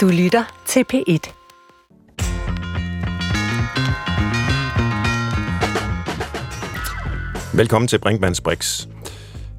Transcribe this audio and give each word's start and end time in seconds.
Du 0.00 0.08
lytter 0.08 0.62
til 0.66 0.84
P1. 0.92 1.32
Velkommen 7.56 7.88
til 7.88 7.98
Brinkmanns 7.98 8.40
Brix. 8.40 8.86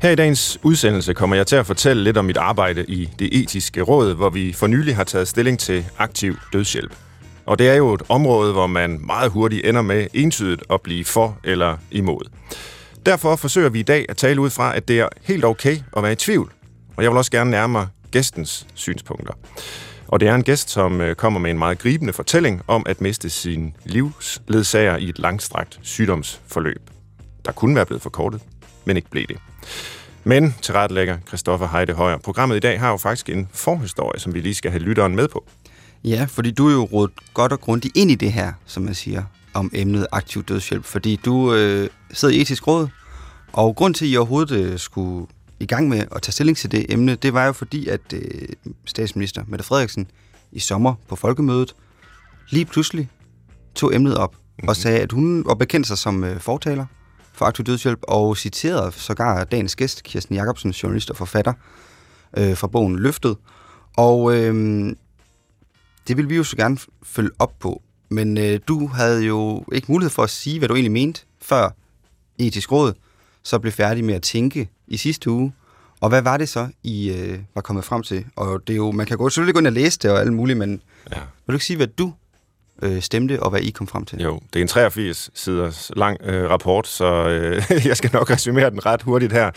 Her 0.02 0.10
i 0.10 0.16
dagens 0.16 0.60
udsendelse 0.64 1.14
kommer 1.14 1.36
jeg 1.36 1.48
til 1.48 1.56
at 1.56 1.66
fortælle 1.66 2.04
lidt 2.04 2.18
om 2.18 2.26
mit 2.26 2.38
arbejde 2.38 2.86
i 2.88 3.10
det 3.20 3.42
etiske 3.42 3.82
råd, 3.82 4.16
hvor 4.16 4.30
vi 4.30 4.54
for 4.54 4.68
nylig 4.68 4.96
har 4.96 5.04
taget 5.04 5.28
stilling 5.28 5.60
til 5.60 5.86
aktiv 5.98 6.36
dødshjælp. 6.54 6.96
Og 7.46 7.60
det 7.60 7.70
er 7.70 7.76
jo 7.76 7.94
et 7.94 8.02
område, 8.10 8.54
hvor 8.54 8.68
man 8.68 9.00
meget 9.06 9.32
hurtigt 9.32 9.66
ender 9.66 9.82
med 9.82 10.08
entydigt 10.14 10.64
at 10.70 10.82
blive 10.82 11.06
for 11.06 11.38
eller 11.44 11.78
imod. 11.92 12.30
Derfor 13.06 13.36
forsøger 13.36 13.70
vi 13.70 13.80
i 13.80 13.84
dag 13.84 14.06
at 14.10 14.18
tale 14.18 14.42
ud 14.42 14.50
fra, 14.50 14.76
at 14.76 14.88
det 14.88 15.00
er 15.00 15.08
helt 15.24 15.46
okay 15.46 15.78
at 15.98 16.04
være 16.04 16.12
i 16.12 16.16
tvivl. 16.16 16.52
Og 16.98 17.04
jeg 17.04 17.12
vil 17.12 17.18
også 17.18 17.32
gerne 17.32 17.52
nærme 17.52 17.88
gæstens 18.12 18.68
synspunkter. 18.74 19.34
Og 20.12 20.20
det 20.20 20.30
er 20.30 20.36
en 20.36 20.44
gæst, 20.44 20.70
som 20.70 21.02
øh, 21.02 21.16
kommer 21.16 21.40
med 21.40 21.52
en 21.52 21.60
meget 21.60 21.80
gribende 21.80 22.14
fortælling 22.14 22.62
om 22.68 22.84
at 22.86 23.02
miste 23.02 23.30
sin 23.30 23.76
livsledsager 23.86 24.98
i 24.98 25.10
et 25.10 25.20
langstrakt 25.20 25.80
sygdomsforløb. 25.82 26.90
Der 27.46 27.52
kunne 27.52 27.76
være 27.76 27.86
blevet 27.86 28.02
forkortet, 28.02 28.42
men 28.86 28.98
ikke 28.98 29.10
blev 29.10 29.28
det. 29.28 29.38
Men 30.24 30.56
tilrettelægger 30.62 31.18
Christoffer 31.28 31.68
Heide 31.68 31.94
Højer. 31.94 32.18
Programmet 32.18 32.56
i 32.56 32.60
dag 32.60 32.80
har 32.80 32.90
jo 32.90 32.98
faktisk 32.98 33.30
en 33.30 33.50
forhistorie, 33.54 34.20
som 34.20 34.34
vi 34.34 34.42
lige 34.42 34.54
skal 34.54 34.72
have 34.72 34.84
lytteren 34.84 35.16
med 35.16 35.28
på. 35.28 35.46
Ja, 36.04 36.26
fordi 36.30 36.52
du 36.52 36.68
er 36.68 36.74
jo 36.74 36.84
rådet 36.84 37.12
godt 37.34 37.52
og 37.52 37.62
grundigt 37.62 37.98
ind 37.98 38.12
i 38.12 38.16
det 38.16 38.32
her, 38.32 38.54
som 38.66 38.84
man 38.84 38.94
siger, 38.94 39.24
om 39.54 39.72
emnet 39.74 40.08
aktiv 40.12 40.44
dødshjælp. 40.44 40.86
Fordi 40.86 41.16
du 41.16 41.54
øh, 41.54 41.90
sidder 42.14 42.36
i 42.36 42.42
etisk 42.42 42.68
råd, 42.68 42.88
og 43.54 43.76
grund 43.76 43.94
til, 43.94 44.06
at 44.06 44.12
I 44.12 44.18
overhovedet 44.18 44.52
øh, 44.52 44.80
skulle 44.80 45.28
i 45.62 45.66
gang 45.66 45.90
med 45.90 46.06
at 46.12 46.22
tage 46.22 46.32
stilling 46.32 46.58
til 46.58 46.72
det 46.72 46.86
emne, 46.90 47.16
det 47.16 47.34
var 47.34 47.46
jo 47.46 47.52
fordi, 47.52 47.88
at 47.88 48.02
øh, 48.14 48.22
statsminister 48.86 49.44
Mette 49.48 49.66
Frederiksen 49.66 50.08
i 50.52 50.60
sommer 50.60 50.94
på 51.08 51.16
folkemødet 51.16 51.76
lige 52.50 52.66
pludselig 52.66 53.10
tog 53.76 53.96
emnet 53.96 54.18
op 54.18 54.36
mm-hmm. 54.36 54.70
og 54.70 54.76
sagde, 54.76 55.00
at 55.00 55.12
hun 55.12 55.46
var 55.46 55.54
bekendt 55.54 55.88
sig 55.88 55.98
som 55.98 56.24
øh, 56.24 56.40
fortaler 56.40 56.86
for 57.34 57.46
aktiv 57.46 57.66
dødshjælp, 57.66 58.00
og 58.04 58.38
citerede 58.38 58.92
sågar 58.92 59.44
dagens 59.44 59.76
gæst, 59.76 60.04
Kirsten 60.04 60.36
Jacobsen, 60.36 60.72
journalist 60.72 61.10
og 61.10 61.18
forfatter, 61.18 61.54
øh, 62.38 62.58
fra 62.58 62.68
bogen 62.68 63.00
Løftet. 63.00 63.38
Og 63.98 64.36
øh, 64.38 64.86
det 66.08 66.18
vil 66.18 66.30
vi 66.30 66.36
jo 66.36 66.44
så 66.44 66.56
gerne 66.56 66.78
følge 67.04 67.30
op 67.40 67.60
på. 67.60 67.82
Men 68.10 68.38
øh, 68.38 68.60
du 68.68 68.88
havde 68.88 69.24
jo 69.26 69.66
ikke 69.72 69.92
mulighed 69.92 70.10
for 70.10 70.24
at 70.24 70.30
sige, 70.30 70.60
hvad 70.60 70.68
du 70.68 70.76
egentlig 70.76 70.92
mente, 70.92 71.22
før 71.42 71.70
etisk 72.40 72.72
råd 72.72 72.94
så 73.44 73.60
blev 73.60 73.72
færdig 73.72 74.04
med 74.04 74.14
at 74.14 74.22
tænke 74.22 74.70
i 74.88 74.98
sidste 74.98 75.32
uge. 75.32 75.54
Og 76.02 76.10
hvad 76.10 76.22
var 76.22 76.38
det 76.38 76.50
så, 76.50 76.68
I 76.84 77.10
øh, 77.10 77.40
var 77.56 77.62
kommet 77.62 77.86
frem 77.86 78.04
til? 78.04 78.26
Og 78.36 78.68
det 78.68 78.74
er 78.74 78.78
jo, 78.78 78.92
man 78.92 79.06
kan 79.06 79.18
gå, 79.18 79.30
selvfølgelig 79.30 79.54
gå 79.54 79.60
ind 79.60 79.68
og 79.68 79.74
læse 79.74 80.00
det 80.00 80.12
og 80.12 80.20
alt 80.20 80.34
muligt, 80.34 80.60
men 80.60 80.82
ja. 81.12 81.16
vil 81.16 81.48
du 81.48 81.54
ikke 81.54 81.66
sige, 81.66 81.78
hvad 81.78 81.88
du 81.88 82.14
øh, 82.82 83.02
stemte, 83.02 83.44
og 83.44 83.50
hvad 83.50 83.60
I 83.60 83.70
kom 83.70 83.88
frem 83.88 84.06
til? 84.06 84.22
Jo, 84.22 84.40
det 84.54 84.60
er 84.60 84.62
en 84.62 84.68
83 84.68 85.30
siders 85.34 85.92
lang 85.96 86.18
øh, 86.24 86.50
rapport, 86.50 86.88
så 86.88 87.28
øh, 87.30 87.64
jeg 87.90 87.98
skal 87.98 88.10
nok 88.14 88.30
resumere 88.30 88.70
den 88.70 88.86
ret 88.86 89.02
hurtigt 89.02 89.34
her. 89.34 89.52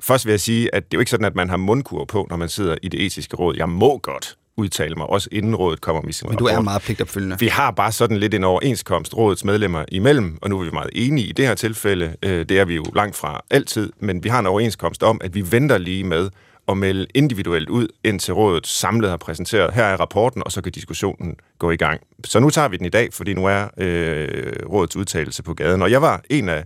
Først 0.00 0.26
vil 0.26 0.32
jeg 0.32 0.40
sige, 0.40 0.74
at 0.74 0.84
det 0.84 0.94
er 0.94 0.98
jo 0.98 1.00
ikke 1.00 1.10
sådan, 1.10 1.26
at 1.26 1.34
man 1.34 1.50
har 1.50 1.56
mundkur 1.56 2.04
på, 2.04 2.26
når 2.30 2.36
man 2.36 2.48
sidder 2.48 2.76
i 2.82 2.88
det 2.88 3.06
etiske 3.06 3.36
råd. 3.36 3.56
Jeg 3.56 3.68
må 3.68 3.98
godt 3.98 4.36
udtale 4.56 4.94
mig, 4.94 5.06
også 5.06 5.28
inden 5.32 5.56
rådet 5.56 5.80
kommer 5.80 6.02
med 6.02 6.12
sin 6.12 6.28
Men 6.28 6.38
du 6.38 6.44
rapport. 6.44 6.58
er 6.58 6.62
meget 6.62 6.82
pligtopfyldende. 6.82 7.36
Vi 7.40 7.46
har 7.46 7.70
bare 7.70 7.92
sådan 7.92 8.16
lidt 8.16 8.34
en 8.34 8.44
overenskomst 8.44 9.14
rådets 9.16 9.44
medlemmer 9.44 9.84
imellem, 9.88 10.38
og 10.42 10.50
nu 10.50 10.60
er 10.60 10.64
vi 10.64 10.70
meget 10.72 10.90
enige 10.92 11.26
i 11.26 11.32
det 11.32 11.46
her 11.46 11.54
tilfælde. 11.54 12.16
Øh, 12.22 12.44
det 12.48 12.58
er 12.58 12.64
vi 12.64 12.74
jo 12.74 12.84
langt 12.94 13.16
fra 13.16 13.40
altid, 13.50 13.92
men 14.00 14.24
vi 14.24 14.28
har 14.28 14.38
en 14.38 14.46
overenskomst 14.46 15.02
om, 15.02 15.20
at 15.24 15.34
vi 15.34 15.52
venter 15.52 15.78
lige 15.78 16.04
med 16.04 16.30
at 16.68 16.76
melde 16.78 17.06
individuelt 17.14 17.68
ud, 17.68 17.88
indtil 18.04 18.34
rådet 18.34 18.66
samlet 18.66 19.10
har 19.10 19.16
præsenteret. 19.16 19.74
Her 19.74 19.84
er 19.84 19.96
rapporten, 19.96 20.42
og 20.44 20.52
så 20.52 20.62
kan 20.62 20.72
diskussionen 20.72 21.36
gå 21.58 21.70
i 21.70 21.76
gang. 21.76 22.00
Så 22.24 22.40
nu 22.40 22.50
tager 22.50 22.68
vi 22.68 22.76
den 22.76 22.86
i 22.86 22.88
dag, 22.88 23.08
fordi 23.12 23.34
nu 23.34 23.46
er 23.46 23.68
øh, 23.78 24.52
rådets 24.70 24.96
udtalelse 24.96 25.42
på 25.42 25.54
gaden. 25.54 25.82
Og 25.82 25.90
jeg 25.90 26.02
var 26.02 26.20
en 26.30 26.48
af, 26.48 26.64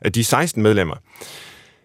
af 0.00 0.12
de 0.12 0.24
16 0.24 0.62
medlemmer, 0.62 0.94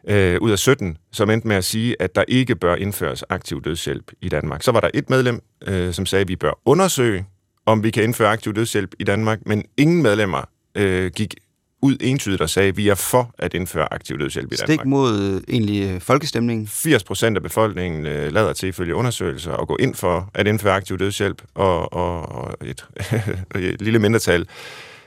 øh, 0.08 0.42
ud 0.42 0.52
af 0.52 0.60
17, 0.60 0.98
som 1.12 1.30
endte 1.30 1.48
med 1.48 1.56
at 1.56 1.64
sige, 1.64 1.96
at 2.00 2.16
der 2.16 2.24
ikke 2.28 2.56
bør 2.56 2.76
indføres 2.76 3.24
aktiv 3.30 3.62
dødshjælp 3.62 4.12
i 4.22 4.30
Danmark. 4.30 4.64
Så 4.64 4.72
var 4.72 4.80
der 4.80 4.90
et 4.94 5.10
medlem, 5.10 5.42
øh, 5.68 5.94
som 5.94 6.06
sagde, 6.06 6.22
at 6.22 6.28
vi 6.28 6.36
bør 6.36 6.60
undersøge, 6.66 7.26
om 7.66 7.84
vi 7.84 7.92
kan 7.92 8.04
indføre 8.04 8.30
aktiv 8.30 8.54
dødshjælp 8.54 8.92
i 9.00 9.04
Danmark, 9.04 9.40
men 9.46 9.64
ingen 9.78 10.04
medlemmer 10.04 10.50
øh, 10.76 11.12
gik 11.16 11.36
ud 11.84 11.98
entydigt 12.02 12.42
og 12.42 12.50
sagde, 12.50 12.70
at 12.70 12.78
vi 12.78 12.88
er 12.88 12.96
for 12.96 13.34
at 13.38 13.54
indføre 13.54 13.94
aktiv 13.94 14.20
dødshjælp 14.20 14.54
i 14.54 14.56
Danmark. 14.56 14.80
Stik 14.80 14.86
mod 14.86 15.20
øh, 15.20 15.42
egentlig 15.56 15.92
øh, 15.92 16.02
folkestemningen? 16.02 16.68
80 16.68 17.04
procent 17.04 17.38
af 17.38 17.44
befolkningen 17.44 18.06
øh, 18.06 18.34
lader 18.34 18.54
til 18.54 18.70
ifølge 18.70 18.96
undersøgelser 18.96 19.54
at 19.54 19.68
gå 19.68 19.78
ind 19.80 19.96
for 19.96 20.32
at 20.34 20.48
indføre 20.48 20.74
aktiv 20.74 21.00
dødshjælp, 21.00 21.42
og, 21.54 21.94
og, 21.94 22.30
og 22.30 22.56
et, 22.66 22.86
et 23.56 23.82
lille 23.82 24.00
mindretal 24.00 24.48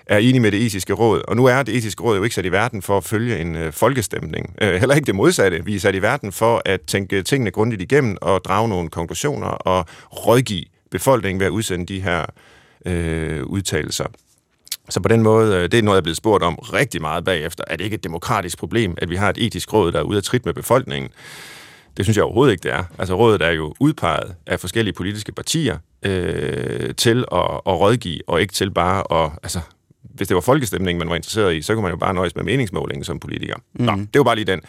er 0.06 0.18
enige 0.18 0.40
med 0.40 0.52
det 0.52 0.66
etiske 0.66 0.92
råd. 0.92 1.22
Og 1.28 1.36
nu 1.36 1.44
er 1.44 1.62
det 1.62 1.76
etiske 1.76 2.02
råd 2.02 2.16
jo 2.16 2.22
ikke 2.22 2.34
sat 2.34 2.44
i 2.46 2.52
verden 2.52 2.82
for 2.82 2.96
at 2.96 3.04
følge 3.04 3.38
en 3.38 3.56
øh, 3.56 3.72
folkestemning. 3.72 4.54
Øh, 4.62 4.74
heller 4.74 4.94
ikke 4.94 5.06
det 5.06 5.14
modsatte. 5.14 5.64
Vi 5.64 5.74
er 5.74 5.80
sat 5.80 5.94
i 5.94 6.02
verden 6.02 6.32
for 6.32 6.62
at 6.64 6.80
tænke 6.80 7.22
tingene 7.22 7.50
grundigt 7.50 7.82
igennem 7.82 8.16
og 8.20 8.44
drage 8.44 8.68
nogle 8.68 8.90
konklusioner 8.90 9.46
og 9.48 9.86
rådgive 10.12 10.64
befolkningen 10.90 11.40
ved 11.40 11.46
at 11.46 11.50
udsende 11.50 11.86
de 11.86 12.00
her 12.00 12.24
øh, 12.86 13.44
udtalelser. 13.44 14.06
Så 14.88 15.00
på 15.00 15.08
den 15.08 15.22
måde, 15.22 15.56
øh, 15.56 15.62
det 15.62 15.74
er 15.74 15.82
noget, 15.82 15.96
jeg 15.96 16.00
er 16.00 16.02
blevet 16.02 16.16
spurgt 16.16 16.42
om 16.42 16.54
rigtig 16.54 17.00
meget 17.00 17.24
bagefter. 17.24 17.64
Er 17.66 17.76
det 17.76 17.84
ikke 17.84 17.94
et 17.94 18.04
demokratisk 18.04 18.58
problem, 18.58 18.94
at 18.98 19.10
vi 19.10 19.16
har 19.16 19.30
et 19.30 19.38
etisk 19.38 19.72
råd, 19.72 19.92
der 19.92 19.98
er 19.98 20.02
ude 20.02 20.16
af 20.16 20.22
trit 20.22 20.44
med 20.44 20.54
befolkningen? 20.54 21.10
Det 21.96 22.04
synes 22.04 22.16
jeg 22.16 22.24
overhovedet 22.24 22.52
ikke, 22.52 22.62
det 22.62 22.72
er. 22.72 22.84
Altså 22.98 23.14
rådet 23.14 23.42
er 23.42 23.50
jo 23.50 23.74
udpeget 23.80 24.34
af 24.46 24.60
forskellige 24.60 24.94
politiske 24.94 25.32
partier 25.32 25.78
øh, 26.02 26.94
til 26.94 27.24
at, 27.32 27.60
at 27.66 27.80
rådgive, 27.80 28.20
og 28.26 28.40
ikke 28.40 28.54
til 28.54 28.70
bare 28.70 29.24
at 29.24 29.30
altså, 29.42 29.60
hvis 30.14 30.28
det 30.28 30.34
var 30.34 30.40
folkestemningen, 30.40 30.98
man 30.98 31.08
var 31.08 31.16
interesseret 31.16 31.56
i, 31.56 31.62
så 31.62 31.74
kunne 31.74 31.82
man 31.82 31.90
jo 31.90 31.96
bare 31.96 32.14
nøjes 32.14 32.36
med 32.36 32.44
meningsmålingen 32.44 33.04
som 33.04 33.20
politiker. 33.20 33.56
Mm. 33.74 33.84
Nå, 33.84 33.92
det 33.96 34.18
var 34.18 34.22
bare 34.22 34.34
lige 34.34 34.44
den. 34.44 34.60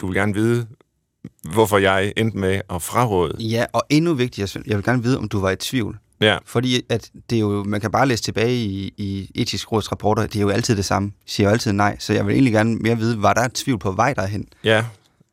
Du 0.00 0.06
vil 0.06 0.16
gerne 0.16 0.34
vide, 0.34 0.66
hvorfor 1.52 1.78
jeg 1.78 2.12
endte 2.16 2.38
med 2.38 2.60
at 2.70 2.82
fraråde. 2.82 3.36
Ja, 3.38 3.64
og 3.72 3.82
endnu 3.90 4.14
vigtigere, 4.14 4.62
jeg 4.66 4.76
vil 4.76 4.84
gerne 4.84 5.02
vide, 5.02 5.18
om 5.18 5.28
du 5.28 5.40
var 5.40 5.50
i 5.50 5.56
tvivl. 5.56 5.98
Ja. 6.20 6.38
Fordi 6.46 6.82
at 6.88 7.10
det 7.30 7.36
er 7.36 7.40
jo, 7.40 7.64
man 7.64 7.80
kan 7.80 7.90
bare 7.90 8.06
læse 8.06 8.22
tilbage 8.22 8.54
i, 8.54 8.94
i 8.96 9.30
etisk 9.34 9.72
råds 9.72 9.92
rapporter, 9.92 10.26
det 10.26 10.36
er 10.36 10.40
jo 10.40 10.48
altid 10.48 10.76
det 10.76 10.84
samme. 10.84 11.12
siger 11.26 11.46
jo 11.46 11.52
altid 11.52 11.72
nej, 11.72 11.96
så 11.98 12.12
jeg 12.12 12.26
vil 12.26 12.32
egentlig 12.32 12.52
gerne 12.52 12.76
mere 12.76 12.98
vide, 12.98 13.22
var 13.22 13.34
der 13.34 13.48
tvivl 13.54 13.78
på 13.78 13.92
vej 13.92 14.14
derhen? 14.14 14.48
Ja, 14.64 14.84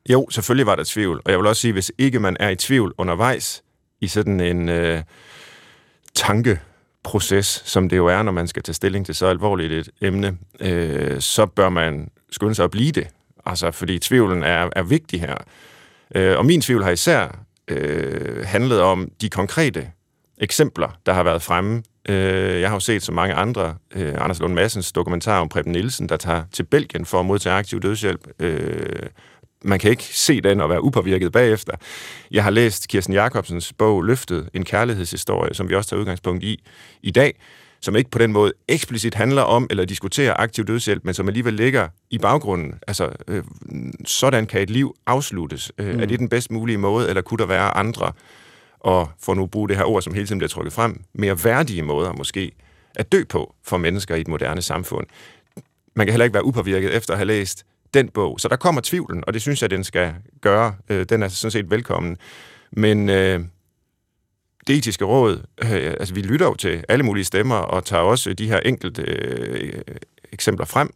jo, 0.09 0.27
selvfølgelig 0.29 0.65
var 0.65 0.75
der 0.75 0.83
tvivl. 0.83 1.21
Og 1.25 1.31
jeg 1.31 1.39
vil 1.39 1.47
også 1.47 1.61
sige, 1.61 1.73
hvis 1.73 1.91
ikke 1.97 2.19
man 2.19 2.37
er 2.39 2.49
i 2.49 2.55
tvivl 2.55 2.93
undervejs 2.97 3.63
i 4.01 4.07
sådan 4.07 4.39
en 4.39 4.69
øh, 4.69 5.03
tanke 6.15 6.59
proces, 7.07 7.61
som 7.65 7.89
det 7.89 7.97
jo 7.97 8.05
er, 8.07 8.23
når 8.23 8.31
man 8.31 8.47
skal 8.47 8.63
tage 8.63 8.73
stilling 8.73 9.05
til 9.05 9.15
så 9.15 9.27
alvorligt 9.27 9.73
et 9.73 9.89
emne, 10.01 10.37
øh, 10.59 11.21
så 11.21 11.45
bør 11.45 11.69
man 11.69 12.09
skynde 12.31 12.55
sig 12.55 12.63
at 12.63 12.71
blive 12.71 12.91
det. 12.91 13.07
Altså, 13.45 13.71
fordi 13.71 13.99
tvivlen 13.99 14.43
er, 14.43 14.69
er 14.75 14.83
vigtig 14.83 15.19
her. 15.21 15.35
Øh, 16.15 16.37
og 16.37 16.45
min 16.45 16.61
tvivl 16.61 16.83
har 16.83 16.91
især 16.91 17.39
øh, 17.67 18.45
handlet 18.45 18.81
om 18.81 19.11
de 19.21 19.29
konkrete 19.29 19.87
eksempler, 20.37 20.97
der 21.05 21.13
har 21.13 21.23
været 21.23 21.41
fremme. 21.41 21.83
Øh, 22.09 22.61
jeg 22.61 22.69
har 22.69 22.75
jo 22.75 22.79
set 22.79 23.03
så 23.03 23.11
mange 23.11 23.33
andre, 23.33 23.75
øh, 23.95 24.13
Anders 24.17 24.39
Lund 24.39 24.53
Massens 24.53 24.91
dokumentar 24.91 25.39
om 25.39 25.49
Preben 25.49 25.71
Nielsen, 25.71 26.09
der 26.09 26.17
tager 26.17 26.43
til 26.51 26.63
Belgien 26.63 27.05
for 27.05 27.19
at 27.19 27.25
modtage 27.25 27.55
aktiv 27.55 27.81
dødshjælp. 27.81 28.27
Øh, 28.39 29.09
man 29.63 29.79
kan 29.79 29.91
ikke 29.91 30.03
se 30.03 30.41
den 30.41 30.61
og 30.61 30.69
være 30.69 30.83
upåvirket 30.83 31.31
bagefter. 31.31 31.73
Jeg 32.31 32.43
har 32.43 32.51
læst 32.51 32.87
Kirsten 32.87 33.13
Jacobsens 33.13 33.73
bog 33.73 34.03
Løftet, 34.03 34.49
en 34.53 34.65
kærlighedshistorie, 34.65 35.53
som 35.53 35.69
vi 35.69 35.75
også 35.75 35.89
tager 35.89 35.99
udgangspunkt 35.99 36.43
i 36.43 36.63
i 37.03 37.11
dag, 37.11 37.39
som 37.81 37.95
ikke 37.95 38.09
på 38.09 38.17
den 38.17 38.31
måde 38.31 38.53
eksplicit 38.67 39.13
handler 39.13 39.41
om 39.41 39.67
eller 39.69 39.85
diskuterer 39.85 40.33
aktiv 40.39 40.65
dødshjælp, 40.65 41.05
men 41.05 41.13
som 41.13 41.27
alligevel 41.27 41.53
ligger 41.53 41.87
i 42.09 42.17
baggrunden. 42.17 42.73
Altså, 42.87 43.09
øh, 43.27 43.43
sådan 44.05 44.45
kan 44.45 44.61
et 44.61 44.69
liv 44.69 44.95
afsluttes. 45.05 45.71
Øh, 45.77 45.93
mm. 45.93 45.99
Er 45.99 46.05
det 46.05 46.19
den 46.19 46.29
bedst 46.29 46.51
mulige 46.51 46.77
måde, 46.77 47.09
eller 47.09 47.21
kunne 47.21 47.37
der 47.37 47.45
være 47.45 47.77
andre, 47.77 48.11
og 48.79 49.09
for 49.23 49.33
nu 49.33 49.43
at 49.43 49.51
bruge 49.51 49.69
det 49.69 49.77
her 49.77 49.83
ord, 49.83 50.01
som 50.01 50.13
hele 50.13 50.27
tiden 50.27 50.39
bliver 50.39 50.49
trykket 50.49 50.73
frem, 50.73 51.01
mere 51.13 51.43
værdige 51.43 51.81
måder 51.81 52.13
måske 52.13 52.51
at 52.95 53.11
dø 53.11 53.23
på 53.29 53.55
for 53.63 53.77
mennesker 53.77 54.15
i 54.15 54.21
et 54.21 54.27
moderne 54.27 54.61
samfund? 54.61 55.07
Man 55.95 56.05
kan 56.05 56.11
heller 56.11 56.25
ikke 56.25 56.33
være 56.33 56.45
upåvirket 56.45 56.95
efter 56.95 57.13
at 57.13 57.17
have 57.17 57.27
læst 57.27 57.65
den 57.93 58.09
bog. 58.09 58.39
Så 58.39 58.47
der 58.47 58.55
kommer 58.55 58.81
tvivlen, 58.81 59.23
og 59.27 59.33
det 59.33 59.41
synes 59.41 59.61
jeg, 59.61 59.69
den 59.69 59.83
skal 59.83 60.13
gøre. 60.41 60.75
Øh, 60.89 61.05
den 61.09 61.23
er 61.23 61.27
sådan 61.27 61.51
set 61.51 61.71
velkommen. 61.71 62.17
Men 62.71 63.09
øh, 63.09 63.39
det 64.67 64.75
etiske 64.77 65.05
råd, 65.05 65.43
øh, 65.63 65.95
altså 65.99 66.13
vi 66.13 66.21
lytter 66.21 66.45
jo 66.45 66.55
til 66.55 66.83
alle 66.89 67.05
mulige 67.05 67.25
stemmer, 67.25 67.55
og 67.55 67.85
tager 67.85 68.03
også 68.03 68.33
de 68.33 68.47
her 68.47 68.59
enkelte 68.59 69.01
øh, 69.01 69.81
eksempler 70.31 70.65
frem. 70.65 70.93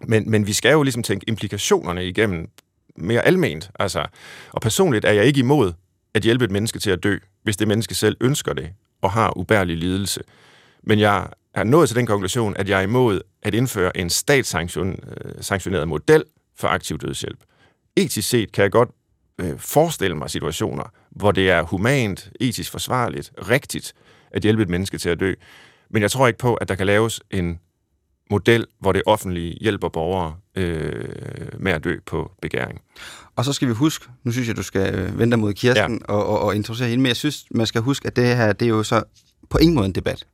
Men, 0.00 0.30
men 0.30 0.46
vi 0.46 0.52
skal 0.52 0.72
jo 0.72 0.82
ligesom 0.82 1.02
tænke 1.02 1.28
implikationerne 1.28 2.06
igennem 2.06 2.48
mere 2.96 3.26
alment. 3.26 3.70
Altså, 3.78 4.06
og 4.52 4.60
personligt 4.60 5.04
er 5.04 5.12
jeg 5.12 5.24
ikke 5.24 5.40
imod 5.40 5.72
at 6.14 6.22
hjælpe 6.22 6.44
et 6.44 6.50
menneske 6.50 6.78
til 6.78 6.90
at 6.90 7.02
dø, 7.02 7.18
hvis 7.42 7.56
det 7.56 7.68
menneske 7.68 7.94
selv 7.94 8.16
ønsker 8.20 8.52
det 8.52 8.70
og 9.02 9.10
har 9.10 9.38
ubærlig 9.38 9.76
lidelse. 9.76 10.20
Men 10.82 10.98
jeg 10.98 11.28
er 11.54 11.64
nået 11.64 11.88
til 11.88 11.96
den 11.96 12.06
konklusion, 12.06 12.56
at 12.56 12.68
jeg 12.68 12.78
er 12.78 12.82
imod 12.82 13.20
at 13.42 13.54
indføre 13.54 13.96
en 13.96 14.10
statssanktioneret 14.10 15.88
model 15.88 16.24
for 16.56 16.68
aktiv 16.68 16.98
dødshjælp. 16.98 17.38
Etisk 17.96 18.28
set 18.28 18.52
kan 18.52 18.62
jeg 18.62 18.70
godt 18.70 18.88
øh, 19.38 19.58
forestille 19.58 20.16
mig 20.16 20.30
situationer, 20.30 20.84
hvor 21.10 21.32
det 21.32 21.50
er 21.50 21.62
humant, 21.62 22.30
etisk 22.40 22.70
forsvarligt, 22.70 23.32
rigtigt 23.50 23.94
at 24.30 24.42
hjælpe 24.42 24.62
et 24.62 24.68
menneske 24.68 24.98
til 24.98 25.08
at 25.08 25.20
dø. 25.20 25.34
Men 25.90 26.02
jeg 26.02 26.10
tror 26.10 26.26
ikke 26.26 26.38
på, 26.38 26.54
at 26.54 26.68
der 26.68 26.74
kan 26.74 26.86
laves 26.86 27.20
en 27.30 27.60
model, 28.30 28.66
hvor 28.80 28.92
det 28.92 29.02
offentlige 29.06 29.58
hjælper 29.60 29.88
borgere 29.88 30.34
øh, 30.54 31.04
med 31.58 31.72
at 31.72 31.84
dø 31.84 31.96
på 32.06 32.32
begæring. 32.42 32.80
Og 33.36 33.44
så 33.44 33.52
skal 33.52 33.68
vi 33.68 33.72
huske, 33.72 34.06
nu 34.24 34.32
synes 34.32 34.48
jeg, 34.48 34.56
du 34.56 34.62
skal 34.62 34.94
øh, 34.94 35.18
vente 35.18 35.36
mod 35.36 35.54
Kirsten 35.54 36.02
ja. 36.08 36.14
og, 36.14 36.26
og, 36.26 36.40
og 36.40 36.56
introducere 36.56 36.88
hende, 36.88 37.02
men 37.02 37.08
jeg 37.08 37.16
synes, 37.16 37.44
man 37.50 37.66
skal 37.66 37.80
huske, 37.80 38.06
at 38.06 38.16
det 38.16 38.36
her, 38.36 38.52
det 38.52 38.66
er 38.66 38.70
jo 38.70 38.82
så 38.82 39.02
på 39.50 39.58
ingen 39.58 39.74
måde 39.74 39.86
en 39.86 39.94
debat 39.94 40.26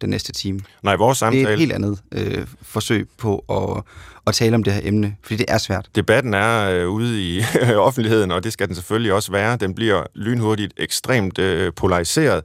den 0.00 0.10
næste 0.10 0.32
time. 0.32 0.60
Nej, 0.82 0.96
vores 0.96 1.18
samtale... 1.18 1.42
Det 1.42 1.48
er 1.48 1.52
et 1.52 1.58
helt 1.58 1.72
andet 1.72 1.98
øh, 2.12 2.46
forsøg 2.62 3.08
på 3.18 3.44
at, 3.50 3.82
at 4.26 4.34
tale 4.34 4.54
om 4.54 4.62
det 4.62 4.72
her 4.72 4.80
emne, 4.84 5.16
fordi 5.22 5.36
det 5.36 5.46
er 5.48 5.58
svært. 5.58 5.88
Debatten 5.94 6.34
er 6.34 6.70
øh, 6.70 6.88
ude 6.88 7.22
i 7.22 7.42
offentligheden, 7.76 8.30
og 8.30 8.44
det 8.44 8.52
skal 8.52 8.66
den 8.66 8.74
selvfølgelig 8.74 9.12
også 9.12 9.32
være. 9.32 9.56
Den 9.56 9.74
bliver 9.74 10.02
lynhurtigt 10.14 10.72
ekstremt 10.76 11.38
øh, 11.38 11.72
polariseret, 11.76 12.44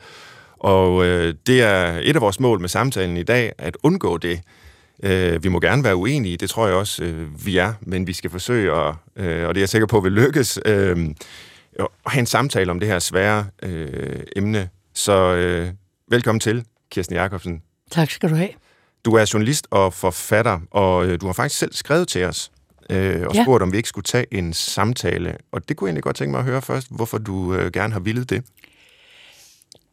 og 0.60 1.06
øh, 1.06 1.34
det 1.48 1.62
er 1.62 2.00
et 2.04 2.16
af 2.16 2.22
vores 2.22 2.40
mål 2.40 2.60
med 2.62 2.70
samtalen 2.70 3.18
i 3.18 3.24
dag, 3.24 3.52
at 3.58 3.78
undgå 3.84 4.18
det. 4.18 4.42
Øh, 5.04 5.44
vi 5.44 5.50
må 5.50 5.60
gerne 5.60 5.84
være 5.84 5.96
uenige, 5.96 6.38
det 6.38 6.50
tror 6.50 6.68
jeg 6.68 6.76
også, 6.76 7.04
øh, 7.04 7.46
vi 7.46 7.58
er, 7.58 7.74
men 7.82 8.08
vi 8.08 8.14
skal 8.14 8.30
forsøge, 8.30 8.72
at, 8.72 8.96
øh, 9.16 9.48
og 9.48 9.56
det 9.56 9.60
er 9.60 9.62
jeg 9.62 9.70
sikker 9.70 9.88
på, 9.88 10.00
vil 10.00 10.12
lykkes, 10.12 10.60
øh, 10.66 10.98
at 11.80 11.88
have 12.08 12.20
en 12.20 12.26
samtale 12.26 12.72
om 12.72 12.80
det 12.80 12.90
her 12.90 13.00
svære 13.00 13.46
øh, 13.64 14.20
emne. 14.36 14.70
Så 14.94 15.34
øh, 15.36 15.70
velkommen 16.10 16.40
til, 16.40 16.66
Kirsten 16.90 17.16
Jacobsen. 17.16 17.62
Tak 17.92 18.12
skal 18.12 18.30
du 18.30 18.36
have. 18.36 18.50
Du 19.06 19.14
er 19.14 19.32
journalist 19.34 19.68
og 19.72 19.94
forfatter, 19.94 20.60
og 20.72 21.06
øh, 21.06 21.22
du 21.22 21.26
har 21.26 21.34
faktisk 21.34 21.60
selv 21.60 21.74
skrevet 21.74 22.08
til 22.08 22.24
os, 22.24 22.52
øh, 22.90 23.22
og 23.28 23.36
ja. 23.36 23.44
spurgt, 23.44 23.64
om 23.64 23.72
vi 23.72 23.78
ikke 23.78 23.90
skulle 23.90 24.04
tage 24.04 24.26
en 24.32 24.54
samtale. 24.54 25.38
Og 25.52 25.70
det 25.70 25.78
kunne 25.78 25.88
jeg 25.88 25.90
egentlig 25.90 26.04
godt 26.04 26.16
tænke 26.16 26.32
mig 26.32 26.40
at 26.40 26.46
høre 26.46 26.62
først, 26.62 26.88
hvorfor 26.92 27.18
du 27.18 27.54
øh, 27.54 27.72
gerne 27.72 27.94
har 27.94 28.00
villet 28.00 28.30
det. 28.30 28.44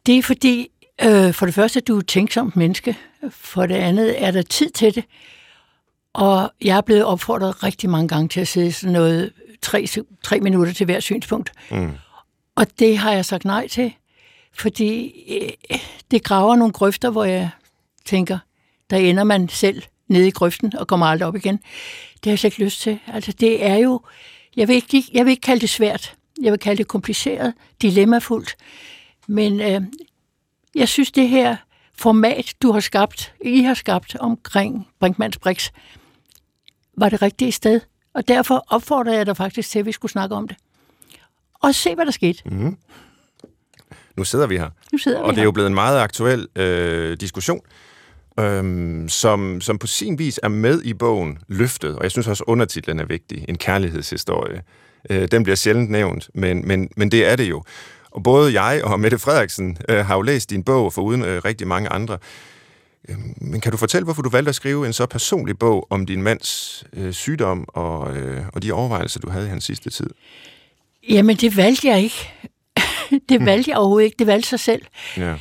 Det 0.05 0.17
er 0.17 0.23
fordi, 0.23 0.67
øh, 1.03 1.33
for 1.33 1.45
det 1.45 1.55
første, 1.55 1.79
at 1.79 1.87
du 1.87 1.97
er 1.97 2.01
tænksomt 2.01 2.55
menneske. 2.55 2.97
For 3.29 3.65
det 3.65 3.75
andet, 3.75 4.23
er 4.23 4.31
der 4.31 4.41
tid 4.41 4.69
til 4.69 4.95
det. 4.95 5.05
Og 6.13 6.51
jeg 6.61 6.77
er 6.77 6.81
blevet 6.81 7.05
opfordret 7.05 7.63
rigtig 7.63 7.89
mange 7.89 8.07
gange 8.07 8.27
til 8.27 8.41
at 8.41 8.47
sidde 8.47 8.71
sådan 8.71 8.93
noget 8.93 9.31
tre, 9.61 9.87
tre 10.23 10.39
minutter 10.39 10.73
til 10.73 10.85
hver 10.85 10.99
synspunkt. 10.99 11.51
Mm. 11.71 11.91
Og 12.55 12.67
det 12.79 12.97
har 12.97 13.11
jeg 13.11 13.25
sagt 13.25 13.45
nej 13.45 13.67
til, 13.67 13.93
fordi 14.53 15.13
øh, 15.29 15.77
det 16.11 16.23
graver 16.23 16.55
nogle 16.55 16.73
grøfter, 16.73 17.09
hvor 17.09 17.23
jeg 17.23 17.49
tænker, 18.05 18.39
der 18.89 18.97
ender 18.97 19.23
man 19.23 19.49
selv 19.49 19.83
nede 20.07 20.27
i 20.27 20.31
grøften 20.31 20.75
og 20.75 20.87
kommer 20.87 21.05
aldrig 21.05 21.27
op 21.27 21.35
igen. 21.35 21.57
Det 22.15 22.25
har 22.25 22.31
jeg 22.31 22.39
slet 22.39 22.53
ikke 22.53 22.63
lyst 22.63 22.81
til. 22.81 22.99
Altså, 23.07 23.31
det 23.31 23.65
er 23.65 23.75
jo, 23.75 24.01
jeg 24.55 24.67
vil, 24.67 24.75
ikke, 24.75 25.03
jeg 25.13 25.25
vil 25.25 25.31
ikke 25.31 25.41
kalde 25.41 25.61
det 25.61 25.69
svært, 25.69 26.15
jeg 26.41 26.51
vil 26.51 26.59
kalde 26.59 26.77
det 26.77 26.87
kompliceret, 26.87 27.53
dilemmafuldt. 27.81 28.55
Men 29.27 29.61
øh, 29.61 29.81
jeg 30.75 30.89
synes, 30.89 31.11
det 31.11 31.29
her 31.29 31.55
format, 31.97 32.55
du 32.61 32.71
har 32.71 32.79
skabt, 32.79 33.33
I 33.45 33.61
har 33.61 33.73
skabt 33.73 34.15
omkring 34.15 34.87
Brinkmanns 34.99 35.37
Brix, 35.37 35.69
var 36.97 37.09
det 37.09 37.21
rigtige 37.21 37.51
sted. 37.51 37.81
Og 38.13 38.27
derfor 38.27 38.65
opfordrer 38.67 39.13
jeg 39.13 39.25
dig 39.25 39.37
faktisk 39.37 39.69
til, 39.69 39.79
at 39.79 39.85
vi 39.85 39.91
skulle 39.91 40.11
snakke 40.11 40.35
om 40.35 40.47
det. 40.47 40.57
Og 41.53 41.75
se, 41.75 41.95
hvad 41.95 42.05
der 42.05 42.11
skete. 42.11 42.49
Mm. 42.49 42.77
Nu 44.17 44.23
sidder 44.23 44.47
vi 44.47 44.57
her. 44.57 44.69
Nu 44.91 44.97
sidder 44.97 45.19
og 45.19 45.29
vi 45.29 45.35
det 45.35 45.39
er 45.39 45.43
jo 45.43 45.51
blevet 45.51 45.67
en 45.67 45.73
meget 45.73 45.99
aktuel 45.99 46.47
øh, 46.55 47.17
diskussion, 47.17 47.59
øh, 48.39 49.09
som, 49.09 49.61
som 49.61 49.77
på 49.77 49.87
sin 49.87 50.19
vis 50.19 50.39
er 50.43 50.47
med 50.47 50.81
i 50.83 50.93
bogen 50.93 51.37
Løftet. 51.47 51.95
Og 51.95 52.03
jeg 52.03 52.11
synes 52.11 52.27
også, 52.27 52.43
undertitlen 52.47 52.99
er 52.99 53.05
vigtig. 53.05 53.45
En 53.49 53.57
kærlighedshistorie. 53.57 54.61
Øh, 55.09 55.27
den 55.31 55.43
bliver 55.43 55.55
sjældent 55.55 55.89
nævnt, 55.89 56.29
men, 56.33 56.67
men, 56.67 56.89
men 56.97 57.11
det 57.11 57.31
er 57.31 57.35
det 57.35 57.49
jo. 57.49 57.63
Og 58.11 58.23
både 58.23 58.61
jeg 58.61 58.83
og 58.83 58.99
Mette 58.99 59.17
Frederiksen 59.17 59.77
øh, 59.89 60.05
har 60.05 60.15
jo 60.15 60.21
læst 60.21 60.49
din 60.49 60.63
bog, 60.63 60.93
for 60.93 61.01
uden 61.01 61.23
øh, 61.23 61.41
rigtig 61.45 61.67
mange 61.67 61.89
andre. 61.89 62.17
Øh, 63.09 63.15
men 63.37 63.61
kan 63.61 63.71
du 63.71 63.77
fortælle, 63.77 64.03
hvorfor 64.03 64.21
du 64.21 64.29
valgte 64.29 64.49
at 64.49 64.55
skrive 64.55 64.87
en 64.87 64.93
så 64.93 65.05
personlig 65.05 65.59
bog 65.59 65.87
om 65.89 66.05
din 66.05 66.23
mands 66.23 66.83
øh, 66.93 67.13
sygdom 67.13 67.65
og, 67.67 68.17
øh, 68.17 68.43
og 68.53 68.63
de 68.63 68.71
overvejelser, 68.71 69.19
du 69.19 69.29
havde 69.29 69.45
i 69.45 69.49
hans 69.49 69.63
sidste 69.63 69.89
tid? 69.89 70.09
Jamen, 71.09 71.35
det 71.35 71.57
valgte 71.57 71.87
jeg 71.87 72.01
ikke. 72.01 72.33
det 73.29 73.45
valgte 73.45 73.71
jeg 73.71 73.77
overhovedet 73.77 74.05
ikke. 74.05 74.15
Det 74.19 74.27
valgte 74.27 74.49
sig 74.49 74.59
selv. 74.59 74.81
Ja. 75.17 75.35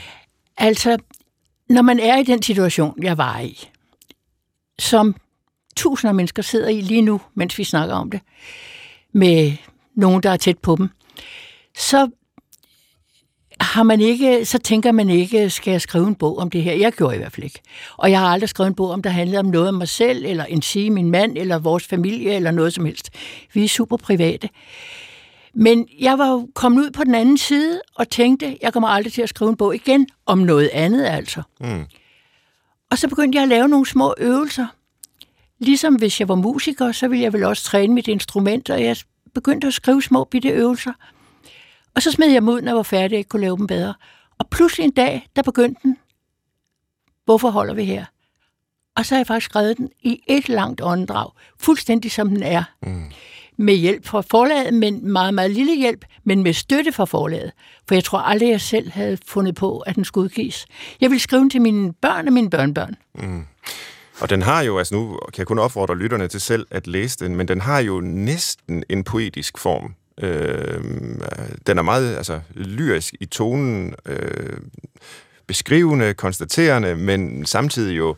Altså, 0.56 0.98
når 1.68 1.82
man 1.82 2.00
er 2.00 2.18
i 2.18 2.22
den 2.22 2.42
situation, 2.42 3.02
jeg 3.02 3.18
var 3.18 3.38
i, 3.40 3.68
som 4.78 5.16
tusinder 5.76 6.10
af 6.10 6.14
mennesker 6.14 6.42
sidder 6.42 6.68
i 6.68 6.80
lige 6.80 7.02
nu, 7.02 7.20
mens 7.34 7.58
vi 7.58 7.64
snakker 7.64 7.94
om 7.94 8.10
det, 8.10 8.20
med 9.12 9.52
nogen, 9.94 10.22
der 10.22 10.30
er 10.30 10.36
tæt 10.36 10.58
på 10.58 10.76
dem, 10.76 10.88
så 11.76 12.10
har 13.60 13.82
man 13.82 14.00
ikke, 14.00 14.44
så 14.44 14.58
tænker 14.58 14.92
man 14.92 15.10
ikke, 15.10 15.50
skal 15.50 15.70
jeg 15.70 15.80
skrive 15.80 16.06
en 16.08 16.14
bog 16.14 16.38
om 16.38 16.50
det 16.50 16.62
her? 16.62 16.74
Jeg 16.74 16.92
gjorde 16.92 17.14
i 17.14 17.18
hvert 17.18 17.32
fald 17.32 17.44
ikke. 17.44 17.60
Og 17.96 18.10
jeg 18.10 18.20
har 18.20 18.26
aldrig 18.26 18.48
skrevet 18.48 18.68
en 18.68 18.74
bog 18.74 18.90
om, 18.90 19.02
der 19.02 19.10
handlede 19.10 19.38
om 19.38 19.46
noget 19.46 19.68
om 19.68 19.74
mig 19.74 19.88
selv, 19.88 20.24
eller 20.24 20.44
en 20.44 20.62
sige 20.62 20.90
min 20.90 21.10
mand, 21.10 21.38
eller 21.38 21.58
vores 21.58 21.86
familie, 21.86 22.34
eller 22.34 22.50
noget 22.50 22.72
som 22.72 22.84
helst. 22.84 23.10
Vi 23.52 23.64
er 23.64 23.68
super 23.68 23.96
private. 23.96 24.48
Men 25.54 25.88
jeg 26.00 26.18
var 26.18 26.30
jo 26.30 26.48
kommet 26.54 26.82
ud 26.82 26.90
på 26.90 27.04
den 27.04 27.14
anden 27.14 27.38
side 27.38 27.80
og 27.94 28.08
tænkte, 28.08 28.58
jeg 28.62 28.72
kommer 28.72 28.88
aldrig 28.88 29.12
til 29.12 29.22
at 29.22 29.28
skrive 29.28 29.48
en 29.48 29.56
bog 29.56 29.74
igen 29.74 30.06
om 30.26 30.38
noget 30.38 30.70
andet 30.72 31.04
altså. 31.04 31.42
Mm. 31.60 31.84
Og 32.90 32.98
så 32.98 33.08
begyndte 33.08 33.36
jeg 33.36 33.42
at 33.42 33.48
lave 33.48 33.68
nogle 33.68 33.86
små 33.86 34.14
øvelser. 34.18 34.66
Ligesom 35.58 35.94
hvis 35.94 36.20
jeg 36.20 36.28
var 36.28 36.34
musiker, 36.34 36.92
så 36.92 37.08
ville 37.08 37.22
jeg 37.22 37.32
vel 37.32 37.44
også 37.44 37.64
træne 37.64 37.94
mit 37.94 38.08
instrument, 38.08 38.70
og 38.70 38.82
jeg 38.82 38.96
begyndte 39.34 39.66
at 39.66 39.74
skrive 39.74 40.02
små 40.02 40.24
bitte 40.24 40.48
øvelser. 40.48 40.92
Og 41.94 42.02
så 42.02 42.10
smed 42.10 42.30
jeg 42.30 42.42
ud, 42.42 42.60
når 42.60 42.68
jeg 42.68 42.76
var 42.76 42.82
færdig, 42.82 43.16
og 43.16 43.18
ikke 43.18 43.28
kunne 43.28 43.42
lave 43.42 43.56
dem 43.56 43.66
bedre. 43.66 43.94
Og 44.38 44.48
pludselig 44.48 44.84
en 44.84 44.90
dag, 44.90 45.28
der 45.36 45.42
begyndte 45.42 45.80
den. 45.82 45.98
Hvorfor 47.24 47.50
holder 47.50 47.74
vi 47.74 47.84
her? 47.84 48.04
Og 48.96 49.06
så 49.06 49.14
har 49.14 49.18
jeg 49.18 49.26
faktisk 49.26 49.50
skrevet 49.50 49.76
den 49.76 49.90
i 50.00 50.20
et 50.26 50.48
langt 50.48 50.80
åndedrag, 50.84 51.30
fuldstændig 51.58 52.10
som 52.10 52.28
den 52.28 52.42
er. 52.42 52.64
Mm. 52.82 53.04
Med 53.62 53.74
hjælp 53.74 54.06
fra 54.06 54.20
forlaget, 54.30 54.74
men 54.74 55.12
meget, 55.12 55.34
meget 55.34 55.50
lille 55.50 55.76
hjælp, 55.76 56.04
men 56.24 56.42
med 56.42 56.52
støtte 56.52 56.92
fra 56.92 57.04
forlaget. 57.04 57.52
For 57.88 57.94
jeg 57.94 58.04
tror 58.04 58.18
aldrig, 58.18 58.50
jeg 58.50 58.60
selv 58.60 58.90
havde 58.90 59.18
fundet 59.26 59.54
på, 59.54 59.78
at 59.78 59.96
den 59.96 60.04
skulle 60.04 60.24
udgives. 60.24 60.66
Jeg 61.00 61.10
vil 61.10 61.20
skrive 61.20 61.40
den 61.40 61.50
til 61.50 61.62
mine 61.62 61.92
børn 61.92 62.26
og 62.26 62.32
mine 62.32 62.50
børnebørn. 62.50 62.96
Mm. 63.14 63.44
Og 64.20 64.30
den 64.30 64.42
har 64.42 64.62
jo, 64.62 64.78
altså 64.78 64.94
nu 64.94 65.18
kan 65.32 65.38
jeg 65.38 65.46
kun 65.46 65.58
opfordre 65.58 65.98
lytterne 65.98 66.28
til 66.28 66.40
selv 66.40 66.66
at 66.70 66.86
læse 66.86 67.18
den, 67.18 67.36
men 67.36 67.48
den 67.48 67.60
har 67.60 67.78
jo 67.78 68.00
næsten 68.00 68.84
en 68.88 69.04
poetisk 69.04 69.58
form. 69.58 69.94
Øh, 70.18 70.84
den 71.66 71.78
er 71.78 71.82
meget 71.82 72.16
altså, 72.16 72.40
lyrisk 72.54 73.14
i 73.20 73.26
tonen, 73.26 73.94
øh, 74.06 74.56
beskrivende, 75.46 76.14
konstaterende, 76.14 76.96
men 76.96 77.46
samtidig 77.46 77.96
jo 77.96 78.16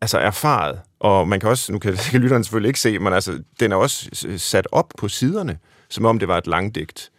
altså 0.00 0.18
erfaret. 0.18 0.80
Og 1.00 1.28
man 1.28 1.40
kan 1.40 1.48
også, 1.48 1.72
nu 1.72 1.78
kan, 1.78 1.96
kan 2.10 2.20
lytterne 2.20 2.44
selvfølgelig 2.44 2.68
ikke 2.68 2.80
se, 2.80 2.98
men 2.98 3.12
altså, 3.12 3.42
den 3.60 3.72
er 3.72 3.76
også 3.76 4.10
sat 4.36 4.68
op 4.72 4.92
på 4.98 5.08
siderne, 5.08 5.58
som 5.88 6.04
om 6.04 6.18
det 6.18 6.28
var 6.28 6.38
et 6.38 6.46
langdigt. 6.46 7.10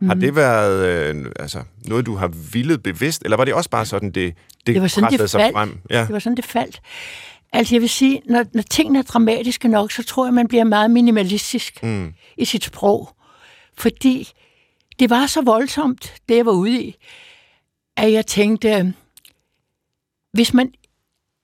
Mm. 0.00 0.06
Har 0.06 0.14
mhm. 0.14 0.20
det 0.20 0.36
været 0.36 0.86
øh, 0.86 1.26
altså, 1.38 1.62
noget, 1.84 2.06
du 2.06 2.14
har 2.16 2.28
villet 2.52 2.82
bevidst, 2.82 3.22
eller 3.24 3.36
var 3.36 3.44
det 3.44 3.54
også 3.54 3.70
bare 3.70 3.86
sådan, 3.86 4.10
det, 4.10 4.34
det, 4.66 4.74
det 4.74 4.82
var 4.82 4.88
sådan, 4.88 5.12
det 5.12 5.30
sig 5.30 5.50
frem? 5.52 5.78
Ja. 5.90 6.00
Det 6.00 6.12
var 6.12 6.18
sådan, 6.18 6.36
det 6.36 6.44
faldt. 6.44 6.80
Altså 7.52 7.74
jeg 7.74 7.82
vil 7.82 7.88
sige, 7.88 8.22
når, 8.26 8.44
når 8.54 8.62
tingene 8.62 8.98
er 8.98 9.02
dramatiske 9.02 9.68
nok, 9.68 9.92
så 9.92 10.02
tror 10.02 10.26
jeg, 10.26 10.34
man 10.34 10.48
bliver 10.48 10.64
meget 10.64 10.90
minimalistisk 10.90 11.82
mm. 11.82 12.14
i 12.36 12.44
sit 12.44 12.64
sprog. 12.64 13.16
Fordi 13.78 14.32
det 14.98 15.10
var 15.10 15.26
så 15.26 15.42
voldsomt, 15.42 16.14
det 16.28 16.36
jeg 16.36 16.46
var 16.46 16.52
ude 16.52 16.82
i, 16.82 16.96
at 17.96 18.12
jeg 18.12 18.26
tænkte, 18.26 18.94
hvis 20.32 20.54
man... 20.54 20.72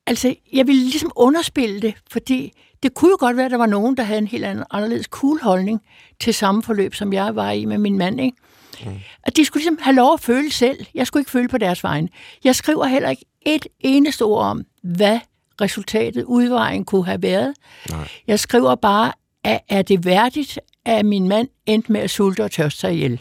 Altså, 0.06 0.34
jeg 0.52 0.66
ville 0.66 0.82
ligesom 0.82 1.12
underspille 1.16 1.82
det, 1.82 1.94
fordi 2.10 2.52
det 2.82 2.94
kunne 2.94 3.10
jo 3.10 3.16
godt 3.20 3.36
være, 3.36 3.44
at 3.44 3.50
der 3.50 3.56
var 3.56 3.66
nogen, 3.66 3.96
der 3.96 4.02
havde 4.02 4.18
en 4.18 4.26
helt 4.26 4.44
anden, 4.44 4.64
anderledes 4.70 5.06
cool 5.06 5.40
holdning 5.42 5.80
til 6.20 6.34
samme 6.34 6.62
forløb, 6.62 6.94
som 6.94 7.12
jeg 7.12 7.36
var 7.36 7.50
i 7.50 7.64
med 7.64 7.78
min 7.78 7.98
mand, 7.98 8.20
ikke? 8.20 8.36
Mm. 8.84 8.92
At 9.22 9.36
de 9.36 9.44
skulle 9.44 9.60
ligesom 9.60 9.78
have 9.82 9.96
lov 9.96 10.14
at 10.14 10.20
føle 10.20 10.52
selv. 10.52 10.86
Jeg 10.94 11.06
skulle 11.06 11.20
ikke 11.20 11.30
føle 11.30 11.48
på 11.48 11.58
deres 11.58 11.84
vegne. 11.84 12.08
Jeg 12.44 12.56
skriver 12.56 12.84
heller 12.86 13.10
ikke 13.10 13.24
et 13.46 13.66
eneste 13.80 14.22
ord 14.22 14.44
om, 14.44 14.64
hvad 14.82 15.20
resultatet, 15.60 16.24
udvejen 16.24 16.84
kunne 16.84 17.04
have 17.04 17.22
været. 17.22 17.54
Nej. 17.90 18.08
Jeg 18.26 18.40
skriver 18.40 18.74
bare, 18.74 19.12
at 19.44 19.60
er 19.68 19.82
det 19.82 20.04
værdigt, 20.04 20.58
at 20.84 21.06
min 21.06 21.28
mand 21.28 21.48
endte 21.66 21.92
med 21.92 22.00
at 22.00 22.10
sulte 22.10 22.44
og 22.44 22.50
tørste 22.50 22.80
sig 22.80 22.92
ihjel? 22.94 23.20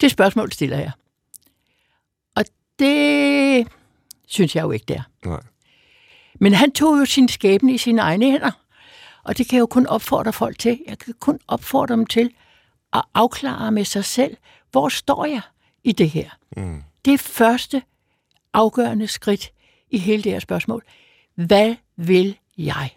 Det 0.00 0.10
spørgsmål 0.10 0.52
stiller 0.52 0.78
jeg. 0.78 0.90
Og 2.36 2.44
det 2.78 3.68
synes 4.28 4.56
jeg 4.56 4.62
jo 4.62 4.70
ikke, 4.70 4.84
der. 4.88 5.02
Nej. 5.24 5.40
Men 6.42 6.54
han 6.54 6.72
tog 6.72 6.98
jo 7.00 7.04
sin 7.04 7.28
skæbne 7.28 7.74
i 7.74 7.78
sine 7.78 8.02
egne 8.02 8.30
hænder. 8.30 8.50
Og 9.22 9.38
det 9.38 9.48
kan 9.48 9.56
jeg 9.56 9.60
jo 9.60 9.66
kun 9.66 9.86
opfordre 9.86 10.32
folk 10.32 10.58
til. 10.58 10.80
Jeg 10.88 10.98
kan 10.98 11.14
kun 11.20 11.38
opfordre 11.48 11.94
dem 11.94 12.06
til 12.06 12.30
at 12.92 13.02
afklare 13.14 13.72
med 13.72 13.84
sig 13.84 14.04
selv, 14.04 14.36
hvor 14.70 14.88
står 14.88 15.24
jeg 15.24 15.40
i 15.84 15.92
det 15.92 16.10
her? 16.10 16.30
Mm. 16.56 16.82
Det 17.04 17.20
første 17.20 17.82
afgørende 18.52 19.06
skridt 19.06 19.52
i 19.90 19.98
hele 19.98 20.22
det 20.22 20.32
her 20.32 20.38
spørgsmål. 20.38 20.84
Hvad 21.34 21.74
vil 21.96 22.38
jeg? 22.58 22.90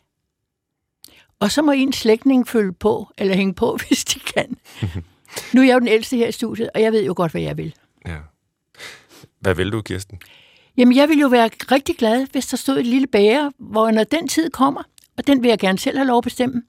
Og 1.39 1.51
så 1.51 1.61
må 1.61 1.71
en 1.71 1.93
slægtning 1.93 2.47
følge 2.47 2.73
på, 2.73 3.13
eller 3.17 3.35
hænge 3.35 3.53
på, 3.53 3.77
hvis 3.87 4.05
de 4.05 4.19
kan. 4.19 4.57
Nu 5.53 5.61
er 5.61 5.65
jeg 5.65 5.73
jo 5.73 5.79
den 5.79 5.87
ældste 5.87 6.17
her 6.17 6.27
i 6.27 6.31
studiet, 6.31 6.69
og 6.75 6.81
jeg 6.81 6.91
ved 6.91 7.05
jo 7.05 7.13
godt, 7.17 7.31
hvad 7.31 7.41
jeg 7.41 7.57
vil. 7.57 7.75
Ja. 8.07 8.17
Hvad 9.39 9.55
vil 9.55 9.71
du, 9.71 9.81
Kirsten? 9.81 10.19
Jamen, 10.77 10.96
jeg 10.96 11.10
vil 11.10 11.20
jo 11.20 11.27
være 11.27 11.50
rigtig 11.72 11.98
glad, 11.98 12.27
hvis 12.32 12.48
der 12.48 12.58
stod 12.58 12.79
et 12.79 12.88
lille 12.88 13.08
bære, 13.08 13.51
hvor 13.58 13.91
når 13.91 14.03
den 14.03 14.27
tid 14.27 14.50
kommer, 14.50 14.84
og 15.17 15.27
den 15.27 15.44
vil 15.44 15.50
jeg 15.50 15.60
gerne 15.60 15.79
selv 15.79 15.98
have 15.98 16.08
lov 16.08 16.17
at 16.17 16.24
bestemme, 16.24 16.63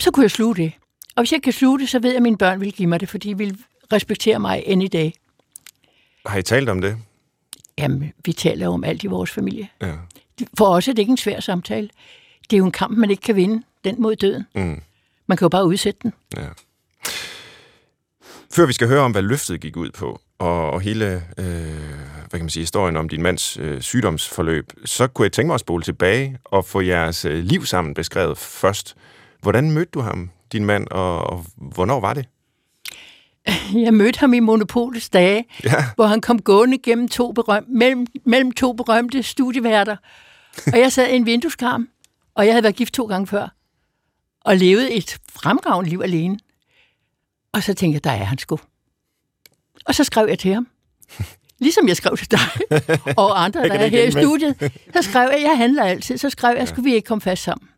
så 0.00 0.10
kunne 0.10 0.22
jeg 0.22 0.30
sluge 0.30 0.56
det. 0.56 0.72
Og 1.16 1.22
hvis 1.22 1.32
jeg 1.32 1.42
kan 1.42 1.52
sluge 1.52 1.78
det, 1.78 1.88
så 1.88 1.98
ved 1.98 2.10
jeg, 2.10 2.16
at 2.16 2.22
mine 2.22 2.38
børn 2.38 2.60
vil 2.60 2.72
give 2.72 2.88
mig 2.88 3.00
det, 3.00 3.08
fordi 3.08 3.28
de 3.28 3.38
vil 3.38 3.58
respektere 3.92 4.38
mig 4.38 4.62
any 4.66 4.88
day. 4.92 5.10
Har 6.26 6.38
I 6.38 6.42
talt 6.42 6.68
om 6.68 6.80
det? 6.80 6.96
Jamen, 7.78 8.12
vi 8.24 8.32
taler 8.32 8.68
om 8.68 8.84
alt 8.84 9.04
i 9.04 9.06
vores 9.06 9.30
familie. 9.30 9.68
Ja. 9.82 9.94
For 10.58 10.66
os 10.66 10.88
er 10.88 10.92
det 10.92 10.98
ikke 10.98 11.10
en 11.10 11.16
svær 11.16 11.40
samtale. 11.40 11.88
Det 12.50 12.56
er 12.56 12.58
jo 12.58 12.64
en 12.64 12.72
kamp, 12.72 12.98
man 12.98 13.10
ikke 13.10 13.20
kan 13.20 13.36
vinde, 13.36 13.62
den 13.84 14.02
mod 14.02 14.16
døden. 14.16 14.46
Mm. 14.54 14.82
Man 15.26 15.38
kan 15.38 15.44
jo 15.44 15.48
bare 15.48 15.66
udsætte 15.66 16.00
den. 16.02 16.12
Ja. 16.36 16.48
Før 18.52 18.66
vi 18.66 18.72
skal 18.72 18.88
høre 18.88 19.00
om, 19.00 19.12
hvad 19.12 19.22
løftet 19.22 19.60
gik 19.60 19.76
ud 19.76 19.90
på, 19.90 20.20
og, 20.38 20.70
og 20.70 20.80
hele 20.80 21.22
øh, 21.38 21.46
hvad 22.20 22.30
kan 22.30 22.40
man 22.40 22.50
sige, 22.50 22.62
historien 22.62 22.96
om 22.96 23.08
din 23.08 23.22
mands 23.22 23.56
øh, 23.56 23.80
sygdomsforløb, 23.80 24.72
så 24.84 25.06
kunne 25.06 25.24
jeg 25.24 25.32
tænke 25.32 25.46
mig 25.46 25.54
at 25.54 25.60
spole 25.60 25.82
tilbage 25.82 26.38
og 26.44 26.64
få 26.64 26.80
jeres 26.80 27.24
øh, 27.24 27.44
liv 27.44 27.64
sammen 27.66 27.94
beskrevet 27.94 28.38
først. 28.38 28.94
Hvordan 29.42 29.70
mødte 29.70 29.90
du 29.94 30.00
ham, 30.00 30.30
din 30.52 30.64
mand, 30.64 30.86
og, 30.90 31.18
og 31.30 31.44
hvornår 31.56 32.00
var 32.00 32.14
det? 32.14 32.26
Jeg 33.84 33.94
mødte 33.94 34.20
ham 34.20 34.32
i 34.34 34.40
Monopolets 34.40 35.08
dage, 35.08 35.44
Ja. 35.64 35.84
hvor 35.94 36.06
han 36.06 36.20
kom 36.20 36.42
gående 36.42 36.78
gennem 36.78 37.08
to 37.08 37.32
berøm, 37.32 37.64
mellem, 37.68 38.06
mellem 38.24 38.52
to 38.52 38.72
berømte 38.72 39.22
studieværter. 39.22 39.96
Og 40.72 40.78
jeg 40.78 40.92
sad 40.92 41.08
i 41.08 41.16
en 41.16 41.26
vindueskarm, 41.26 41.88
og 42.34 42.46
jeg 42.46 42.52
havde 42.54 42.62
været 42.62 42.76
gift 42.76 42.94
to 42.94 43.06
gange 43.06 43.26
før, 43.26 43.48
og 44.40 44.56
levet 44.56 44.96
et 44.96 45.18
fremragende 45.32 45.90
liv 45.90 46.00
alene. 46.04 46.38
Og 47.52 47.62
så 47.62 47.74
tænkte 47.74 47.94
jeg, 47.94 48.04
der 48.04 48.10
er 48.10 48.24
han 48.24 48.38
sgu. 48.38 48.58
Og 49.86 49.94
så 49.94 50.04
skrev 50.04 50.26
jeg 50.28 50.38
til 50.38 50.54
ham. 50.54 50.68
Ligesom 51.58 51.88
jeg 51.88 51.96
skrev 51.96 52.16
til 52.16 52.30
dig 52.30 52.38
og 53.22 53.44
andre, 53.44 53.68
der 53.68 53.74
er 53.74 53.86
her 53.86 54.02
i 54.02 54.10
studiet. 54.10 54.72
Så 54.92 55.02
skrev 55.02 55.28
jeg, 55.32 55.42
jeg 55.42 55.56
handler 55.56 55.84
altid. 55.84 56.18
Så 56.18 56.30
skrev 56.30 56.56
jeg, 56.56 56.68
skulle 56.68 56.84
vi 56.84 56.94
ikke 56.94 57.06
komme 57.06 57.22
fast 57.22 57.42
sammen? 57.42 57.68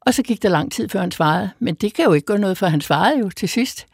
Og 0.00 0.14
så 0.14 0.22
gik 0.22 0.42
der 0.42 0.48
lang 0.48 0.72
tid, 0.72 0.88
før 0.88 1.00
han 1.00 1.10
svarede. 1.10 1.50
Men 1.58 1.74
det 1.74 1.94
kan 1.94 2.04
jo 2.04 2.12
ikke 2.12 2.26
gå 2.26 2.36
noget, 2.36 2.58
for 2.58 2.66
han 2.66 2.80
svarede 2.80 3.18
jo 3.18 3.30
til 3.30 3.48
sidst. 3.48 3.86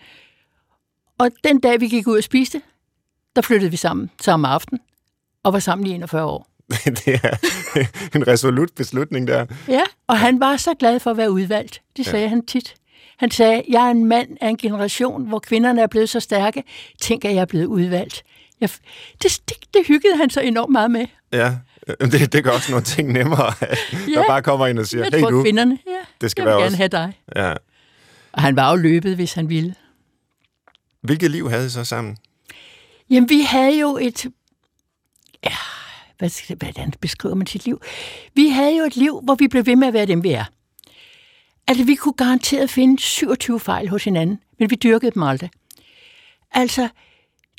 Og 1.18 1.30
den 1.44 1.60
dag, 1.60 1.80
vi 1.80 1.88
gik 1.88 2.06
ud 2.06 2.16
og 2.16 2.24
spiste, 2.24 2.62
der 3.36 3.42
flyttede 3.42 3.70
vi 3.70 3.76
sammen 3.76 4.10
samme 4.22 4.48
aften, 4.48 4.80
og 5.42 5.52
var 5.52 5.58
sammen 5.58 5.86
i 5.86 5.90
41 5.90 6.24
år. 6.24 6.48
det 6.84 7.20
er 7.22 7.36
en 8.14 8.26
resolut 8.26 8.70
beslutning 8.76 9.28
der. 9.28 9.46
Ja, 9.68 9.82
og 10.06 10.18
han 10.18 10.40
var 10.40 10.56
så 10.56 10.74
glad 10.74 11.00
for 11.00 11.10
at 11.10 11.16
være 11.16 11.30
udvalgt. 11.30 11.82
Det 11.96 12.06
sagde 12.06 12.22
ja. 12.22 12.28
han 12.28 12.46
tit. 12.46 12.74
Han 13.16 13.30
sagde, 13.30 13.62
jeg 13.68 13.86
er 13.86 13.90
en 13.90 14.04
mand 14.04 14.28
af 14.40 14.48
en 14.48 14.56
generation, 14.56 15.28
hvor 15.28 15.38
kvinderne 15.38 15.82
er 15.82 15.86
blevet 15.86 16.08
så 16.08 16.20
stærke. 16.20 16.62
Tænk, 17.00 17.24
at 17.24 17.34
jeg 17.34 17.40
er 17.40 17.44
blevet 17.44 17.66
udvalgt. 17.66 18.22
Jeg, 18.60 18.70
det, 19.22 19.40
det, 19.48 19.52
det 19.74 19.86
hyggede 19.86 20.16
han 20.16 20.30
så 20.30 20.40
enormt 20.40 20.72
meget 20.72 20.90
med. 20.90 21.06
Ja, 21.32 21.54
det, 22.00 22.32
det 22.32 22.44
gør 22.44 22.50
også 22.50 22.70
nogle 22.70 22.84
ting 22.84 23.12
nemmere, 23.12 23.52
at 23.60 23.78
Ja. 24.08 24.12
der 24.12 24.26
bare 24.26 24.42
kommer 24.42 24.66
en 24.66 24.78
og 24.78 24.86
siger, 24.86 25.04
hey 25.04 25.20
du, 25.20 25.42
kvinderne, 25.42 25.78
ja, 25.86 25.92
det 26.20 26.30
skal 26.30 26.42
jeg 26.42 26.46
vil 26.46 26.52
være 26.54 26.62
gerne 26.62 26.76
have 26.76 26.88
dig. 26.88 27.18
Ja. 27.36 27.54
Og 28.32 28.42
han 28.42 28.56
var 28.56 28.70
jo 28.70 28.76
løbet, 28.76 29.14
hvis 29.14 29.32
han 29.32 29.48
ville. 29.48 29.74
Hvilket 31.02 31.30
liv 31.30 31.50
havde 31.50 31.66
I 31.66 31.68
så 31.68 31.84
sammen? 31.84 32.16
Jamen, 33.10 33.28
vi 33.28 33.40
havde 33.40 33.80
jo 33.80 33.98
et... 34.00 34.26
Ja, 35.44 35.50
hvad, 36.18 36.56
hvordan 36.56 36.92
beskriver 37.00 37.34
man 37.34 37.46
sit 37.46 37.64
liv? 37.64 37.80
Vi 38.34 38.48
havde 38.48 38.76
jo 38.76 38.84
et 38.84 38.96
liv, 38.96 39.20
hvor 39.24 39.34
vi 39.34 39.48
blev 39.48 39.66
ved 39.66 39.76
med 39.76 39.88
at 39.88 39.94
være 39.94 40.06
dem, 40.06 40.22
vi 40.22 40.30
er. 40.30 40.44
Altså, 41.66 41.84
vi 41.84 41.94
kunne 41.94 42.12
garanteret 42.12 42.70
finde 42.70 43.00
27 43.00 43.60
fejl 43.60 43.88
hos 43.88 44.04
hinanden, 44.04 44.38
men 44.58 44.70
vi 44.70 44.74
dyrkede 44.74 45.10
dem 45.10 45.22
aldrig. 45.22 45.50
Altså, 46.52 46.88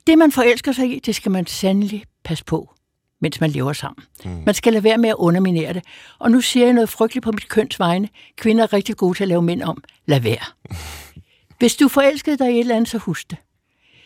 det 0.08 0.18
man 0.18 0.32
forelsker 0.32 0.72
sig 0.72 0.96
i, 0.96 1.00
det 1.00 1.16
skal 1.16 1.32
man 1.32 1.48
sandelig 1.48 2.04
passe 2.24 2.46
på, 2.46 2.74
mens 3.22 3.42
man 3.42 3.50
lever 3.50 3.74
sammen. 3.74 4.06
Mm. 4.26 4.44
Man 4.46 4.56
skal 4.56 4.74
lade 4.74 4.84
være 4.84 4.98
med 4.98 5.10
at 5.10 5.16
underminere 5.16 5.74
det. 5.74 5.84
Og 6.20 6.32
nu 6.32 6.42
siger 6.42 6.66
jeg 6.66 6.74
noget 6.74 6.90
frygteligt 6.90 7.24
på 7.24 7.32
mit 7.32 7.50
køns 7.50 7.80
vegne. 7.80 8.10
Kvinder 8.38 8.64
er 8.64 8.74
rigtig 8.74 8.98
gode 8.98 9.18
til 9.18 9.24
at 9.24 9.28
lave 9.28 9.42
mænd 9.42 9.62
om. 9.62 9.84
Lad 10.06 10.20
være. 10.20 10.46
Hvis 11.60 11.76
du 11.76 11.88
forelskede 11.88 12.38
dig 12.38 12.52
i 12.52 12.56
et 12.56 12.60
eller 12.60 12.76
andet, 12.76 12.90
så 12.90 12.98
husk 12.98 13.30
det. 13.30 13.38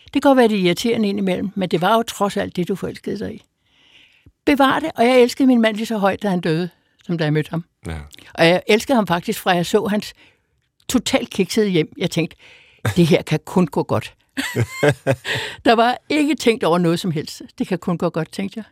Det 0.04 0.22
kan 0.22 0.28
godt 0.28 0.36
være, 0.36 0.48
det 0.48 0.56
er 0.56 0.64
irriterende 0.64 1.08
indimellem, 1.08 1.50
men 1.54 1.68
det 1.68 1.80
var 1.80 1.96
jo 1.96 2.02
trods 2.02 2.36
alt 2.36 2.56
det, 2.56 2.68
du 2.68 2.74
forelskede 2.74 3.18
dig 3.18 3.34
i. 3.34 3.42
Bevar 4.46 4.80
det, 4.80 4.90
og 4.96 5.04
jeg 5.04 5.20
elskede 5.22 5.46
min 5.46 5.60
mand 5.60 5.76
lige 5.76 5.86
så 5.86 5.98
højt, 5.98 6.22
da 6.22 6.28
han 6.28 6.40
døde, 6.40 6.68
som 7.06 7.18
da 7.18 7.24
jeg 7.24 7.32
mødte 7.32 7.50
ham. 7.50 7.64
Ja. 7.86 7.98
Og 8.34 8.46
jeg 8.46 8.62
elskede 8.66 8.96
ham 8.96 9.06
faktisk, 9.06 9.40
fra 9.40 9.50
jeg 9.50 9.66
så 9.66 9.86
hans 9.86 10.14
totalt 10.88 11.30
kiksede 11.30 11.68
hjem. 11.68 11.92
Jeg 11.98 12.10
tænkte, 12.10 12.36
det 12.96 13.06
her 13.06 13.22
kan 13.22 13.38
kun 13.44 13.66
gå 13.66 13.82
godt. 13.82 14.14
Der 15.64 15.72
var 15.72 15.98
ikke 16.08 16.34
tænkt 16.34 16.64
over 16.64 16.78
noget 16.78 17.00
som 17.00 17.10
helst. 17.10 17.42
Det 17.58 17.68
kan 17.68 17.78
kun 17.78 17.98
gå 17.98 18.08
godt, 18.08 18.32
tænkte 18.32 18.56
jeg. 18.56 18.64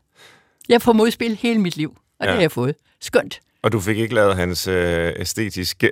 Jeg 0.68 0.82
får 0.82 0.92
modspil 0.92 1.36
hele 1.36 1.60
mit 1.60 1.76
liv, 1.76 1.96
og 2.18 2.26
ja. 2.26 2.26
det 2.26 2.34
har 2.34 2.40
jeg 2.40 2.52
fået. 2.52 2.74
Skønt. 3.00 3.40
Og 3.62 3.72
du 3.72 3.80
fik 3.80 3.98
ikke 3.98 4.14
lavet 4.14 4.36
hans 4.36 4.68
øh, 4.68 5.12
æstetiske 5.16 5.90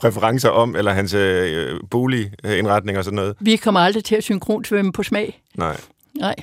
præferencer 0.00 0.48
om, 0.48 0.76
eller 0.76 0.92
hans 0.92 1.14
øh, 1.14 1.80
boligindretning 1.90 2.98
og 2.98 3.04
sådan 3.04 3.16
noget? 3.16 3.36
Vi 3.40 3.56
kommer 3.56 3.80
aldrig 3.80 4.04
til 4.04 4.14
at 4.14 4.22
synkronsvømme 4.22 4.92
på 4.92 5.02
smag. 5.02 5.40
Nej. 5.54 5.76
Nej. 6.14 6.34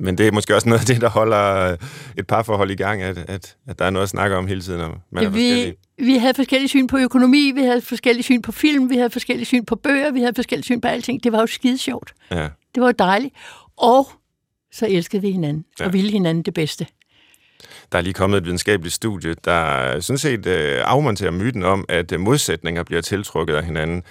Men 0.00 0.18
det 0.18 0.26
er 0.26 0.32
måske 0.32 0.54
også 0.54 0.68
noget 0.68 0.80
af 0.80 0.86
det, 0.86 1.00
der 1.00 1.08
holder 1.08 1.76
et 2.18 2.26
parforhold 2.26 2.70
i 2.70 2.74
gang, 2.74 3.02
at, 3.02 3.18
at, 3.18 3.56
at 3.66 3.78
der 3.78 3.84
er 3.84 3.90
noget 3.90 4.02
at 4.02 4.08
snakke 4.08 4.36
om 4.36 4.46
hele 4.46 4.60
tiden, 4.60 4.80
og 4.80 4.98
man 5.12 5.24
er 5.24 5.28
vi, 5.28 5.74
vi 5.98 6.16
havde 6.16 6.34
forskellige 6.34 6.68
syn 6.68 6.86
på 6.86 6.98
økonomi, 6.98 7.52
vi 7.54 7.62
havde 7.62 7.80
forskellige 7.80 8.22
syn 8.22 8.42
på 8.42 8.52
film, 8.52 8.90
vi 8.90 8.96
havde 8.96 9.10
forskellige 9.10 9.46
syn 9.46 9.64
på 9.64 9.76
bøger, 9.76 10.12
vi 10.12 10.20
havde 10.20 10.34
forskellige 10.34 10.64
syn 10.64 10.80
på 10.80 10.88
alting. 10.88 11.24
Det 11.24 11.32
var 11.32 11.40
jo 11.40 11.46
skide 11.46 11.78
sjovt. 11.78 12.14
Ja. 12.30 12.48
Det 12.74 12.80
var 12.80 12.86
jo 12.86 12.94
dejligt. 12.98 13.34
Og 13.76 14.08
så 14.72 14.86
elskede 14.86 15.22
vi 15.22 15.30
hinanden, 15.30 15.64
ja. 15.78 15.84
Ja. 15.84 15.88
og 15.88 15.92
ville 15.92 16.10
hinanden 16.10 16.42
det 16.42 16.54
bedste. 16.54 16.86
Der 17.92 17.98
er 17.98 18.02
lige 18.02 18.14
kommet 18.14 18.38
et 18.38 18.44
videnskabeligt 18.44 18.94
studie, 18.94 19.34
der 19.44 20.00
sådan 20.00 20.18
set 20.18 20.46
øh, 20.46 20.82
afmonterer 20.84 21.30
myten 21.30 21.62
om, 21.62 21.84
at 21.88 22.12
øh, 22.12 22.20
modsætninger 22.20 22.82
bliver 22.82 23.02
tiltrukket 23.02 23.54
af 23.54 23.64
hinanden, 23.64 24.02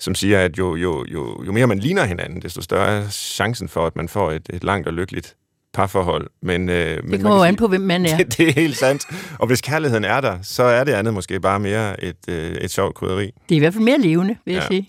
som 0.00 0.14
siger, 0.14 0.40
at 0.40 0.58
jo, 0.58 0.76
jo, 0.76 1.04
jo, 1.12 1.42
jo 1.46 1.52
mere 1.52 1.66
man 1.66 1.78
ligner 1.78 2.04
hinanden, 2.04 2.42
desto 2.42 2.60
større 2.62 2.88
er 2.88 3.08
chancen 3.10 3.68
for, 3.68 3.86
at 3.86 3.96
man 3.96 4.08
får 4.08 4.32
et, 4.32 4.46
et 4.52 4.64
langt 4.64 4.86
og 4.86 4.92
lykkeligt 4.94 5.36
parforhold. 5.72 6.26
Men, 6.42 6.68
øh, 6.68 6.86
men 6.86 6.96
Det 6.96 7.04
man 7.10 7.20
kommer 7.20 7.36
jo 7.36 7.42
an 7.44 7.56
på, 7.56 7.68
hvem 7.68 7.80
man 7.80 8.06
er. 8.06 8.16
Det, 8.18 8.38
det 8.38 8.48
er 8.48 8.52
helt 8.52 8.76
sandt. 8.76 9.06
Og 9.38 9.46
hvis 9.46 9.60
kærligheden 9.60 10.04
er 10.04 10.20
der, 10.20 10.38
så 10.42 10.62
er 10.62 10.84
det 10.84 10.92
andet 10.92 11.14
måske 11.14 11.40
bare 11.40 11.60
mere 11.60 12.04
et, 12.04 12.16
øh, 12.28 12.50
et 12.50 12.70
sjovt 12.70 12.94
krydderi. 12.94 13.26
Det 13.26 13.54
er 13.54 13.56
i 13.56 13.58
hvert 13.58 13.72
fald 13.74 13.84
mere 13.84 13.98
levende, 13.98 14.36
vil 14.44 14.54
jeg 14.54 14.62
Ja. 14.62 14.66
sige. 14.68 14.88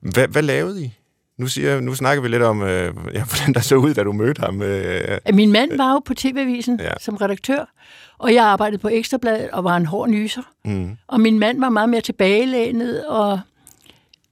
Hvad, 0.00 0.28
hvad 0.28 0.42
lavede 0.42 0.84
I? 0.84 0.92
Nu, 1.38 1.46
siger, 1.46 1.80
nu 1.80 1.94
snakker 1.94 2.22
vi 2.22 2.28
lidt 2.28 2.42
om, 2.42 2.62
øh, 2.62 2.94
ja, 3.14 3.24
hvordan 3.34 3.54
der 3.54 3.60
så 3.60 3.76
ud, 3.76 3.94
da 3.94 4.02
du 4.02 4.12
mødte 4.12 4.40
ham. 4.40 4.62
Øh, 4.62 5.18
Min 5.32 5.52
mand 5.52 5.76
var 5.76 5.92
jo 5.92 5.98
på 5.98 6.14
TV-avisen 6.14 6.80
ja. 6.80 6.90
som 7.00 7.16
redaktør, 7.16 7.72
og 8.18 8.34
jeg 8.34 8.44
arbejdede 8.44 8.78
på 8.78 8.88
Ekstrabladet 8.92 9.50
og 9.50 9.64
var 9.64 9.76
en 9.76 9.86
hård 9.86 10.08
nyser. 10.08 10.42
mm, 10.64 10.96
Og 11.08 11.20
min 11.20 11.38
mand 11.38 11.60
var 11.60 11.68
meget 11.68 11.88
mere 11.88 12.00
tilbagelænet 12.00 13.06
og 13.06 13.40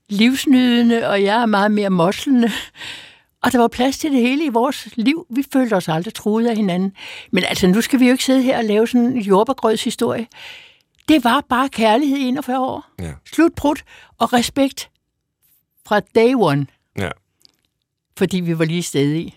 livsnydende, 0.09 1.07
og 1.07 1.23
jeg 1.23 1.41
er 1.41 1.45
meget 1.45 1.71
mere 1.71 1.89
moslende. 1.89 2.51
Og 3.43 3.51
der 3.51 3.59
var 3.59 3.67
plads 3.67 3.97
til 3.97 4.11
det 4.11 4.21
hele 4.21 4.45
i 4.45 4.49
vores 4.49 4.89
liv. 4.95 5.25
Vi 5.29 5.43
følte 5.53 5.73
os 5.73 5.87
aldrig 5.87 6.13
truet 6.13 6.47
af 6.47 6.55
hinanden. 6.55 6.93
Men 7.31 7.43
altså, 7.43 7.67
nu 7.67 7.81
skal 7.81 7.99
vi 7.99 8.05
jo 8.05 8.11
ikke 8.11 8.23
sidde 8.23 8.41
her 8.41 8.57
og 8.57 8.63
lave 8.63 8.87
sådan 8.87 9.05
en 9.05 9.17
jordbærgrødshistorie. 9.17 10.27
Det 11.09 11.23
var 11.23 11.45
bare 11.49 11.69
kærlighed 11.69 12.17
i 12.17 12.23
41 12.27 12.59
år. 12.59 12.85
ja, 12.99 13.13
Slutbrud 13.25 13.75
og 14.17 14.33
respekt 14.33 14.89
fra 15.87 15.99
day 15.99 16.33
one, 16.35 16.67
ja. 16.97 17.09
fordi 18.17 18.39
vi 18.39 18.59
var 18.59 18.65
lige 18.65 18.83
stedet 18.83 19.15
i. 19.15 19.35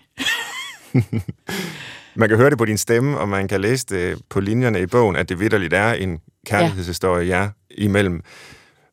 Man 2.15 2.29
kan 2.29 2.37
høre 2.37 2.49
det 2.49 2.57
på 2.57 2.65
din 2.65 2.77
stemme, 2.77 3.17
og 3.17 3.29
man 3.29 3.47
kan 3.47 3.61
læse 3.61 3.85
det 3.85 4.21
på 4.29 4.39
linjerne 4.39 4.81
i 4.81 4.85
bogen, 4.85 5.15
at 5.15 5.29
det 5.29 5.39
vidderligt 5.39 5.73
er 5.73 5.93
en 5.93 6.19
kærlighedshistorie 6.45 7.27
jer 7.27 7.41
ja, 7.41 7.49
imellem. 7.71 8.21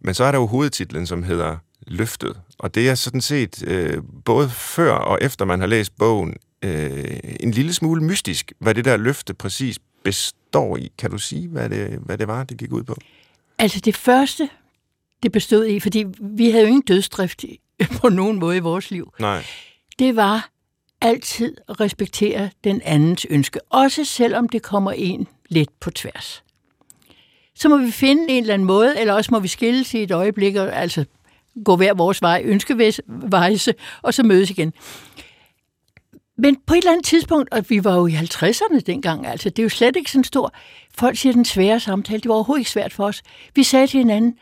Men 0.00 0.14
så 0.14 0.25
er 0.25 0.33
der 0.33 0.38
jo 0.38 0.47
hovedtitlen, 0.47 1.06
som 1.06 1.23
hedder 1.23 1.56
Løftet. 1.86 2.40
Og 2.58 2.74
det 2.74 2.88
er 2.88 2.94
sådan 2.94 3.20
set 3.20 3.64
øh, 3.66 4.02
både 4.24 4.50
før 4.50 4.92
og 4.92 5.18
efter 5.22 5.44
man 5.44 5.60
har 5.60 5.66
læst 5.66 5.96
bogen 5.96 6.36
øh, 6.62 7.20
en 7.40 7.50
lille 7.50 7.72
smule 7.72 8.04
mystisk, 8.04 8.52
hvad 8.58 8.74
det 8.74 8.84
der 8.84 8.96
løfte 8.96 9.34
præcis 9.34 9.78
består 10.04 10.76
i. 10.76 10.92
Kan 10.98 11.10
du 11.10 11.18
sige, 11.18 11.48
hvad 11.48 11.70
det, 11.70 11.98
hvad 11.98 12.18
det 12.18 12.28
var, 12.28 12.44
det 12.44 12.56
gik 12.58 12.72
ud 12.72 12.82
på? 12.82 12.96
Altså 13.58 13.80
det 13.80 13.96
første, 13.96 14.48
det 15.22 15.32
bestod 15.32 15.66
i, 15.66 15.80
fordi 15.80 16.04
vi 16.20 16.50
havde 16.50 16.62
jo 16.62 16.68
ingen 16.68 16.82
dødsdrift 16.82 17.44
på 18.00 18.08
nogen 18.08 18.38
måde 18.38 18.56
i 18.56 18.60
vores 18.60 18.90
liv, 18.90 19.12
Nej. 19.20 19.44
det 19.98 20.16
var 20.16 20.50
altid 21.00 21.56
at 21.68 21.80
respektere 21.80 22.50
den 22.64 22.82
andens 22.84 23.26
ønske, 23.30 23.60
også 23.70 24.04
selvom 24.04 24.48
det 24.48 24.62
kommer 24.62 24.92
en 24.92 25.28
lidt 25.48 25.80
på 25.80 25.90
tværs. 25.90 26.42
Så 27.54 27.68
må 27.68 27.76
vi 27.76 27.90
finde 27.90 28.28
en 28.28 28.42
eller 28.42 28.54
anden 28.54 28.66
måde, 28.66 29.00
eller 29.00 29.14
også 29.14 29.30
må 29.32 29.38
vi 29.38 29.48
skilles 29.48 29.94
i 29.94 30.02
et 30.02 30.10
øjeblik, 30.10 30.56
og 30.56 30.76
altså 30.76 31.04
gå 31.64 31.76
hver 31.76 31.94
vores 31.94 32.22
vej, 32.22 32.42
ønskevejse, 32.44 33.75
og 34.02 34.14
så 34.14 34.22
mødes 34.22 34.50
igen. 34.50 34.72
Men 36.38 36.56
på 36.66 36.75
et 36.75 36.78
eller 36.78 36.92
andet 36.92 37.06
tidspunkt, 37.06 37.52
og 37.52 37.64
vi 37.68 37.84
var 37.84 37.94
jo 37.94 38.06
i 38.06 38.12
50'erne 38.14 38.80
dengang, 38.80 39.26
altså 39.26 39.50
det 39.50 39.58
er 39.58 39.62
jo 39.62 39.68
slet 39.68 39.96
ikke 39.96 40.10
sådan 40.10 40.25
stor, 40.25 40.54
folk 40.94 41.16
siger 41.16 41.32
den 41.32 41.44
svære 41.44 41.80
samtale, 41.80 42.20
det 42.20 42.28
var 42.28 42.34
overhovedet 42.34 42.60
ikke 42.60 42.70
svært 42.70 42.92
for 42.92 43.04
os. 43.04 43.22
Vi 43.54 43.62
sagde 43.62 43.86
til 43.86 43.98
hinanden, 43.98 44.38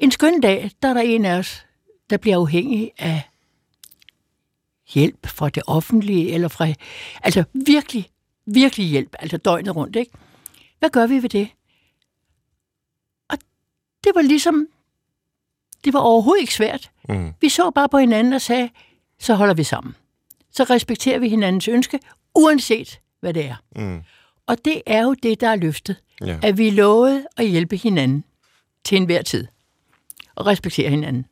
En 0.00 0.10
skøn 0.10 0.40
dag, 0.40 0.70
der 0.82 0.88
er 0.88 0.94
der 0.94 1.00
en 1.00 1.24
af 1.24 1.38
os, 1.38 1.66
der 2.10 2.16
bliver 2.16 2.36
afhængig 2.36 2.92
af 2.98 3.22
hjælp 4.94 5.26
fra 5.26 5.48
det 5.48 5.62
offentlige, 5.66 6.32
eller 6.32 6.48
fra, 6.48 6.66
altså 7.22 7.44
virkelig, 7.66 8.10
virkelig 8.46 8.86
hjælp, 8.86 9.16
altså 9.18 9.36
døgnet 9.36 9.76
rundt, 9.76 9.96
ikke? 9.96 10.12
Hvad 10.78 10.90
gør 10.90 11.06
vi 11.06 11.22
ved 11.22 11.28
det? 11.28 11.48
Og 13.28 13.38
det 14.04 14.12
var 14.14 14.22
ligesom, 14.22 14.66
det 15.84 15.92
var 15.92 16.00
overhovedet 16.00 16.40
ikke 16.40 16.54
svært. 16.54 16.90
Mm. 17.08 17.32
Vi 17.40 17.48
så 17.48 17.70
bare 17.70 17.88
på 17.88 17.98
hinanden 17.98 18.32
og 18.32 18.40
sagde, 18.40 18.68
så 19.18 19.34
holder 19.34 19.54
vi 19.54 19.64
sammen. 19.64 19.94
Så 20.52 20.64
respekterer 20.64 21.18
vi 21.18 21.28
hinandens 21.28 21.68
ønske, 21.68 21.98
uanset 22.34 23.00
hvad 23.20 23.34
det 23.34 23.44
er. 23.44 23.56
Mm. 23.76 24.02
Og 24.46 24.56
det 24.64 24.82
er 24.86 25.02
jo 25.02 25.14
det, 25.14 25.40
der 25.40 25.48
er 25.48 25.56
løftet. 25.56 25.96
Ja. 26.24 26.38
At 26.42 26.58
vi 26.58 26.70
lovede 26.70 27.26
at 27.36 27.48
hjælpe 27.48 27.76
hinanden 27.76 28.24
til 28.84 28.96
enhver 28.96 29.22
tid. 29.22 29.46
Og 30.34 30.46
respektere 30.46 30.90
hinanden. 30.90 31.26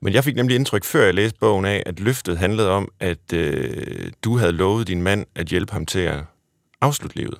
Men 0.00 0.14
jeg 0.14 0.24
fik 0.24 0.36
nemlig 0.36 0.54
indtryk, 0.54 0.84
før 0.84 1.04
jeg 1.04 1.14
læste 1.14 1.38
bogen 1.38 1.64
af, 1.64 1.82
at 1.86 2.00
løftet 2.00 2.38
handlede 2.38 2.70
om, 2.70 2.88
at 3.00 3.32
øh, 3.32 4.12
du 4.24 4.38
havde 4.38 4.52
lovet 4.52 4.88
din 4.88 5.02
mand 5.02 5.26
at 5.34 5.46
hjælpe 5.46 5.72
ham 5.72 5.86
til 5.86 5.98
at 5.98 6.24
afslutte 6.80 7.16
livet. 7.16 7.38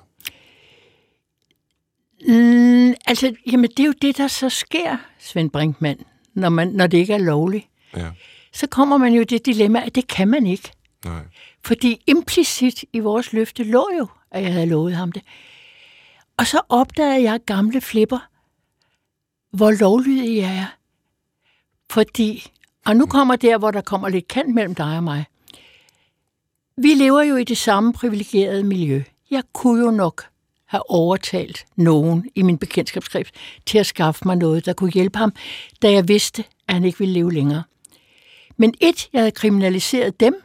Mm, 2.21 2.93
altså, 3.05 3.35
jamen 3.51 3.69
det 3.69 3.79
er 3.79 3.87
jo 3.87 3.93
det, 4.01 4.17
der 4.17 4.27
så 4.27 4.49
sker, 4.49 4.97
Svend 5.19 5.51
Brinkmann, 5.51 5.99
når, 6.33 6.49
man, 6.49 6.67
når 6.67 6.87
det 6.87 6.97
ikke 6.97 7.13
er 7.13 7.17
lovligt. 7.17 7.67
Ja. 7.97 8.09
Så 8.53 8.67
kommer 8.67 8.97
man 8.97 9.13
jo 9.13 9.21
i 9.21 9.25
det 9.25 9.45
dilemma, 9.45 9.85
at 9.85 9.95
det 9.95 10.07
kan 10.07 10.27
man 10.27 10.47
ikke. 10.47 10.71
Nej. 11.05 11.21
Fordi 11.65 12.01
implicit 12.07 12.85
i 12.93 12.99
vores 12.99 13.33
løfte 13.33 13.63
lå 13.63 13.89
jo, 13.97 14.07
at 14.31 14.43
jeg 14.43 14.53
havde 14.53 14.65
lovet 14.65 14.95
ham 14.95 15.11
det. 15.11 15.21
Og 16.37 16.47
så 16.47 16.61
opdagede 16.69 17.31
jeg 17.31 17.39
gamle 17.45 17.81
flipper, 17.81 18.27
hvor 19.51 19.71
lovlydig 19.71 20.37
jeg 20.37 20.57
er. 20.57 20.77
Fordi, 21.89 22.51
og 22.85 22.95
nu 22.95 23.05
kommer 23.05 23.35
der, 23.35 23.57
hvor 23.57 23.71
der 23.71 23.81
kommer 23.81 24.09
lidt 24.09 24.27
kant 24.27 24.53
mellem 24.53 24.75
dig 24.75 24.97
og 24.97 25.03
mig. 25.03 25.25
Vi 26.77 26.93
lever 26.93 27.21
jo 27.21 27.35
i 27.35 27.43
det 27.43 27.57
samme 27.57 27.93
privilegerede 27.93 28.63
miljø. 28.63 29.03
Jeg 29.31 29.43
kunne 29.53 29.85
jo 29.85 29.91
nok 29.91 30.25
have 30.75 30.89
overtalt 30.89 31.65
nogen 31.75 32.29
i 32.35 32.41
min 32.41 32.57
bekendtskabskreds 32.57 33.27
til 33.65 33.77
at 33.77 33.85
skaffe 33.85 34.21
mig 34.25 34.35
noget, 34.35 34.65
der 34.65 34.73
kunne 34.73 34.91
hjælpe 34.91 35.17
ham, 35.17 35.33
da 35.81 35.91
jeg 35.91 36.07
vidste, 36.07 36.43
at 36.67 36.73
han 36.73 36.83
ikke 36.83 36.99
ville 36.99 37.13
leve 37.13 37.33
længere. 37.33 37.63
Men 38.57 38.73
et, 38.81 39.09
jeg 39.13 39.21
havde 39.21 39.31
kriminaliseret 39.31 40.19
dem. 40.19 40.35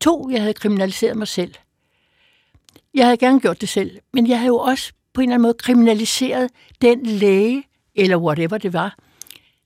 To, 0.00 0.30
jeg 0.30 0.40
havde 0.40 0.54
kriminaliseret 0.54 1.16
mig 1.16 1.28
selv. 1.28 1.54
Jeg 2.94 3.04
havde 3.04 3.16
gerne 3.16 3.40
gjort 3.40 3.60
det 3.60 3.68
selv, 3.68 3.98
men 4.12 4.26
jeg 4.26 4.38
havde 4.38 4.48
jo 4.48 4.58
også 4.58 4.92
på 5.12 5.20
en 5.20 5.28
eller 5.28 5.34
anden 5.34 5.42
måde 5.42 5.54
kriminaliseret 5.54 6.50
den 6.82 7.06
læge, 7.06 7.64
eller 7.94 8.16
whatever 8.16 8.58
det 8.58 8.72
var, 8.72 8.96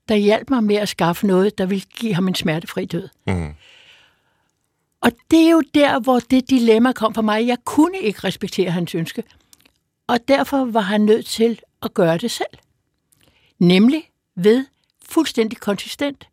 der 0.09 0.15
hjalp 0.15 0.51
mig 0.51 0.65
med 0.65 0.77
at 0.77 0.89
skaffe 0.89 1.27
noget, 1.27 1.59
der 1.59 1.67
ville 1.67 1.85
give 1.97 2.15
ham 2.15 2.29
en 2.29 2.35
smertefri 2.35 2.85
død. 2.85 3.09
Mm. 3.27 3.55
Og 5.01 5.13
det 5.31 5.47
er 5.47 5.51
jo 5.51 5.63
der, 5.75 6.01
hvor 6.01 6.19
det 6.19 6.51
dilemma 6.51 6.93
kom 6.93 7.15
for 7.15 7.23
mig. 7.23 7.47
Jeg 7.47 7.59
kunne 7.65 7.99
ikke 7.99 8.21
respektere 8.25 8.71
hans 8.71 8.95
ønske, 8.95 9.23
og 10.07 10.29
derfor 10.29 10.65
var 10.65 10.81
han 10.81 11.01
nødt 11.01 11.27
til 11.27 11.61
at 11.83 11.95
gøre 11.95 12.19
det 12.19 12.31
selv. 12.31 12.59
Nemlig 13.59 14.11
ved 14.35 14.67
fuldstændig 15.05 15.59
konsistent 15.59 16.29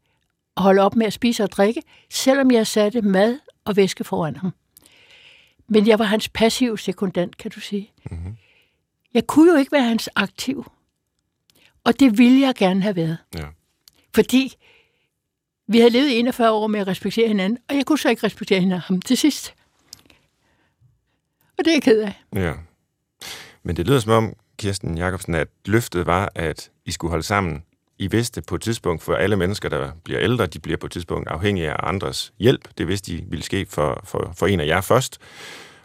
at 0.57 0.63
holde 0.63 0.81
op 0.81 0.95
med 0.95 1.05
at 1.05 1.13
spise 1.13 1.43
og 1.43 1.51
drikke, 1.51 1.83
selvom 2.09 2.51
jeg 2.51 2.67
satte 2.67 3.01
mad 3.01 3.39
og 3.65 3.75
væske 3.75 4.03
foran 4.03 4.35
ham. 4.35 4.53
Men 5.67 5.87
jeg 5.87 5.99
var 5.99 6.05
hans 6.05 6.29
passiv 6.29 6.77
sekundant, 6.77 7.37
kan 7.37 7.51
du 7.51 7.59
sige. 7.59 7.91
Mm-hmm. 8.11 8.37
Jeg 9.13 9.27
kunne 9.27 9.51
jo 9.51 9.57
ikke 9.57 9.71
være 9.71 9.83
hans 9.83 10.09
aktiv. 10.15 10.71
Og 11.83 11.99
det 11.99 12.17
ville 12.17 12.41
jeg 12.41 12.55
gerne 12.55 12.81
have 12.81 12.95
været. 12.95 13.17
Ja. 13.35 13.47
Fordi 14.15 14.55
vi 15.67 15.77
havde 15.77 15.89
levet 15.89 16.19
41 16.19 16.51
år 16.51 16.67
med 16.67 16.79
at 16.79 16.87
respektere 16.87 17.27
hinanden, 17.27 17.59
og 17.69 17.75
jeg 17.75 17.85
kunne 17.85 17.99
så 17.99 18.09
ikke 18.09 18.23
respektere 18.23 18.59
hinanden 18.59 18.85
ham 18.87 19.01
til 19.01 19.17
sidst. 19.17 19.53
Og 21.57 21.65
det 21.65 21.67
er 21.67 21.75
jeg 21.75 21.83
ked 21.83 21.99
af. 21.99 22.23
Ja. 22.35 22.53
Men 23.63 23.75
det 23.75 23.87
lyder 23.87 23.99
som 23.99 24.11
om, 24.11 24.33
Kirsten 24.57 24.97
Jacobsen, 24.97 25.35
at 25.35 25.47
løftet 25.65 26.05
var, 26.05 26.31
at 26.35 26.71
I 26.85 26.91
skulle 26.91 27.09
holde 27.09 27.23
sammen. 27.23 27.63
I 27.99 28.07
vidste 28.07 28.41
på 28.41 28.55
et 28.55 28.61
tidspunkt, 28.61 29.03
for 29.03 29.15
alle 29.15 29.35
mennesker, 29.35 29.69
der 29.69 29.91
bliver 30.03 30.21
ældre, 30.21 30.45
de 30.45 30.59
bliver 30.59 30.77
på 30.77 30.85
et 30.85 30.91
tidspunkt 30.91 31.27
afhængige 31.29 31.71
af 31.71 31.75
andres 31.87 32.33
hjælp. 32.39 32.69
Det 32.77 32.87
vidste 32.87 33.11
I 33.11 33.25
ville 33.27 33.43
ske 33.43 33.65
for, 33.69 34.01
for, 34.03 34.33
for 34.37 34.47
en 34.47 34.59
af 34.59 34.65
jer 34.65 34.81
først. 34.81 35.17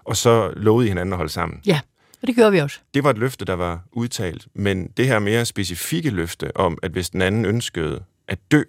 Og 0.04 0.16
så 0.16 0.52
lovede 0.56 0.86
I 0.86 0.88
hinanden 0.88 1.12
at 1.12 1.16
holde 1.16 1.32
sammen. 1.32 1.60
Ja. 1.66 1.80
Og 2.22 2.28
det 2.28 2.34
gjorde 2.34 2.52
vi 2.52 2.58
også. 2.58 2.80
Det 2.94 3.04
var 3.04 3.10
et 3.10 3.18
løfte, 3.18 3.44
der 3.44 3.52
var 3.54 3.80
udtalt. 3.92 4.46
Men 4.54 4.88
det 4.96 5.06
her 5.06 5.18
mere 5.18 5.44
specifikke 5.44 6.10
løfte 6.10 6.56
om, 6.56 6.78
at 6.82 6.90
hvis 6.90 7.10
den 7.10 7.22
anden 7.22 7.44
ønskede 7.44 8.02
at 8.28 8.38
dø, 8.50 8.62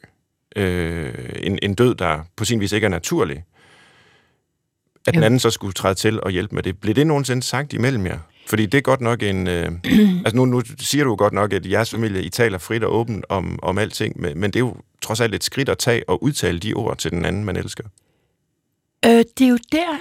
øh, 0.55 1.13
en, 1.35 1.59
en 1.61 1.75
død, 1.75 1.95
der 1.95 2.19
på 2.35 2.45
sin 2.45 2.59
vis 2.59 2.71
ikke 2.71 2.85
er 2.85 2.89
naturlig, 2.89 3.43
at 5.07 5.15
jo. 5.15 5.17
den 5.17 5.23
anden 5.23 5.39
så 5.39 5.49
skulle 5.49 5.73
træde 5.73 5.95
til 5.95 6.23
og 6.23 6.31
hjælpe 6.31 6.55
med 6.55 6.63
det. 6.63 6.79
Blev 6.79 6.95
det 6.95 7.07
nogensinde 7.07 7.43
sagt 7.43 7.73
imellem 7.73 8.05
jer? 8.05 8.19
Fordi 8.47 8.65
det 8.65 8.77
er 8.77 8.81
godt 8.81 9.01
nok 9.01 9.23
en... 9.23 9.47
Øh, 9.47 9.71
altså 10.25 10.35
nu, 10.35 10.45
nu 10.45 10.61
siger 10.79 11.03
du 11.03 11.15
godt 11.15 11.33
nok, 11.33 11.53
at 11.53 11.71
jeres 11.71 11.91
familie, 11.91 12.23
I 12.23 12.29
taler 12.29 12.57
frit 12.57 12.83
og 12.83 12.95
åbent 12.95 13.25
om, 13.29 13.59
om 13.61 13.77
alting, 13.77 14.21
men, 14.21 14.39
men 14.39 14.51
det 14.51 14.55
er 14.55 14.65
jo 14.65 14.75
trods 15.01 15.21
alt 15.21 15.35
et 15.35 15.43
skridt 15.43 15.69
at 15.69 15.77
tage 15.77 16.09
og 16.09 16.23
udtale 16.23 16.59
de 16.59 16.73
ord 16.73 16.97
til 16.97 17.11
den 17.11 17.25
anden, 17.25 17.45
man 17.45 17.55
elsker. 17.55 17.83
Øh, 19.05 19.11
det 19.11 19.41
er 19.41 19.49
jo 19.49 19.57
der, 19.71 19.97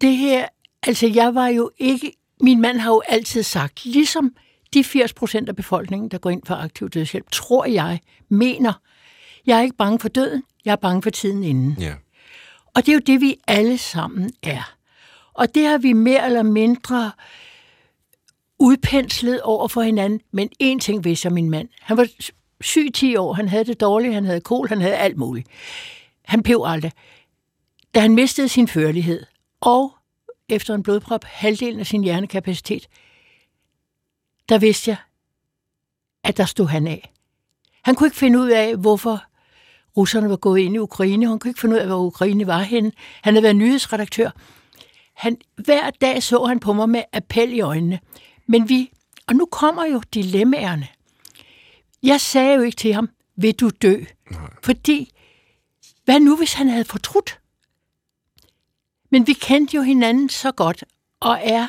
det 0.00 0.16
her... 0.16 0.46
Altså, 0.82 1.06
jeg 1.06 1.34
var 1.34 1.48
jo 1.48 1.70
ikke 1.78 2.12
min 2.40 2.60
mand 2.60 2.78
har 2.78 2.90
jo 2.90 3.02
altid 3.08 3.42
sagt, 3.42 3.84
ligesom 3.84 4.34
de 4.74 4.84
80 4.84 5.12
procent 5.12 5.48
af 5.48 5.56
befolkningen, 5.56 6.08
der 6.08 6.18
går 6.18 6.30
ind 6.30 6.42
for 6.46 6.54
aktiv 6.54 6.90
dødshjælp, 6.90 7.30
tror 7.32 7.64
jeg, 7.64 8.00
mener, 8.28 8.72
jeg 9.46 9.58
er 9.58 9.62
ikke 9.62 9.76
bange 9.76 9.98
for 9.98 10.08
døden, 10.08 10.42
jeg 10.64 10.72
er 10.72 10.76
bange 10.76 11.02
for 11.02 11.10
tiden 11.10 11.44
inden. 11.44 11.76
Ja. 11.80 11.94
Og 12.74 12.86
det 12.86 12.88
er 12.88 12.94
jo 12.94 13.00
det, 13.06 13.20
vi 13.20 13.36
alle 13.46 13.78
sammen 13.78 14.30
er. 14.42 14.74
Og 15.40 15.54
det 15.54 15.66
har 15.66 15.78
vi 15.78 15.92
mere 15.92 16.26
eller 16.26 16.42
mindre 16.42 17.12
udpenslet 18.58 19.42
over 19.42 19.68
for 19.68 19.82
hinanden. 19.82 20.20
Men 20.32 20.50
en 20.58 20.80
ting 20.80 21.04
vidste 21.04 21.26
jeg, 21.26 21.32
min 21.32 21.50
mand. 21.50 21.68
Han 21.80 21.96
var 21.96 22.06
syg 22.60 22.90
10 22.94 23.16
år, 23.16 23.32
han 23.32 23.48
havde 23.48 23.64
det 23.64 23.80
dårligt, 23.80 24.14
han 24.14 24.24
havde 24.24 24.40
kol, 24.40 24.68
han 24.68 24.80
havde 24.80 24.96
alt 24.96 25.16
muligt. 25.16 25.48
Han 26.24 26.42
blev 26.42 26.62
aldrig. 26.66 26.92
Da 27.94 28.00
han 28.00 28.14
mistede 28.14 28.48
sin 28.48 28.68
førlighed, 28.68 29.26
og 29.60 29.92
efter 30.48 30.74
en 30.74 30.82
blodprop 30.82 31.24
halvdelen 31.24 31.80
af 31.80 31.86
sin 31.86 32.04
hjernekapacitet, 32.04 32.88
der 34.48 34.58
vidste 34.58 34.90
jeg, 34.90 34.96
at 36.24 36.36
der 36.36 36.44
stod 36.44 36.66
han 36.66 36.86
af. 36.86 37.12
Han 37.82 37.94
kunne 37.94 38.06
ikke 38.06 38.16
finde 38.16 38.38
ud 38.38 38.48
af, 38.48 38.76
hvorfor 38.76 39.22
russerne 39.96 40.30
var 40.30 40.36
gået 40.36 40.60
ind 40.60 40.74
i 40.74 40.78
Ukraine. 40.78 41.28
Han 41.28 41.38
kunne 41.38 41.50
ikke 41.50 41.60
finde 41.60 41.74
ud 41.74 41.80
af, 41.80 41.86
hvor 41.86 41.98
Ukraine 41.98 42.46
var 42.46 42.60
henne. 42.60 42.92
Han 43.22 43.34
havde 43.34 43.42
været 43.42 43.56
nyhedsredaktør. 43.56 44.30
Han, 45.20 45.36
hver 45.64 45.90
dag 45.90 46.22
så 46.22 46.44
han 46.44 46.60
på 46.60 46.72
mig 46.72 46.88
med 46.88 47.02
appel 47.12 47.52
i 47.52 47.60
øjnene. 47.60 48.00
Men 48.46 48.68
vi, 48.68 48.92
og 49.26 49.36
nu 49.36 49.46
kommer 49.46 49.84
jo 49.84 50.02
dilemmaerne. 50.14 50.88
Jeg 52.02 52.20
sagde 52.20 52.54
jo 52.54 52.62
ikke 52.62 52.76
til 52.76 52.94
ham, 52.94 53.08
vil 53.36 53.54
du 53.54 53.70
dø? 53.82 54.04
Nej. 54.30 54.40
Fordi, 54.62 55.12
hvad 56.04 56.20
nu 56.20 56.36
hvis 56.36 56.52
han 56.52 56.68
havde 56.68 56.84
fortrudt? 56.84 57.40
Men 59.10 59.26
vi 59.26 59.32
kendte 59.32 59.76
jo 59.76 59.82
hinanden 59.82 60.28
så 60.28 60.52
godt, 60.52 60.84
og 61.20 61.38
er 61.42 61.68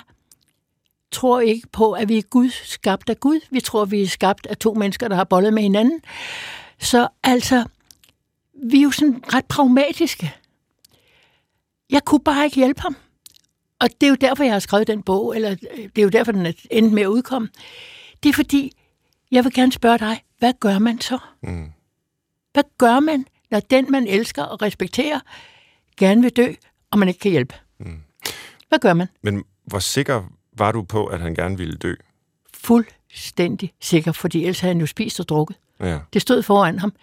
tror 1.12 1.40
ikke 1.40 1.68
på, 1.68 1.92
at 1.92 2.10
vi 2.10 2.18
er 2.18 2.22
Gud 2.22 2.50
skabt 2.50 3.10
af 3.10 3.20
Gud. 3.20 3.40
Vi 3.50 3.60
tror, 3.60 3.86
vi 3.86 4.02
er 4.02 4.08
skabt 4.08 4.46
af 4.46 4.58
to 4.58 4.74
mennesker, 4.74 5.08
der 5.08 5.16
har 5.16 5.24
bollet 5.24 5.54
med 5.54 5.64
hinanden. 5.64 6.02
Så 6.80 7.08
altså, 7.24 7.66
vi 8.54 8.78
er 8.78 8.84
jo 8.84 8.92
sådan 8.92 9.24
ret 9.34 9.46
pragmatiske. 9.46 10.36
Jeg 11.90 12.06
kunne 12.06 12.24
bare 12.24 12.46
ikke 12.46 12.56
hjælpe 12.56 12.82
ham. 12.82 12.96
Og 13.82 13.90
det 14.02 14.08
er 14.08 14.10
jo 14.10 14.18
derfor, 14.22 14.44
jeg 14.44 14.54
har 14.54 14.60
skrevet 14.60 14.88
den 14.88 15.04
bog, 15.04 15.36
eller 15.36 15.56
det 15.56 15.98
er 15.98 16.02
jo 16.02 16.10
derfor, 16.10 16.32
den 16.32 16.46
er 16.46 16.52
endt 16.72 16.94
med 16.94 17.04
at 17.04 17.08
udkomme. 17.08 17.50
Det 18.24 18.30
er 18.30 18.34
fordi, 18.34 18.72
jeg 19.32 19.44
vil 19.44 19.54
gerne 19.54 19.72
spørge 19.72 19.98
dig, 19.98 20.24
hvad 20.40 20.54
gør 20.60 20.80
man 20.80 21.02
så? 21.02 21.18
Mm. 21.44 21.72
Hvad 22.54 22.64
gør 22.78 23.00
man, 23.00 23.26
når 23.52 23.60
den, 23.60 23.92
man 23.92 24.08
elsker 24.08 24.44
og 24.44 24.62
respekterer, 24.62 25.20
gerne 25.98 26.22
vil 26.22 26.32
dø, 26.32 26.54
og 26.92 27.00
man 27.00 27.08
ikke 27.08 27.20
kan 27.20 27.32
hjælpe. 27.32 27.56
Mm. 27.80 28.02
Hvad 28.70 28.80
gør 28.80 28.94
man? 28.94 29.08
Men 29.22 29.44
hvor 29.66 29.80
sikker 29.80 30.24
var 30.58 30.72
du 30.72 30.82
på, 30.82 31.06
at 31.06 31.20
han 31.20 31.36
gerne 31.36 31.58
ville 31.58 31.78
dø? 31.78 31.94
Fuldstændig 32.54 33.74
sikker, 33.80 34.12
fordi 34.12 34.42
ellers 34.42 34.60
havde 34.60 34.74
han 34.74 34.80
jo 34.80 34.88
spist 34.88 35.20
og 35.20 35.30
drukket. 35.30 35.58
Ja. 35.80 36.00
Det 36.14 36.22
stod 36.22 36.44
foran 36.44 36.80
ham. 36.80 36.94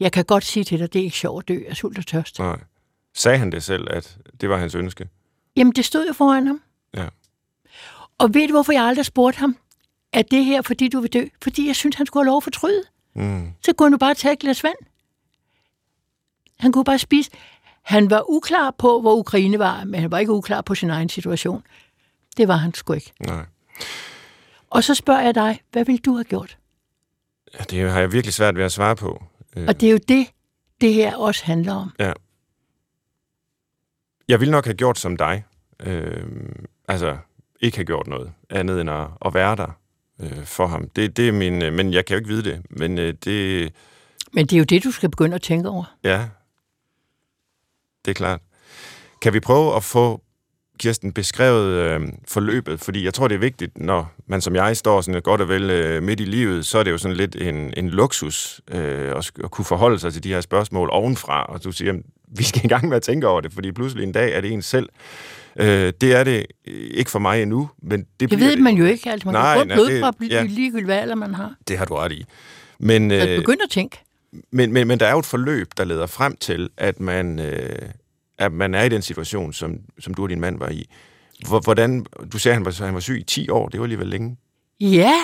Jeg 0.00 0.12
kan 0.12 0.24
godt 0.24 0.44
sige 0.44 0.64
til 0.64 0.78
dig, 0.78 0.92
det 0.92 1.00
er 1.00 1.04
ikke 1.04 1.16
sjovt 1.16 1.44
at 1.44 1.48
dø 1.48 1.62
af 1.68 1.76
sult 1.76 1.98
og 1.98 2.06
tørst. 2.06 2.38
Nej. 2.38 2.58
Sagde 3.14 3.38
han 3.38 3.52
det 3.52 3.62
selv, 3.62 3.86
at 3.90 4.18
det 4.40 4.48
var 4.48 4.56
hans 4.56 4.74
ønske? 4.74 5.08
Jamen, 5.56 5.72
det 5.72 5.84
stod 5.84 6.06
jo 6.06 6.12
foran 6.12 6.46
ham. 6.46 6.62
Ja. 6.96 7.08
Og 8.18 8.34
ved 8.34 8.48
du, 8.48 8.52
hvorfor 8.52 8.72
jeg 8.72 8.84
aldrig 8.84 9.06
spurgte 9.06 9.38
ham, 9.38 9.56
er 10.12 10.22
det 10.22 10.44
her, 10.44 10.62
fordi 10.62 10.88
du 10.88 11.00
vil 11.00 11.12
dø? 11.12 11.24
Fordi 11.42 11.66
jeg 11.66 11.76
synes, 11.76 11.96
han 11.96 12.06
skulle 12.06 12.24
have 12.24 12.30
lov 12.30 12.36
at 12.36 12.42
fortryde. 12.42 12.82
Mm. 13.14 13.52
Så 13.64 13.72
kunne 13.72 13.86
han 13.86 13.92
jo 13.92 13.98
bare 13.98 14.14
tage 14.14 14.32
et 14.32 14.38
glas 14.38 14.64
vand. 14.64 14.76
Han 16.58 16.72
kunne 16.72 16.84
bare 16.84 16.98
spise. 16.98 17.30
Han 17.82 18.10
var 18.10 18.30
uklar 18.30 18.74
på, 18.78 19.00
hvor 19.00 19.16
Ukraine 19.16 19.58
var, 19.58 19.84
men 19.84 20.00
han 20.00 20.10
var 20.10 20.18
ikke 20.18 20.32
uklar 20.32 20.60
på 20.60 20.74
sin 20.74 20.90
egen 20.90 21.08
situation. 21.08 21.62
Det 22.36 22.48
var 22.48 22.56
han 22.56 22.74
sgu 22.74 22.92
ikke. 22.92 23.12
Nej. 23.26 23.44
Og 24.70 24.84
så 24.84 24.94
spørger 24.94 25.20
jeg 25.20 25.34
dig, 25.34 25.60
hvad 25.72 25.84
ville 25.84 25.98
du 25.98 26.14
have 26.14 26.24
gjort? 26.24 26.58
Det 27.70 27.90
har 27.90 28.00
jeg 28.00 28.12
virkelig 28.12 28.34
svært 28.34 28.56
ved 28.56 28.64
at 28.64 28.72
svare 28.72 28.96
på. 28.96 29.22
Og 29.68 29.80
det 29.80 29.86
er 29.86 29.90
jo 29.90 29.98
det, 30.08 30.26
det 30.80 30.94
her 30.94 31.16
også 31.16 31.44
handler 31.44 31.74
om. 31.74 31.90
Ja. 31.98 32.12
Jeg 34.30 34.40
ville 34.40 34.52
nok 34.52 34.64
have 34.64 34.74
gjort 34.74 34.98
som 34.98 35.16
dig. 35.16 35.44
Øh, 35.82 36.24
altså, 36.88 37.16
ikke 37.60 37.76
have 37.76 37.84
gjort 37.84 38.06
noget 38.06 38.32
andet 38.50 38.80
end 38.80 38.90
at, 38.90 39.06
at 39.26 39.34
være 39.34 39.56
der 39.56 39.78
øh, 40.20 40.44
for 40.44 40.66
ham. 40.66 40.88
Det, 40.88 41.16
det 41.16 41.28
er 41.28 41.32
min, 41.32 41.62
øh, 41.62 41.72
men 41.72 41.92
jeg 41.92 42.04
kan 42.04 42.14
jo 42.14 42.18
ikke 42.18 42.28
vide 42.28 42.44
det. 42.44 42.62
Men 42.70 42.98
øh, 42.98 43.14
det... 43.24 43.72
Men 44.32 44.46
det 44.46 44.52
er 44.52 44.58
jo 44.58 44.64
det, 44.64 44.84
du 44.84 44.90
skal 44.90 45.10
begynde 45.10 45.34
at 45.34 45.42
tænke 45.42 45.68
over. 45.68 45.84
Ja, 46.04 46.28
det 48.04 48.10
er 48.10 48.14
klart. 48.14 48.40
Kan 49.22 49.32
vi 49.32 49.40
prøve 49.40 49.76
at 49.76 49.84
få 49.84 50.22
Kirsten 50.78 51.12
beskrevet 51.12 51.66
øh, 51.66 52.08
forløbet? 52.28 52.80
Fordi 52.80 53.04
jeg 53.04 53.14
tror, 53.14 53.28
det 53.28 53.34
er 53.34 53.38
vigtigt, 53.38 53.78
når 53.78 54.12
man 54.26 54.40
som 54.40 54.54
jeg 54.54 54.76
står 54.76 55.00
sådan 55.00 55.22
godt 55.22 55.40
og 55.40 55.48
vel 55.48 55.70
øh, 55.70 56.02
midt 56.02 56.20
i 56.20 56.24
livet, 56.24 56.66
så 56.66 56.78
er 56.78 56.82
det 56.82 56.90
jo 56.90 56.98
sådan 56.98 57.16
lidt 57.16 57.36
en, 57.36 57.74
en 57.76 57.88
luksus 57.88 58.60
øh, 58.70 59.16
at, 59.16 59.30
at 59.44 59.50
kunne 59.50 59.64
forholde 59.64 59.98
sig 59.98 60.12
til 60.12 60.24
de 60.24 60.28
her 60.28 60.40
spørgsmål 60.40 60.88
ovenfra. 60.92 61.44
Og 61.44 61.64
du 61.64 61.72
siger, 61.72 61.94
vi 62.36 62.42
skal 62.44 62.64
i 62.64 62.68
gang 62.68 62.88
med 62.88 62.96
at 62.96 63.02
tænke 63.02 63.26
over 63.28 63.40
det, 63.40 63.52
fordi 63.52 63.72
pludselig 63.72 64.04
en 64.04 64.12
dag 64.12 64.32
er 64.36 64.40
det 64.40 64.52
en 64.52 64.62
selv. 64.62 64.88
Øh, 65.56 65.92
det 66.00 66.12
er 66.14 66.24
det 66.24 66.46
ikke 66.66 67.10
for 67.10 67.18
mig 67.18 67.42
endnu, 67.42 67.70
men 67.82 68.06
det 68.20 68.30
Det 68.30 68.40
ved 68.40 68.50
det. 68.50 68.62
man 68.62 68.74
jo 68.74 68.84
ikke. 68.84 69.10
Altså, 69.10 69.28
man 69.28 69.34
Nej, 69.34 69.64
kan 69.66 69.76
få 69.76 69.82
det- 69.84 69.88
blodprop 69.90 70.14
ja. 70.30 70.42
ligegyldigt 70.42 70.84
hvad 70.84 70.96
alder 70.98 71.14
man 71.14 71.34
har. 71.34 71.54
Det 71.68 71.78
har 71.78 71.84
du 71.84 71.94
ret 71.94 72.12
i. 72.12 72.24
Men, 72.78 73.10
øh, 73.10 73.36
begynd 73.36 73.60
at 73.64 73.70
tænke. 73.70 73.98
men, 74.52 74.72
men, 74.72 74.86
men 74.88 75.00
der 75.00 75.06
er 75.06 75.12
jo 75.12 75.18
et 75.18 75.26
forløb, 75.26 75.68
der 75.76 75.84
leder 75.84 76.06
frem 76.06 76.36
til, 76.36 76.68
at 76.76 77.00
man, 77.00 77.38
øh, 77.38 77.78
at 78.38 78.52
man 78.52 78.74
er 78.74 78.82
i 78.82 78.88
den 78.88 79.02
situation, 79.02 79.52
som, 79.52 79.78
som 80.00 80.14
du 80.14 80.22
og 80.22 80.28
din 80.28 80.40
mand 80.40 80.58
var 80.58 80.68
i. 80.68 80.90
Hvor- 81.48 81.60
Hvordan, 81.60 82.06
du 82.32 82.38
sagde, 82.38 82.52
at 82.52 82.56
han 82.56 82.64
var, 82.64 82.84
han 82.84 82.94
var 82.94 83.00
syg 83.00 83.18
i 83.20 83.22
10 83.24 83.48
år. 83.48 83.68
Det 83.68 83.80
var 83.80 83.84
alligevel 83.84 84.06
længe. 84.08 84.36
Ja, 84.80 85.14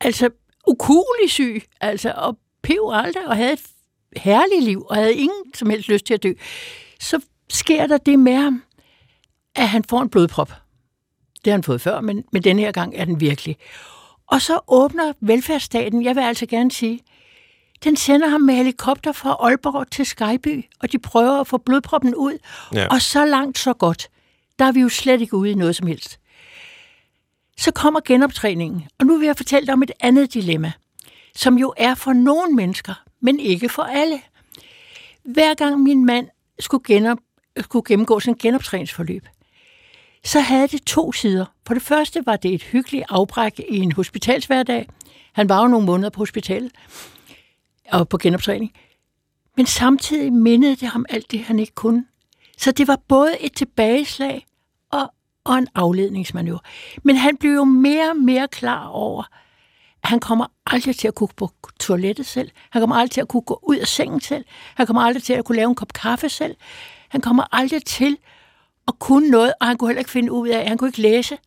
altså 0.00 0.30
ukulig 0.66 1.30
syg, 1.30 1.62
altså, 1.80 2.12
og 2.16 2.38
pev 2.62 2.90
aldrig, 2.92 3.28
og 3.28 3.36
havde 3.36 3.52
et 3.52 3.60
herligt 4.16 4.64
liv, 4.64 4.86
og 4.90 4.96
havde 4.96 5.14
ingen 5.14 5.54
som 5.54 5.70
helst 5.70 5.88
lyst 5.88 6.04
til 6.04 6.14
at 6.14 6.22
dø. 6.22 6.32
Så 7.00 7.20
sker 7.50 7.86
der 7.86 7.98
det 7.98 8.18
med 8.18 8.34
ham, 8.34 8.62
at 9.54 9.68
han 9.68 9.84
får 9.84 10.02
en 10.02 10.08
blodprop. 10.08 10.52
Det 11.44 11.50
har 11.50 11.52
han 11.52 11.62
fået 11.62 11.80
før, 11.80 12.00
men, 12.00 12.24
men 12.32 12.44
den 12.44 12.58
her 12.58 12.72
gang 12.72 12.94
er 12.96 13.04
den 13.04 13.20
virkelig. 13.20 13.56
Og 14.26 14.42
så 14.42 14.60
åbner 14.68 15.12
velfærdsstaten, 15.20 16.04
jeg 16.04 16.16
vil 16.16 16.22
altså 16.22 16.46
gerne 16.46 16.72
sige, 16.72 17.00
den 17.84 17.96
sender 17.96 18.28
ham 18.28 18.40
med 18.40 18.54
helikopter 18.54 19.12
fra 19.12 19.36
Aalborg 19.40 19.90
til 19.90 20.06
Skyby, 20.06 20.64
og 20.80 20.92
de 20.92 20.98
prøver 20.98 21.40
at 21.40 21.46
få 21.46 21.58
blodproppen 21.58 22.14
ud. 22.14 22.38
Ja. 22.74 22.86
Og 22.90 23.02
så 23.02 23.24
langt, 23.24 23.58
så 23.58 23.72
godt. 23.72 24.08
Der 24.58 24.64
er 24.64 24.72
vi 24.72 24.80
jo 24.80 24.88
slet 24.88 25.20
ikke 25.20 25.36
ude 25.36 25.50
i 25.50 25.54
noget 25.54 25.76
som 25.76 25.86
helst. 25.86 26.20
Så 27.58 27.70
kommer 27.70 28.00
genoptræningen, 28.04 28.86
og 28.98 29.06
nu 29.06 29.18
vil 29.18 29.26
jeg 29.26 29.36
fortælle 29.36 29.66
dig 29.66 29.72
om 29.72 29.82
et 29.82 29.90
andet 30.00 30.34
dilemma, 30.34 30.72
som 31.34 31.58
jo 31.58 31.74
er 31.76 31.94
for 31.94 32.12
nogle 32.12 32.54
mennesker, 32.54 32.94
men 33.20 33.40
ikke 33.40 33.68
for 33.68 33.82
alle. 33.82 34.20
Hver 35.24 35.54
gang 35.54 35.80
min 35.80 36.06
mand 36.06 36.28
skulle, 36.60 36.84
genop, 36.86 37.18
skulle 37.60 37.84
gennemgå 37.88 38.20
sin 38.20 38.34
genoptræningsforløb, 38.34 39.26
så 40.24 40.40
havde 40.40 40.68
det 40.68 40.82
to 40.82 41.12
sider. 41.12 41.44
For 41.66 41.74
det 41.74 41.82
første 41.82 42.26
var 42.26 42.36
det 42.36 42.54
et 42.54 42.62
hyggeligt 42.62 43.04
afbræk 43.08 43.60
i 43.68 43.76
en 43.78 43.92
hospitalshverdag. 43.92 44.88
Han 45.32 45.48
var 45.48 45.62
jo 45.62 45.68
nogle 45.68 45.86
måneder 45.86 46.10
på 46.10 46.18
hospitalet 46.18 46.72
og 47.92 48.08
på 48.08 48.18
genoptræning. 48.18 48.72
Men 49.56 49.66
samtidig 49.66 50.32
mindede 50.32 50.76
det 50.76 50.88
ham 50.88 51.06
alt 51.08 51.30
det, 51.30 51.40
han 51.40 51.58
ikke 51.58 51.74
kunne. 51.74 52.04
Så 52.58 52.72
det 52.72 52.88
var 52.88 53.00
både 53.08 53.40
et 53.40 53.52
tilbageslag 53.52 54.46
og, 54.92 55.12
og 55.44 55.58
en 55.58 55.68
afledningsmanøvre. 55.74 56.60
Men 57.02 57.16
han 57.16 57.36
blev 57.36 57.52
jo 57.52 57.64
mere 57.64 58.10
og 58.10 58.16
mere 58.16 58.48
klar 58.48 58.86
over, 58.86 59.24
han 60.04 60.20
kommer 60.20 60.46
aldrig 60.66 60.96
til 60.96 61.08
at 61.08 61.14
kunne 61.14 61.28
på 61.36 61.50
toilettet 61.80 62.26
selv. 62.26 62.50
Han 62.70 62.82
kommer 62.82 62.96
aldrig 62.96 63.10
til 63.10 63.20
at 63.20 63.28
kunne 63.28 63.42
gå 63.42 63.60
ud 63.62 63.76
af 63.76 63.86
sengen 63.86 64.20
selv. 64.20 64.44
Han 64.74 64.86
kommer 64.86 65.02
aldrig 65.02 65.22
til 65.22 65.32
at 65.32 65.44
kunne 65.44 65.56
lave 65.56 65.68
en 65.68 65.74
kop 65.74 65.92
kaffe 65.92 66.28
selv. 66.28 66.56
Han 67.08 67.20
kommer 67.20 67.44
aldrig 67.52 67.84
til 67.84 68.16
at 68.88 68.98
kunne 68.98 69.30
noget, 69.30 69.52
og 69.60 69.66
han 69.66 69.78
kunne 69.78 69.88
heller 69.88 70.00
ikke 70.00 70.10
finde 70.10 70.32
ud 70.32 70.48
af, 70.48 70.68
han 70.68 70.78
kunne 70.78 70.88
ikke 70.88 71.02
læse. 71.02 71.38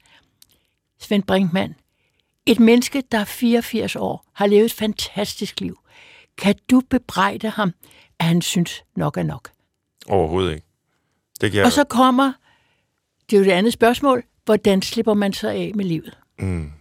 Svend 0.99 1.23
Brinkmann, 1.23 1.75
et 2.45 2.59
menneske, 2.59 3.03
der 3.11 3.17
er 3.17 3.25
84 3.25 3.95
år, 3.95 4.25
har 4.33 4.47
levet 4.47 4.65
et 4.65 4.73
fantastisk 4.73 5.59
liv. 5.59 5.79
Kan 6.37 6.55
du 6.71 6.81
bebrejde 6.89 7.49
ham, 7.49 7.73
at 8.19 8.25
han 8.25 8.41
synes 8.41 8.83
nok 8.95 9.17
er 9.17 9.23
nok? 9.23 9.51
Overhovedet 10.07 10.53
ikke. 10.53 10.67
Det 11.41 11.51
kan 11.51 11.57
jeg... 11.57 11.65
Og 11.65 11.71
så 11.71 11.83
kommer, 11.83 12.33
det 13.29 13.35
er 13.35 13.39
jo 13.39 13.45
det 13.45 13.51
andet 13.51 13.73
spørgsmål, 13.73 14.23
hvordan 14.45 14.81
slipper 14.81 15.13
man 15.13 15.33
så 15.33 15.49
af 15.49 15.71
med 15.75 15.85
livet? 15.85 16.17
Mm. 16.39 16.71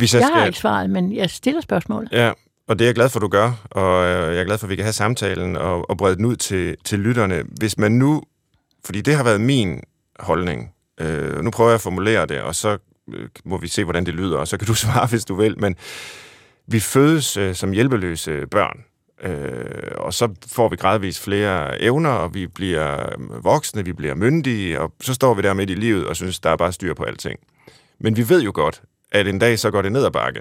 Hvis 0.00 0.14
jeg 0.14 0.20
Jeg 0.20 0.26
skal... 0.26 0.38
har 0.38 0.46
ikke 0.46 0.58
svaret, 0.58 0.90
men 0.90 1.14
jeg 1.14 1.30
stiller 1.30 1.60
spørgsmålet. 1.60 2.12
Ja, 2.12 2.32
og 2.68 2.78
det 2.78 2.84
er 2.84 2.88
jeg 2.88 2.94
glad 2.94 3.08
for, 3.08 3.20
du 3.20 3.28
gør, 3.28 3.52
og 3.70 4.04
øh, 4.04 4.34
jeg 4.34 4.40
er 4.40 4.44
glad 4.44 4.58
for, 4.58 4.66
at 4.66 4.70
vi 4.70 4.76
kan 4.76 4.84
have 4.84 4.92
samtalen 4.92 5.56
og, 5.56 5.90
og 5.90 5.98
brede 5.98 6.16
den 6.16 6.24
ud 6.24 6.36
til, 6.36 6.76
til 6.84 6.98
lytterne. 6.98 7.42
Hvis 7.58 7.78
man 7.78 7.92
nu, 7.92 8.22
fordi 8.84 9.00
det 9.00 9.14
har 9.14 9.24
været 9.24 9.40
min 9.40 9.80
holdning, 10.20 10.72
øh, 11.00 11.40
nu 11.44 11.50
prøver 11.50 11.70
jeg 11.70 11.74
at 11.74 11.80
formulere 11.80 12.26
det, 12.26 12.40
og 12.40 12.54
så 12.54 12.78
øh, 13.14 13.28
må 13.44 13.58
vi 13.58 13.68
se, 13.68 13.84
hvordan 13.84 14.06
det 14.06 14.14
lyder, 14.14 14.38
og 14.38 14.48
så 14.48 14.56
kan 14.56 14.66
du 14.66 14.74
svare, 14.84 15.06
hvis 15.06 15.24
du 15.24 15.34
vil, 15.34 15.60
men 15.60 15.76
vi 16.66 16.80
fødes 16.80 17.36
øh, 17.36 17.54
som 17.54 17.72
hjælpeløse 17.72 18.46
børn, 18.46 18.84
øh, 19.22 19.92
og 19.96 20.14
så 20.14 20.28
får 20.46 20.68
vi 20.68 20.76
gradvist 20.76 21.20
flere 21.20 21.82
evner, 21.82 22.10
og 22.10 22.34
vi 22.34 22.46
bliver 22.46 23.14
voksne, 23.42 23.84
vi 23.84 23.92
bliver 23.92 24.14
myndige, 24.14 24.80
og 24.80 24.92
så 25.00 25.14
står 25.14 25.34
vi 25.34 25.42
der 25.42 25.54
midt 25.54 25.70
i 25.70 25.74
livet 25.74 26.06
og 26.06 26.16
synes, 26.16 26.40
der 26.40 26.50
er 26.50 26.56
bare 26.56 26.72
styr 26.72 26.94
på 26.94 27.02
alting. 27.02 27.40
Men 27.98 28.16
vi 28.16 28.28
ved 28.28 28.42
jo 28.42 28.52
godt, 28.54 28.82
at 29.12 29.26
en 29.26 29.38
dag 29.38 29.58
så 29.58 29.70
går 29.70 29.82
det 29.82 29.92
ned 29.92 30.04
ad 30.04 30.10
bakke, 30.10 30.40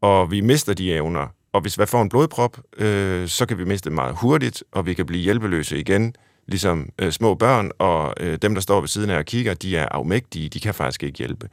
og 0.00 0.30
vi 0.30 0.40
mister 0.40 0.74
de 0.74 0.94
evner. 0.94 1.26
Og 1.52 1.60
hvis 1.60 1.78
vi 1.78 1.86
får 1.86 2.02
en 2.02 2.08
blodprop, 2.08 2.58
øh, 2.76 3.28
så 3.28 3.46
kan 3.46 3.58
vi 3.58 3.64
miste 3.64 3.84
det 3.84 3.94
meget 3.94 4.16
hurtigt, 4.16 4.64
og 4.72 4.86
vi 4.86 4.94
kan 4.94 5.06
blive 5.06 5.22
hjælpeløse 5.22 5.78
igen, 5.78 6.14
ligesom 6.46 6.88
øh, 6.98 7.12
små 7.12 7.34
børn, 7.34 7.70
og 7.78 8.14
øh, 8.20 8.38
dem, 8.42 8.54
der 8.54 8.60
står 8.60 8.80
ved 8.80 8.88
siden 8.88 9.10
af 9.10 9.18
og 9.18 9.24
kigger, 9.24 9.54
de 9.54 9.76
er 9.76 9.88
afmægtige, 9.88 10.48
de 10.48 10.60
kan 10.60 10.74
faktisk 10.74 11.02
ikke 11.02 11.18
hjælpe. 11.18 11.48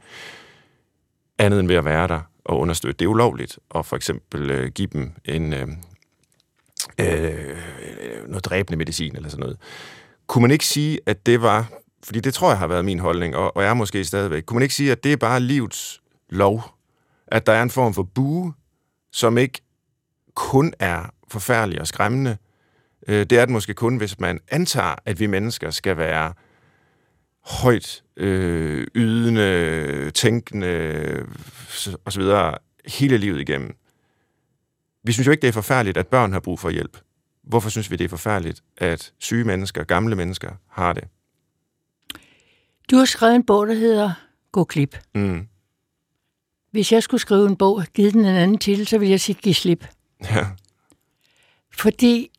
Andet 1.38 1.60
end 1.60 1.68
ved 1.68 1.76
at 1.76 1.84
være 1.84 2.08
der 2.08 2.20
og 2.44 2.58
understøtte. 2.58 2.98
Det 2.98 3.04
er 3.04 3.08
ulovligt 3.08 3.58
at 3.74 3.86
for 3.86 3.96
eksempel 3.96 4.50
øh, 4.50 4.70
give 4.70 4.88
dem 4.92 5.12
en, 5.24 5.52
øh, 5.52 5.68
øh, 6.98 7.56
noget 8.28 8.44
dræbende 8.44 8.76
medicin 8.78 9.16
eller 9.16 9.28
sådan 9.28 9.40
noget. 9.40 9.58
Kunne 10.26 10.42
man 10.42 10.50
ikke 10.50 10.66
sige, 10.66 11.00
at 11.06 11.26
det 11.26 11.42
var, 11.42 11.66
fordi 12.04 12.20
det 12.20 12.34
tror 12.34 12.48
jeg 12.48 12.58
har 12.58 12.66
været 12.66 12.84
min 12.84 12.98
holdning, 12.98 13.36
og, 13.36 13.56
og 13.56 13.62
jeg 13.62 13.70
er 13.70 13.74
måske 13.74 14.04
stadigvæk, 14.04 14.42
kunne 14.42 14.54
man 14.54 14.62
ikke 14.62 14.74
sige, 14.74 14.92
at 14.92 15.04
det 15.04 15.12
er 15.12 15.16
bare 15.16 15.40
livets 15.40 16.02
lov, 16.28 16.74
at 17.26 17.46
der 17.46 17.52
er 17.52 17.62
en 17.62 17.70
form 17.70 17.94
for 17.94 18.02
bue, 18.02 18.54
som 19.12 19.38
ikke 19.38 19.60
kun 20.34 20.74
er 20.78 21.10
forfærdelig 21.28 21.80
og 21.80 21.86
skræmmende. 21.86 22.36
Øh, 23.08 23.26
det 23.26 23.32
er 23.32 23.44
det 23.44 23.52
måske 23.52 23.74
kun, 23.74 23.96
hvis 23.96 24.20
man 24.20 24.40
antager, 24.48 24.94
at 25.04 25.20
vi 25.20 25.26
mennesker 25.26 25.70
skal 25.70 25.96
være 25.96 26.32
højt 27.44 28.04
øh, 28.16 28.86
ydende, 28.94 30.10
tænkende 30.10 31.26
osv. 32.04 32.22
hele 32.86 33.18
livet 33.18 33.40
igennem. 33.40 33.76
Vi 35.04 35.12
synes 35.12 35.26
jo 35.26 35.30
ikke, 35.30 35.42
det 35.42 35.48
er 35.48 35.52
forfærdeligt, 35.52 35.96
at 35.96 36.06
børn 36.06 36.32
har 36.32 36.40
brug 36.40 36.60
for 36.60 36.70
hjælp. 36.70 36.98
Hvorfor 37.42 37.70
synes 37.70 37.90
vi, 37.90 37.96
det 37.96 38.04
er 38.04 38.08
forfærdeligt, 38.08 38.62
at 38.76 39.12
syge 39.18 39.44
mennesker, 39.44 39.84
gamle 39.84 40.16
mennesker 40.16 40.50
har 40.68 40.92
det? 40.92 41.04
Du 42.90 42.96
har 42.96 43.04
skrevet 43.04 43.34
en 43.34 43.46
bog, 43.46 43.66
der 43.66 43.74
hedder 43.74 44.12
Gå 44.52 44.64
klip. 44.64 44.96
Mm. 45.14 45.48
Hvis 46.76 46.92
jeg 46.92 47.02
skulle 47.02 47.20
skrive 47.20 47.46
en 47.46 47.56
bog 47.56 47.76
og 47.76 47.86
give 47.94 48.10
den 48.10 48.20
en 48.20 48.36
anden 48.36 48.58
titel, 48.58 48.86
så 48.86 48.98
ville 48.98 49.10
jeg 49.10 49.20
sige 49.20 49.38
Giv 49.42 49.54
slip. 49.54 49.86
Ja. 50.24 50.46
Fordi, 51.78 52.30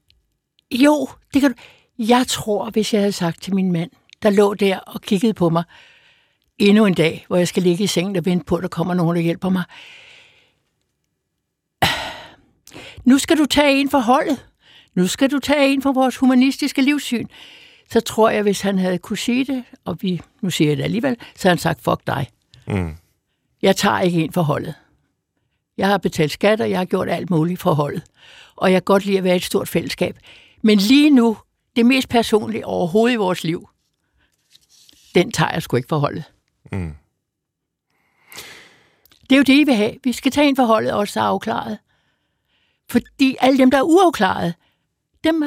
jo, 0.71 1.10
det 1.34 1.41
kan 1.41 1.52
du. 1.52 1.58
Jeg 2.00 2.28
tror, 2.28 2.69
hvis 2.69 2.93
jeg 2.93 3.02
havde 3.02 3.12
sagt 3.12 3.41
til 3.41 3.56
min 3.56 3.71
mand, 3.71 3.91
der 4.23 4.30
lå 4.30 4.54
der 4.54 4.80
og 4.80 5.02
kiggede 5.02 5.34
på 5.34 5.50
mig 5.50 5.63
endnu 6.58 6.86
en 6.86 6.93
dag, 6.93 7.26
hvor 7.28 7.38
jeg 7.38 7.47
skal 7.47 7.63
ligge 7.63 7.84
i 7.84 7.88
sengen 7.88 8.15
og 8.15 8.26
vente 8.26 8.45
på, 8.45 8.56
at 8.56 8.62
der 8.62 8.67
kommer 8.67 8.93
nogen, 8.93 9.15
der 9.15 9.21
hjælper 9.21 9.50
mig. 9.50 9.63
Nu 13.06 13.17
skal 13.17 13.38
du 13.38 13.45
tage 13.45 13.82
en 13.82 13.89
for 13.89 14.00
holdet. 14.00 14.45
Nu 14.95 15.08
skal 15.08 15.32
du 15.32 15.39
tage 15.39 15.73
en 15.73 15.82
for 15.82 15.91
vores 15.91 16.17
humanistiske 16.17 16.82
livssyn. 16.82 17.28
Så 17.91 18.00
tror 18.00 18.30
jeg, 18.30 18.43
hvis 18.43 18.62
han 18.62 18.78
havde 18.78 18.97
kunne 18.97 19.17
sige 19.17 19.45
det, 19.45 19.63
og 19.86 19.97
vi, 20.02 20.21
nu 20.41 20.50
siger 20.50 20.69
jeg 20.69 20.78
det 20.78 20.84
alligevel, 20.84 21.15
så 21.36 21.47
havde 21.47 21.52
han 21.52 21.58
sagt, 21.58 21.84
fuck 21.84 22.08
dig. 22.08 22.28
Mm. 22.67 22.95
Jeg 23.62 23.76
tager 23.76 24.00
ikke 24.00 24.24
en 24.24 24.34
for 24.34 24.41
holdet. 24.41 24.74
Jeg 25.78 25.88
har 25.88 25.98
betalt 25.98 26.32
skat, 26.32 26.62
og 26.62 26.70
jeg 26.70 26.78
har 26.78 26.86
gjort 26.86 27.10
alt 27.10 27.30
muligt 27.30 27.60
for 27.60 27.74
holdet. 27.74 28.04
Og 28.56 28.72
jeg 28.72 28.82
kan 28.82 28.86
godt 28.86 29.06
lide 29.06 29.17
at 29.17 29.24
være 29.24 29.34
i 29.34 29.38
et 29.38 29.43
stort 29.43 29.67
fællesskab. 29.67 30.20
Men 30.62 30.78
lige 30.78 31.10
nu, 31.10 31.38
det 31.76 31.86
mest 31.86 32.10
personlige 32.10 32.65
overhovedet 32.65 33.13
i 33.13 33.17
vores 33.17 33.43
liv, 33.43 33.70
den 35.15 35.32
tager 35.32 35.52
jeg 35.54 35.63
sgu 35.63 35.78
ikke 35.78 35.89
for 35.89 35.98
holdet. 35.98 36.24
Mm. 36.72 36.93
Det 39.30 39.36
er 39.36 39.38
jo 39.38 39.43
det, 39.43 39.54
I 39.54 39.63
vil 39.63 39.76
have. 39.76 39.93
Vi 40.04 40.12
skal 40.12 40.32
tage 40.32 40.48
en 40.50 40.56
for 40.56 40.65
holdet, 40.65 40.91
der 41.13 41.22
er 41.22 41.26
afklaret. 41.26 41.78
Fordi 42.89 43.36
alle 43.39 43.58
dem, 43.58 43.72
der 43.72 43.78
er 43.78 43.82
uafklaret, 43.82 44.54
dem, 45.24 45.43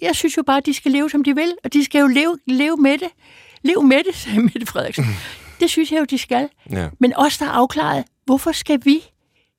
jeg 0.00 0.16
synes 0.16 0.36
jo 0.36 0.42
bare, 0.42 0.56
at 0.56 0.66
de 0.66 0.74
skal 0.74 0.92
leve, 0.92 1.10
som 1.10 1.24
de 1.24 1.34
vil, 1.34 1.54
og 1.64 1.72
de 1.72 1.84
skal 1.84 2.00
jo 2.00 2.06
leve, 2.06 2.38
leve 2.46 2.76
med 2.76 2.98
det. 2.98 3.08
Lev 3.62 3.82
med 3.82 4.04
det, 4.04 4.14
sagde 4.22 4.40
Mette 4.40 4.66
Frederiksen. 4.66 5.04
Det 5.60 5.70
synes 5.70 5.92
jeg 5.92 6.00
jo, 6.00 6.04
de 6.04 6.18
skal. 6.18 6.48
Ja. 6.70 6.88
Men 6.98 7.12
os, 7.16 7.38
der 7.38 7.46
er 7.46 7.50
afklaret, 7.50 8.04
hvorfor 8.24 8.52
skal 8.52 8.80
vi 8.84 9.02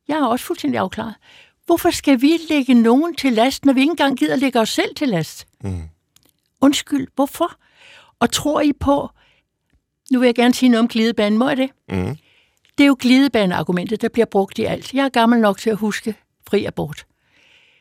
Jeg 0.08 0.18
er 0.18 0.26
også 0.26 0.46
fuldstændig 0.46 0.80
afklaret. 0.80 1.16
Hvorfor 1.66 1.92
skal 1.92 2.22
vi 2.22 2.38
lægge 2.50 2.74
nogen 2.74 3.16
til 3.16 3.34
last, 3.34 3.66
når 3.66 3.74
vi 3.74 3.80
ikke 3.80 3.92
engang 3.92 4.18
gider 4.18 4.36
lægge 4.36 4.60
os 4.60 4.70
selv 4.70 4.96
til 4.96 5.10
last? 5.10 5.48
Mm. 5.64 5.82
Undskyld, 6.62 7.08
hvorfor? 7.16 7.56
Og 8.20 8.32
tror 8.32 8.62
I 8.62 8.74
på, 8.74 9.10
nu 10.12 10.20
vil 10.20 10.26
jeg 10.26 10.36
gerne 10.36 10.54
sige 10.54 10.70
noget 10.70 10.80
om 10.80 10.88
glidebanen, 10.88 11.40
må 11.40 11.48
jeg 11.48 11.58
det? 11.58 11.70
Mm. 11.90 12.18
Det 12.78 12.84
er 12.84 12.88
jo 12.88 12.98
glidebaneargumentet, 13.00 14.02
der 14.02 14.10
bliver 14.10 14.26
brugt 14.26 14.60
i 14.60 14.64
alt. 14.64 14.94
Jeg 14.94 15.06
er 15.06 15.10
gammel 15.10 15.40
nok 15.40 15.58
til 15.58 15.70
at 15.70 15.78
huske 15.78 16.16
fri 16.50 16.66
abort. 16.66 17.06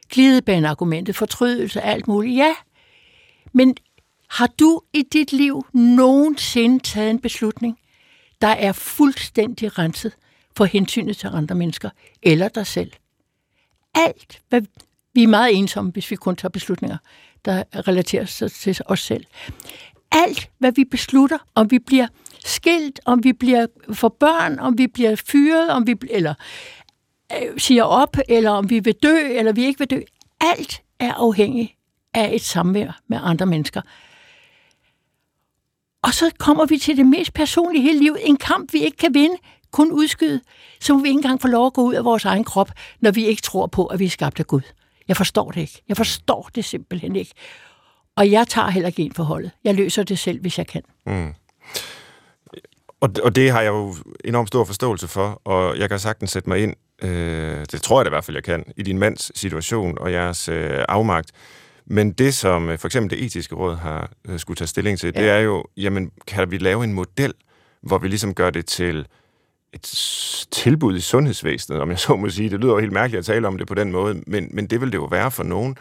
Glidebaneargumentet, 0.09 1.17
fortrydelse, 1.17 1.81
alt 1.81 2.09
muligt. 2.09 2.37
Ja, 2.37 2.55
men 3.53 3.77
har 4.31 4.47
du 4.47 4.81
i 4.93 5.03
dit 5.03 5.33
liv 5.33 5.67
nogensinde 5.73 6.79
taget 6.79 7.11
en 7.11 7.19
beslutning, 7.19 7.79
der 8.43 8.49
er 8.49 8.73
fuldstændig 8.73 9.79
renset 9.79 10.13
for 10.57 10.65
hensynet 10.65 11.17
til 11.17 11.27
andre 11.27 11.55
mennesker 11.55 11.91
eller 12.23 12.49
dig 12.49 12.67
selv? 12.67 12.93
Alt, 13.95 14.43
hvad 14.49 14.63
vi 15.15 15.23
er 15.23 15.29
meget 15.29 15.59
ensomme, 15.59 15.91
hvis 15.91 16.11
vi 16.11 16.17
kun 16.17 16.37
tager 16.37 16.51
beslutninger, 16.51 16.97
der 17.45 17.63
relaterer 17.89 18.25
sig 18.25 18.53
til 18.53 18.79
os 18.87 19.01
selv. 19.01 19.25
Alt, 20.13 20.51
hvad 20.59 20.73
vi 20.73 20.85
beslutter, 20.85 21.39
om 21.55 21.71
vi 21.71 21.79
bliver 21.79 22.07
skilt, 22.45 23.01
om 23.05 23.25
vi 23.25 23.33
bliver 23.33 23.67
for 23.93 24.09
børn, 24.09 24.59
om 24.59 24.79
vi 24.79 24.87
bliver 24.87 25.17
fyret, 25.17 25.71
om 25.71 25.87
vi 25.87 25.97
eller 26.11 26.35
øh, 27.33 27.59
siger 27.59 27.83
op, 27.83 28.17
eller 28.29 28.51
om 28.51 28.71
vi 28.71 28.79
vil 28.79 28.95
dø, 29.03 29.17
eller 29.39 29.53
vi 29.53 29.65
ikke 29.65 29.79
vil 29.79 29.91
dø. 29.91 30.01
Alt 30.41 30.83
er 30.99 31.13
afhængigt 31.13 31.73
af 32.15 32.35
et 32.35 32.43
samvær 32.43 33.01
med 33.09 33.19
andre 33.23 33.47
mennesker. 33.47 33.81
Og 36.05 36.15
så 36.15 36.31
kommer 36.39 36.67
vi 36.67 36.79
til 36.79 36.97
det 36.97 37.07
mest 37.07 37.35
personlige 37.35 37.83
hele 37.83 37.99
livet. 37.99 38.19
En 38.25 38.37
kamp, 38.37 38.73
vi 38.73 38.79
ikke 38.79 38.97
kan 38.97 39.15
vinde, 39.15 39.37
kun 39.71 39.93
udskyde. 39.93 40.41
Så 40.81 40.95
må 40.95 41.03
vi 41.03 41.09
ikke 41.09 41.19
engang 41.19 41.43
få 41.43 41.49
lov 41.49 41.67
at 41.67 41.73
gå 41.73 41.83
ud 41.83 41.95
af 41.95 42.05
vores 42.05 42.25
egen 42.25 42.45
krop, 42.45 42.71
når 43.01 43.11
vi 43.11 43.27
ikke 43.27 43.43
tror 43.43 43.67
på, 43.67 43.87
at 43.87 43.99
vi 43.99 44.05
er 44.05 44.11
skabt 44.11 44.41
af 44.41 44.47
Gud. 44.47 44.61
Jeg 45.09 45.17
forstår 45.17 45.51
det 45.51 45.61
ikke. 45.61 45.83
Jeg 45.89 45.97
forstår 45.97 46.51
det 46.55 46.65
simpelthen 46.65 47.17
ikke. 47.17 47.33
Og 48.17 48.31
jeg 48.31 48.49
tager 48.49 48.69
heller 48.69 48.87
ikke 48.87 49.03
ind 49.03 49.15
for 49.15 49.23
holdet. 49.23 49.51
Jeg 49.65 49.75
løser 49.75 50.03
det 50.03 50.19
selv, 50.19 50.41
hvis 50.41 50.59
jeg 50.59 50.67
kan. 50.67 50.83
Mm. 51.07 51.35
Og, 53.01 53.11
og 53.23 53.37
det 53.37 53.51
har 53.51 53.61
jeg 53.61 53.69
jo 53.69 53.95
enormt 54.25 54.49
stor 54.49 54.65
forståelse 54.65 55.09
for, 55.09 55.41
og 55.45 55.79
jeg 55.79 55.89
kan 55.89 55.99
sagtens 55.99 56.31
sætte 56.31 56.49
mig 56.49 56.63
ind, 56.63 56.75
øh, 57.03 57.67
det 57.73 57.83
tror 57.83 58.01
jeg 58.01 58.05
da 58.05 58.09
i 58.09 58.15
hvert 58.15 58.25
fald, 58.25 58.37
jeg 58.37 58.45
kan, 58.45 58.65
i 58.77 58.83
din 58.83 58.99
mands 58.99 59.39
situation 59.41 59.99
og 59.99 60.13
jeres 60.13 60.49
øh, 60.49 60.85
afmagt. 60.89 61.33
Men 61.87 62.13
det, 62.13 62.35
som 62.35 62.69
øh, 62.69 62.79
for 62.79 62.89
eksempel 62.89 63.19
det 63.19 63.25
etiske 63.25 63.55
råd 63.55 63.77
har 63.77 64.11
øh, 64.29 64.39
skulle 64.39 64.57
tage 64.57 64.69
stilling 64.69 64.99
til, 64.99 65.13
ja. 65.15 65.23
det 65.23 65.31
er 65.31 65.39
jo, 65.39 65.65
jamen, 65.77 66.11
kan 66.27 66.51
vi 66.51 66.59
lave 66.59 66.85
en 66.85 66.93
model, 66.93 67.35
hvor 67.83 67.99
vi 67.99 68.09
ligesom 68.09 68.35
gør 68.35 68.51
det 68.51 68.67
til 68.67 69.07
et 69.73 69.83
tilbud 70.51 70.97
i 70.97 71.01
sundhedsvæsenet, 71.01 71.81
om 71.81 71.91
jeg 71.91 71.99
så 71.99 72.17
må 72.17 72.29
sige. 72.29 72.51
Det 72.51 72.61
lyder 72.61 72.73
jo 72.73 72.79
helt 72.79 72.93
mærkeligt 72.93 73.19
at 73.19 73.25
tale 73.25 73.47
om 73.47 73.59
det 73.59 73.67
på 73.67 73.75
den 73.75 73.93
måde, 73.93 74.23
men, 74.27 74.49
men 74.53 74.67
det 74.67 74.81
vil 74.81 74.93
det 74.93 74.99
jo 74.99 75.05
være 75.05 75.31
for 75.31 75.43
nogen. 75.43 75.77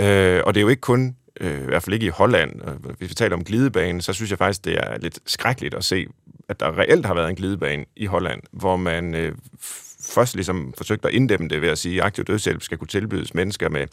Øh, 0.00 0.40
og 0.44 0.54
det 0.54 0.60
er 0.60 0.62
jo 0.62 0.68
ikke 0.68 0.80
kun, 0.80 1.16
øh, 1.40 1.62
i 1.62 1.64
hvert 1.64 1.82
fald 1.82 1.94
ikke 1.94 2.06
i 2.06 2.10
Holland, 2.10 2.60
hvis 2.98 3.10
vi 3.10 3.14
taler 3.14 3.36
om 3.36 3.44
glidebane, 3.44 4.02
så 4.02 4.12
synes 4.12 4.30
jeg 4.30 4.38
faktisk, 4.38 4.64
det 4.64 4.76
er 4.76 4.98
lidt 4.98 5.18
skrækkeligt 5.26 5.74
at 5.74 5.84
se, 5.84 6.06
at 6.48 6.60
der 6.60 6.78
reelt 6.78 7.06
har 7.06 7.14
været 7.14 7.30
en 7.30 7.36
glidebane 7.36 7.84
i 7.96 8.06
Holland, 8.06 8.42
hvor 8.52 8.76
man 8.76 9.14
øh, 9.14 9.32
først 10.12 10.34
ligesom 10.34 10.74
forsøgte 10.76 11.08
at 11.08 11.14
inddæmme 11.14 11.48
det 11.48 11.62
ved 11.62 11.68
at 11.68 11.78
sige, 11.78 12.00
at 12.00 12.06
aktiv 12.06 12.24
dødshjælp 12.24 12.62
skal 12.62 12.78
kunne 12.78 12.88
tilbydes 12.88 13.34
mennesker 13.34 13.68
med 13.68 13.86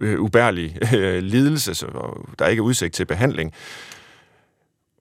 øh, 0.00 0.20
ubærlig 0.20 0.78
øh, 0.94 1.22
lidelse, 1.22 1.74
så 1.74 1.86
der 2.38 2.44
er 2.44 2.48
ikke 2.48 2.62
udsigt 2.62 2.94
til 2.94 3.04
behandling. 3.04 3.52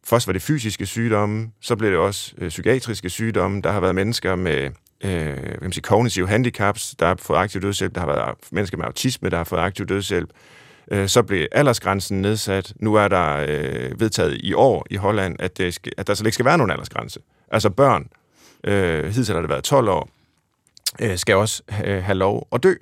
Først 0.03 0.27
var 0.27 0.33
det 0.33 0.41
fysiske 0.41 0.85
sygdomme, 0.85 1.51
så 1.61 1.75
blev 1.75 1.91
det 1.91 1.99
også 1.99 2.33
øh, 2.37 2.49
psykiatriske 2.49 3.09
sygdomme. 3.09 3.61
Der 3.61 3.71
har 3.71 3.79
været 3.79 3.95
mennesker 3.95 4.35
med 4.35 4.69
øh, 5.03 5.37
kan 5.61 5.71
sige, 5.71 5.81
kognitive 5.81 6.27
handicaps, 6.27 6.95
der 6.99 7.05
har 7.05 7.15
fået 7.19 7.37
aktiv 7.37 7.61
dødshjælp. 7.61 7.95
Der 7.95 8.01
har 8.01 8.07
været 8.07 8.35
mennesker 8.51 8.77
med 8.77 8.85
autisme, 8.85 9.29
der 9.29 9.37
har 9.37 9.43
fået 9.43 9.59
aktiv 9.59 9.85
dødshjælp. 9.85 10.29
Øh, 10.91 11.07
så 11.07 11.23
blev 11.23 11.47
aldersgrænsen 11.51 12.21
nedsat. 12.21 12.73
Nu 12.75 12.95
er 12.95 13.07
der 13.07 13.45
øh, 13.47 13.99
vedtaget 13.99 14.37
i 14.43 14.53
år 14.53 14.85
i 14.89 14.95
Holland, 14.95 15.35
at, 15.39 15.57
det 15.57 15.73
skal, 15.73 15.91
at 15.97 16.07
der 16.07 16.13
slet 16.13 16.27
ikke 16.27 16.33
skal 16.33 16.45
være 16.45 16.57
nogen 16.57 16.71
aldersgrænse. 16.71 17.19
Altså 17.51 17.69
børn, 17.69 18.07
øh, 18.63 19.05
hidtil 19.05 19.33
har 19.33 19.41
det 19.41 19.49
været 19.49 19.63
12 19.63 19.89
år, 19.89 20.09
øh, 21.01 21.17
skal 21.17 21.35
også 21.35 21.63
øh, 21.85 22.03
have 22.03 22.17
lov 22.17 22.47
at 22.51 22.63
dø 22.63 22.73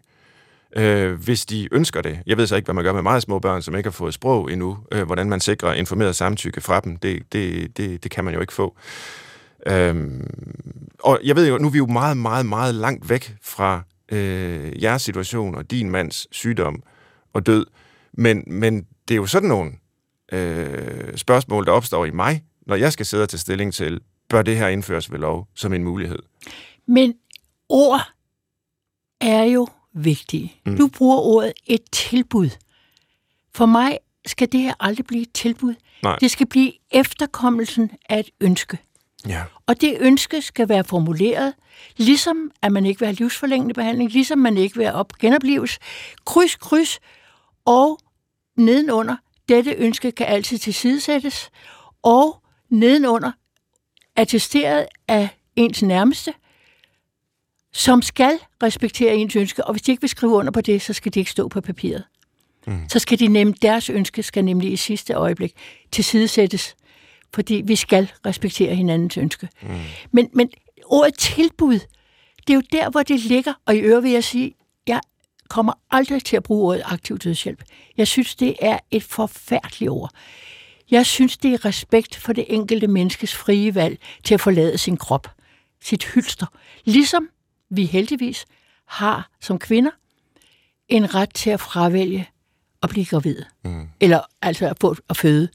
øh, 0.76 1.14
hvis 1.14 1.46
de 1.46 1.70
ønsker 1.72 2.02
det. 2.02 2.20
Jeg 2.26 2.38
ved 2.38 2.48
så 2.48 2.56
ikke, 2.56 2.66
hvad 2.66 2.76
man 2.76 2.84
gør 2.84 2.94
med 2.94 3.02
meget 3.02 3.24
små 3.24 3.40
børn, 3.40 3.62
som 3.62 3.76
ikke 3.76 3.88
har 3.88 3.92
fået 3.92 4.14
sprog 4.14 4.52
endnu. 4.52 4.78
Øh, 4.92 5.04
hvordan 5.04 5.30
man 5.30 5.40
sikrer 5.40 5.74
informeret 5.74 6.16
samtykke 6.16 6.62
fra 6.62 6.80
dem, 6.80 6.98
det, 6.98 7.34
det, 7.34 7.78
det, 7.78 8.04
det 8.04 8.12
kan 8.12 8.26
man 8.26 8.34
jo 8.34 8.42
ikke 8.42 8.54
få. 8.54 8.78
Øhm, 9.68 10.28
og 11.00 11.20
jeg 11.24 11.36
ved 11.36 11.48
jo, 11.50 11.58
nu 11.58 11.68
er 11.68 11.72
vi 11.72 11.78
jo 11.78 11.86
meget, 11.86 12.18
meget, 12.18 12.46
meget 12.46 12.76
langt 12.76 13.10
væk 13.10 13.36
fra 13.44 13.82
øh, 14.12 14.84
jeres 14.84 15.02
situation 15.02 15.56
og 15.56 15.72
din 15.72 15.90
mands 15.90 16.28
sygdom 16.36 16.84
og 17.34 17.46
død. 17.46 17.66
Men, 18.14 18.44
men 18.48 18.86
det 19.08 19.14
er 19.14 19.16
jo 19.16 19.26
sådan 19.26 19.50
nogle 19.50 19.72
øh, 20.32 21.18
spørgsmål, 21.18 21.66
der 21.66 21.72
opstår 21.72 22.06
i 22.06 22.12
mig, 22.12 22.44
når 22.68 22.76
jeg 22.76 22.94
skal 22.94 23.06
sidde 23.06 23.24
og 23.24 23.30
tage 23.30 23.40
stilling 23.40 23.74
til, 23.74 24.00
bør 24.30 24.42
det 24.42 24.58
her 24.58 24.68
indføres 24.68 25.12
ved 25.12 25.20
lov 25.20 25.48
som 25.56 25.74
en 25.74 25.84
mulighed? 25.84 26.20
Men 26.88 27.14
ord 27.70 28.12
er 29.22 29.44
jo 29.44 29.68
vigtige. 29.94 30.62
Mm. 30.66 30.78
Du 30.78 30.88
bruger 30.88 31.18
ordet 31.18 31.54
et 31.66 31.82
tilbud. 31.92 32.50
For 33.54 33.66
mig 33.66 33.98
skal 34.26 34.52
det 34.52 34.60
her 34.60 34.74
aldrig 34.80 35.06
blive 35.06 35.22
et 35.22 35.34
tilbud. 35.34 35.76
Nej. 36.04 36.16
Det 36.16 36.32
skal 36.32 36.48
blive 36.48 36.74
efterkommelsen 36.92 37.92
af 38.10 38.20
et 38.20 38.30
ønske. 38.42 38.78
Ja. 39.28 39.44
Og 39.66 39.82
det 39.82 39.98
ønske 40.00 40.42
skal 40.42 40.70
være 40.70 40.84
formuleret, 40.84 41.54
ligesom 41.98 42.52
at 42.62 42.72
man 42.72 42.86
ikke 42.86 43.00
vil 43.00 43.08
have 43.08 43.16
livsforlængende 43.16 43.74
behandling, 43.74 44.12
ligesom 44.12 44.40
man 44.40 44.58
ikke 44.58 44.76
vil 44.76 44.86
have 44.86 44.96
op 44.96 45.14
genopleves. 45.20 45.80
Kryds, 46.26 46.56
kryds, 46.56 47.00
og 47.66 48.00
nedenunder, 48.58 49.16
dette 49.50 49.72
ønske 49.72 50.12
kan 50.12 50.28
altid 50.28 50.58
tilsidesættes, 50.58 51.50
og 52.04 52.42
nedenunder, 52.70 53.32
attesteret 54.16 54.86
af 55.08 55.30
ens 55.56 55.84
nærmeste, 55.84 56.34
som 57.78 58.02
skal 58.02 58.40
respektere 58.64 59.16
ens 59.16 59.36
ønske, 59.36 59.66
og 59.66 59.74
hvis 59.74 59.82
de 59.82 59.92
ikke 59.92 60.02
vil 60.02 60.10
skrive 60.10 60.32
under 60.32 60.52
på 60.52 60.62
det, 60.62 60.82
så 60.82 60.94
skal 60.94 61.14
de 61.14 61.20
ikke 61.20 61.32
stå 61.32 61.48
på 61.48 61.62
papiret. 61.62 62.04
Mm. 62.68 62.90
Så 62.90 63.00
skal 63.00 63.20
de 63.20 63.28
nemlig, 63.28 63.62
deres 63.62 63.90
ønske 63.90 64.24
skal 64.24 64.46
nemlig 64.46 64.72
i 64.72 64.76
sidste 64.76 65.14
øjeblik 65.14 65.54
tilsidesættes, 65.92 66.76
fordi 67.34 67.62
vi 67.66 67.76
skal 67.76 68.12
respektere 68.26 68.76
hinandens 68.76 69.18
ønske. 69.18 69.50
Mm. 69.62 69.70
Men, 70.12 70.30
men 70.34 70.50
ordet 70.86 71.18
tilbud, 71.18 71.80
det 72.48 72.50
er 72.50 72.54
jo 72.54 72.62
der, 72.72 72.90
hvor 72.90 73.04
det 73.04 73.20
ligger, 73.20 73.54
og 73.66 73.76
i 73.76 73.80
øvrigt 73.80 74.04
vil 74.04 74.12
jeg 74.12 74.24
sige, 74.24 74.56
jeg 74.88 75.02
kommer 75.50 75.74
aldrig 75.92 76.24
til 76.24 76.38
at 76.38 76.44
bruge 76.44 76.68
ordet 76.68 76.84
aktiv 76.86 77.18
dødshjælp. 77.18 77.64
Jeg 77.98 78.08
synes, 78.08 78.36
det 78.36 78.56
er 78.62 78.80
et 78.92 79.04
forfærdeligt 79.04 79.92
ord. 79.92 80.12
Jeg 80.92 81.06
synes, 81.06 81.38
det 81.38 81.54
er 81.54 81.66
respekt 81.66 82.16
for 82.16 82.34
det 82.34 82.46
enkelte 82.48 82.88
menneskes 82.88 83.36
frie 83.36 83.76
valg 83.76 83.98
til 84.24 84.34
at 84.34 84.42
forlade 84.42 84.78
sin 84.78 84.98
krop, 84.98 85.28
sit 85.82 86.06
hylster. 86.06 86.46
Ligesom 86.86 87.30
vi 87.70 87.86
heldigvis 87.86 88.46
har 88.86 89.30
som 89.42 89.60
kvinder 89.60 89.92
en 90.90 91.16
ret 91.16 91.34
til 91.34 91.50
at 91.50 91.60
fravælge 91.60 92.30
at 92.84 92.90
blive 92.90 93.06
gravid. 93.06 93.42
Mm. 93.64 93.88
Eller 94.00 94.20
altså 94.42 94.68
at 94.68 94.78
få 94.82 94.96
at 95.10 95.18
føde. 95.18 95.50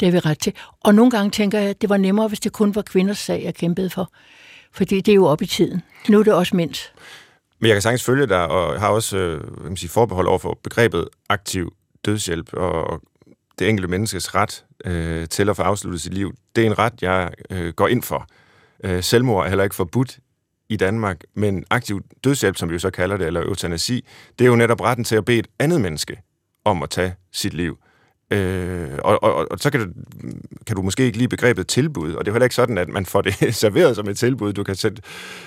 Det 0.00 0.06
har 0.06 0.12
vi 0.12 0.18
ret 0.18 0.38
til. 0.38 0.52
Og 0.80 0.94
nogle 0.94 1.10
gange 1.10 1.30
tænker 1.30 1.58
jeg, 1.58 1.70
at 1.70 1.80
det 1.80 1.88
var 1.88 1.96
nemmere, 1.96 2.28
hvis 2.28 2.40
det 2.40 2.52
kun 2.52 2.74
var 2.74 2.82
kvinders 2.82 3.18
sag, 3.18 3.42
jeg 3.42 3.54
kæmpede 3.54 3.90
for. 3.90 4.12
Fordi 4.72 5.00
det 5.00 5.12
er 5.12 5.16
jo 5.16 5.26
op 5.26 5.42
i 5.42 5.46
tiden. 5.46 5.82
Nu 6.08 6.18
er 6.18 6.22
det 6.22 6.32
også 6.32 6.56
mænds. 6.56 6.92
Men 7.58 7.68
jeg 7.68 7.74
kan 7.74 7.82
sagtens 7.82 8.04
følge 8.04 8.26
dig, 8.26 8.46
og 8.46 8.80
har 8.80 8.88
også 8.88 9.16
øh, 9.16 9.64
man 9.64 9.76
sige, 9.76 9.90
forbehold 9.90 10.26
over 10.26 10.38
for 10.38 10.58
begrebet 10.62 11.08
aktiv 11.28 11.72
dødshjælp, 12.04 12.52
og 12.52 13.02
det 13.58 13.68
enkelte 13.68 13.88
menneskes 13.88 14.34
ret 14.34 14.64
øh, 14.84 15.28
til 15.28 15.48
at 15.48 15.56
få 15.56 15.62
afsluttet 15.62 16.02
sit 16.02 16.14
liv. 16.14 16.34
Det 16.56 16.62
er 16.62 16.66
en 16.66 16.78
ret, 16.78 17.02
jeg 17.02 17.30
øh, 17.50 17.72
går 17.72 17.88
ind 17.88 18.02
for. 18.02 18.26
Øh, 18.84 19.02
selvmord 19.02 19.44
er 19.44 19.48
heller 19.48 19.64
ikke 19.64 19.76
forbudt 19.76 20.18
i 20.68 20.76
Danmark, 20.76 21.20
men 21.34 21.64
aktiv 21.70 22.00
dødshjælp, 22.24 22.56
som 22.56 22.68
vi 22.68 22.74
jo 22.74 22.78
så 22.78 22.90
kalder 22.90 23.16
det, 23.16 23.26
eller 23.26 23.40
eutanasi, 23.40 24.04
det 24.38 24.44
er 24.44 24.48
jo 24.48 24.56
netop 24.56 24.80
retten 24.80 25.04
til 25.04 25.16
at 25.16 25.24
bede 25.24 25.38
et 25.38 25.46
andet 25.58 25.80
menneske 25.80 26.20
om 26.64 26.82
at 26.82 26.90
tage 26.90 27.14
sit 27.32 27.54
liv. 27.54 27.78
Øh, 28.30 28.98
og, 29.04 29.22
og, 29.22 29.46
og 29.50 29.58
så 29.58 29.70
kan 29.70 29.80
du, 29.80 29.86
kan 30.66 30.76
du 30.76 30.82
måske 30.82 31.04
ikke 31.04 31.18
lige 31.18 31.28
begrebet 31.28 31.66
tilbud, 31.66 32.12
og 32.12 32.24
det 32.24 32.30
er 32.30 32.34
heller 32.34 32.46
ikke 32.46 32.54
sådan, 32.54 32.78
at 32.78 32.88
man 32.88 33.06
får 33.06 33.22
det 33.22 33.54
serveret 33.54 33.96
som 33.96 34.08
et 34.08 34.18
tilbud. 34.18 34.52
Du 34.52 34.64
kan 34.64 34.74
sætte 34.74 35.02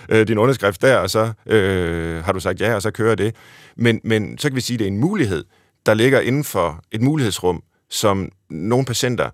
øh, 0.10 0.28
din 0.28 0.38
underskrift 0.38 0.82
der, 0.82 0.98
og 0.98 1.10
så 1.10 1.34
øh, 1.46 2.24
har 2.24 2.32
du 2.32 2.40
sagt 2.40 2.62
ja, 2.62 2.76
og 2.76 2.82
så 2.82 2.92
kører 2.92 3.16
det. 3.16 3.36
Men, 3.76 4.02
men 4.04 4.38
så 4.38 4.50
kan 4.50 4.56
vi 4.56 4.62
sige, 4.62 4.76
at 4.76 4.80
det 4.80 4.86
er 4.86 4.92
en 4.92 4.98
mulighed, 4.98 5.44
der 5.86 5.94
ligger 5.94 6.20
inden 6.20 6.44
for 6.44 6.84
et 6.92 7.02
mulighedsrum, 7.02 7.64
som 7.90 8.32
nogle 8.50 8.86
patienter, 8.86 9.30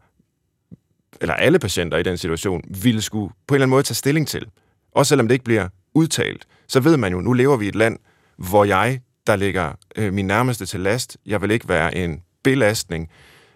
eller 1.22 1.34
alle 1.34 1.60
patienter 1.60 1.98
i 1.98 2.04
den 2.04 2.18
situation, 2.18 2.62
ville 2.82 3.02
skulle 3.02 3.34
på 3.48 3.54
en 3.54 3.56
eller 3.56 3.64
anden 3.64 3.70
måde 3.70 3.84
tage 3.84 3.96
stilling 3.96 4.28
til. 4.28 4.48
Også 4.96 5.10
selvom 5.10 5.28
det 5.28 5.36
ikke 5.36 5.46
bliver 5.46 5.68
udtalt, 5.94 6.48
så 6.68 6.80
ved 6.80 6.98
man 6.98 7.12
jo, 7.12 7.22
nu 7.22 7.34
lever 7.34 7.58
vi 7.58 7.66
i 7.66 7.68
et 7.68 7.76
land, 7.76 8.00
hvor 8.38 8.64
jeg, 8.64 9.02
der 9.28 9.36
ligger 9.36 9.74
øh, 9.96 10.14
min 10.14 10.28
nærmeste 10.28 10.66
til 10.66 10.80
last, 10.80 11.18
jeg 11.26 11.42
vil 11.42 11.52
ikke 11.52 11.70
være 11.70 11.96
en 11.96 12.22
belastning, 12.44 13.10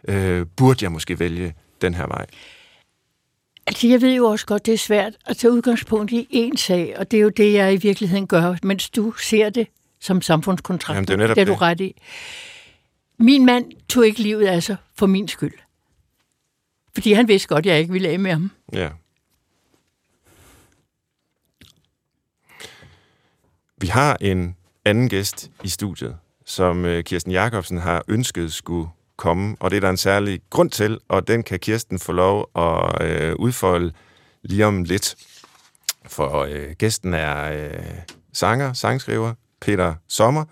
øh, 0.07 0.45
burde 0.57 0.83
jeg 0.83 0.91
måske 0.91 1.19
vælge 1.19 1.53
den 1.81 1.93
her 1.93 2.07
vej? 2.07 2.25
Altså, 3.67 3.87
jeg 3.87 4.01
ved 4.01 4.13
jo 4.15 4.25
også 4.25 4.45
godt, 4.45 4.65
det 4.65 4.73
er 4.73 4.77
svært 4.77 5.13
at 5.25 5.37
tage 5.37 5.51
udgangspunkt 5.51 6.11
i 6.11 6.27
én 6.51 6.57
sag, 6.57 6.95
og 6.97 7.11
det 7.11 7.17
er 7.17 7.21
jo 7.21 7.29
det, 7.29 7.53
jeg 7.53 7.73
i 7.73 7.77
virkeligheden 7.77 8.27
gør, 8.27 8.55
mens 8.63 8.89
du 8.89 9.11
ser 9.11 9.49
det 9.49 9.67
som 9.99 10.21
samfundskontrakt. 10.21 10.95
Jamen, 10.95 11.07
det 11.07 11.13
er 11.13 11.17
netop 11.17 11.35
det 11.35 11.41
er 11.41 11.45
du 11.45 11.53
ret 11.53 11.81
i. 11.81 12.01
Min 13.19 13.45
mand 13.45 13.71
tog 13.89 14.05
ikke 14.05 14.21
livet 14.21 14.47
af 14.47 14.63
sig 14.63 14.75
for 14.95 15.05
min 15.05 15.27
skyld. 15.27 15.53
Fordi 16.93 17.13
han 17.13 17.27
vidste 17.27 17.47
godt, 17.47 17.65
at 17.65 17.71
jeg 17.71 17.79
ikke 17.79 17.93
ville 17.93 18.09
af 18.09 18.19
med 18.19 18.31
ham. 18.31 18.51
Ja. 18.73 18.89
Vi 23.81 23.87
har 23.87 24.17
en 24.21 24.55
anden 24.85 25.09
gæst 25.09 25.51
i 25.63 25.69
studiet, 25.69 26.17
som 26.45 26.85
øh, 26.85 27.03
Kirsten 27.03 27.31
Jacobsen 27.31 27.77
har 27.77 28.03
ønsket 28.07 28.53
skulle 28.53 28.89
komme, 29.17 29.55
og 29.59 29.71
det 29.71 29.77
er 29.77 29.81
der 29.81 29.89
en 29.89 29.97
særlig 29.97 30.41
grund 30.49 30.69
til, 30.69 30.99
og 31.07 31.27
den 31.27 31.43
kan 31.43 31.59
Kirsten 31.59 31.99
få 31.99 32.11
lov 32.11 32.49
at 32.55 33.01
øh, 33.01 33.35
udfolde 33.35 33.93
lige 34.43 34.65
om 34.65 34.83
lidt. 34.83 35.15
For 36.05 36.47
øh, 36.49 36.71
gæsten 36.77 37.13
er 37.13 37.51
øh, 37.51 37.83
sanger, 38.33 38.73
sangskriver, 38.73 39.33
Peter 39.61 39.95
Sommer, 40.07 40.45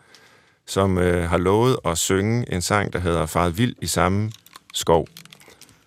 som 0.66 0.98
øh, 0.98 1.30
har 1.30 1.38
lovet 1.38 1.78
at 1.86 1.98
synge 1.98 2.54
en 2.54 2.62
sang, 2.62 2.94
der 2.94 3.00
hedder 3.00 3.26
Faret 3.26 3.58
Vild 3.58 3.76
i 3.82 3.88
samme 3.88 4.32
skov. 4.74 5.08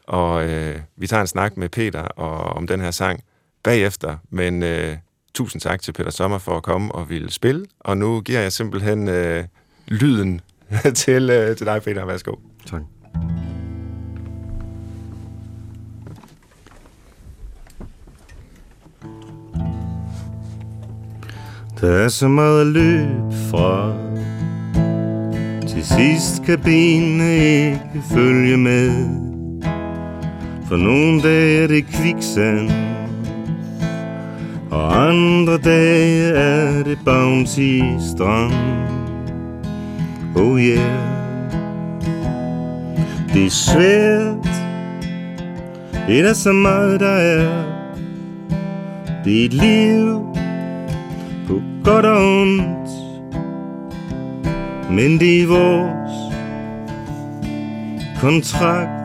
Og 0.06 0.48
øh, 0.48 0.80
vi 0.96 1.06
tager 1.06 1.20
en 1.20 1.26
snak 1.26 1.56
med 1.56 1.68
Peter 1.68 2.02
og, 2.02 2.40
om 2.40 2.66
den 2.66 2.80
her 2.80 2.90
sang 2.90 3.24
bagefter, 3.62 4.16
men 4.30 4.62
øh, 4.62 4.96
tusind 5.34 5.60
tak 5.60 5.82
til 5.82 5.92
Peter 5.92 6.10
Sommer 6.10 6.38
for 6.38 6.56
at 6.56 6.62
komme 6.62 6.92
og 6.92 7.10
ville 7.10 7.30
spille, 7.30 7.66
og 7.80 7.96
nu 7.96 8.20
giver 8.20 8.40
jeg 8.40 8.52
simpelthen 8.52 9.08
øh, 9.08 9.44
lyden 9.88 10.40
til, 10.94 11.30
øh, 11.30 11.56
til 11.56 11.66
dig, 11.66 11.82
Peter. 11.82 12.04
Værsgo. 12.04 12.34
Tak. 12.66 12.80
Der 21.80 21.90
er 21.90 22.08
så 22.08 22.28
meget 22.28 22.66
løb 22.66 23.32
fra 23.50 23.94
Til 25.68 25.84
sidst 25.84 26.42
kan 26.46 26.60
benene 26.60 27.34
ikke 27.34 28.02
følge 28.12 28.56
med 28.56 28.90
For 30.68 30.76
nogle 30.76 31.22
dage 31.22 31.62
er 31.62 31.66
det 31.66 31.86
kviksand 31.86 32.70
og 34.70 35.08
andre 35.08 35.58
dage 35.58 36.32
er 36.34 36.82
det 36.82 36.98
bounty 37.04 37.80
strand. 38.10 38.52
Oh 40.36 40.60
yeah. 40.60 41.10
Det 43.34 43.46
er 43.46 43.50
svært. 43.50 44.48
Det 46.06 46.18
er 46.18 46.22
der 46.22 46.32
så 46.32 46.52
meget 46.52 47.00
der 47.00 47.06
er. 47.06 47.64
Det 49.24 49.40
er 49.40 49.44
et 49.44 49.54
liv 49.54 50.36
på 51.48 51.60
godt 51.84 52.06
og 52.06 52.40
ondt. 52.40 52.90
Men 54.90 55.20
det 55.20 55.42
er 55.42 55.46
vores 55.46 56.34
kontrakt. 58.20 58.99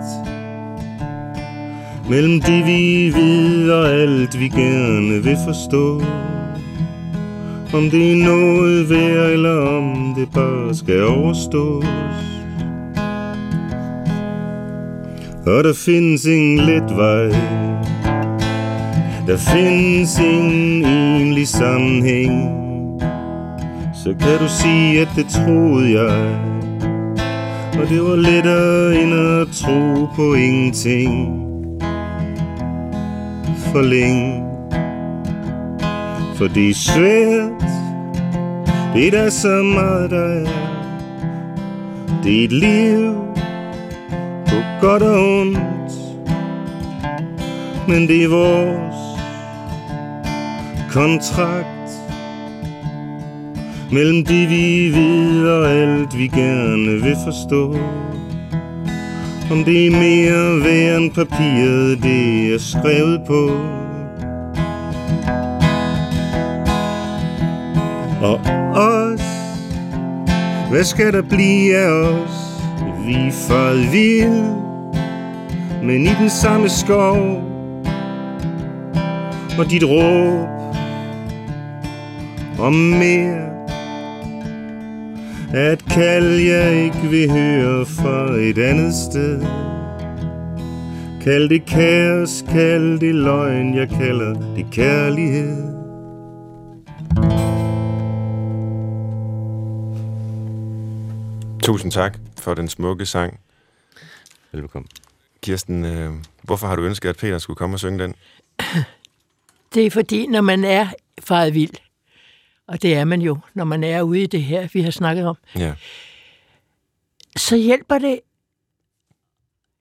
Mellem 2.09 2.41
det 2.41 2.65
vi 2.65 3.11
ved 3.15 3.71
og 3.71 3.89
alt 3.89 4.39
vi 4.39 4.47
gerne 4.47 5.23
vil 5.23 5.37
forstå. 5.45 6.01
Om 7.73 7.89
det 7.89 8.11
er 8.11 8.25
noget 8.25 8.89
værd 8.89 9.31
eller 9.31 9.57
om 9.57 10.13
det 10.17 10.27
bare 10.33 10.75
skal 10.75 11.03
overstås. 11.03 11.85
Og 15.45 15.63
der 15.63 15.73
findes 15.85 16.25
ingen 16.25 16.57
let 16.57 16.97
vej. 16.97 17.27
Der 19.27 19.37
findes 19.37 20.19
ingen 20.19 20.85
egentlig 20.85 21.47
sammenhæng. 21.47 22.51
Så 24.03 24.13
kan 24.19 24.39
du 24.39 24.47
sige, 24.47 25.01
at 25.01 25.09
det 25.15 25.25
troede 25.29 26.01
jeg. 26.01 26.39
Og 27.79 27.89
det 27.89 28.01
var 28.01 28.15
lettere 28.15 29.01
end 29.01 29.13
at 29.13 29.47
tro 29.47 30.07
på 30.15 30.33
ingenting. 30.33 31.44
For 33.71 33.81
længe. 33.81 34.43
For 36.35 36.47
det 36.47 36.69
er 36.69 36.73
svært. 36.73 37.51
Det 38.93 39.07
er 39.07 39.11
der 39.11 39.29
så 39.29 39.63
meget, 39.63 40.11
der 40.11 40.23
er. 40.23 40.47
Det 42.23 42.39
er 42.39 42.45
et 42.45 42.51
liv 42.51 43.15
på 44.47 44.55
godt 44.81 45.03
og 45.03 45.39
ondt. 45.39 45.93
Men 47.87 48.07
det 48.07 48.23
er 48.23 48.29
vores 48.29 48.95
kontrakt 50.91 51.75
Mellem 53.91 54.25
det 54.25 54.49
vi 54.49 54.91
ved 54.93 55.47
og 55.47 55.71
alt 55.71 56.17
vi 56.17 56.27
gerne 56.27 57.01
vil 57.01 57.15
forstå. 57.25 57.75
Om 59.51 59.63
det 59.63 59.87
er 59.87 59.91
mere 59.91 60.63
værd 60.63 61.01
end 61.01 61.11
papiret 61.11 62.03
det 62.03 62.53
er 62.53 62.57
skrevet 62.59 63.21
på. 63.27 63.49
Og 68.21 68.39
os 68.75 69.21
Hvad 70.69 70.83
skal 70.83 71.13
der 71.13 71.21
blive 71.21 71.77
af 71.77 71.89
os? 71.89 72.31
Vi 73.05 73.13
er 73.13 73.31
faret 73.31 73.91
vild 73.91 74.65
Men 75.83 76.05
i 76.05 76.09
den 76.19 76.29
samme 76.29 76.69
skov. 76.69 77.17
Og 79.59 79.69
dit 79.69 79.83
råb 79.83 80.49
Om 82.59 82.73
mere 82.73 83.54
et 85.53 85.85
kald 85.85 86.39
jeg 86.39 86.83
ikke 86.83 87.07
vil 87.09 87.31
høre 87.31 87.85
fra 87.85 88.33
et 88.33 88.57
andet 88.57 88.93
sted 88.93 89.41
Kald 91.23 91.49
det 91.49 91.65
kaos, 91.65 92.43
kald 92.47 92.99
det 92.99 93.15
løgn, 93.15 93.75
jeg 93.75 93.89
kalder 93.89 94.55
det 94.55 94.65
kærlighed 94.71 95.75
Tusind 101.63 101.91
tak 101.91 102.17
for 102.39 102.53
den 102.53 102.69
smukke 102.69 103.05
sang. 103.05 103.39
Velkommen. 104.51 104.89
Kirsten, 105.41 105.85
øh, 105.85 106.13
hvorfor 106.41 106.67
har 106.67 106.75
du 106.75 106.81
ønsket, 106.83 107.09
at 107.09 107.17
Peter 107.17 107.37
skulle 107.37 107.57
komme 107.57 107.75
og 107.75 107.79
synge 107.79 108.03
den? 108.03 108.15
Det 109.73 109.85
er 109.85 109.91
fordi, 109.91 110.27
når 110.27 110.41
man 110.41 110.63
er 110.63 110.87
faret 111.19 111.53
vild, 111.53 111.75
og 112.67 112.81
det 112.81 112.95
er 112.95 113.05
man 113.05 113.21
jo, 113.21 113.37
når 113.53 113.63
man 113.63 113.83
er 113.83 114.01
ude 114.01 114.21
i 114.23 114.27
det 114.27 114.43
her, 114.43 114.67
vi 114.73 114.81
har 114.81 114.91
snakket 114.91 115.25
om, 115.27 115.35
Ja. 115.55 115.73
så 117.37 117.55
hjælper 117.55 117.97
det, 117.97 118.19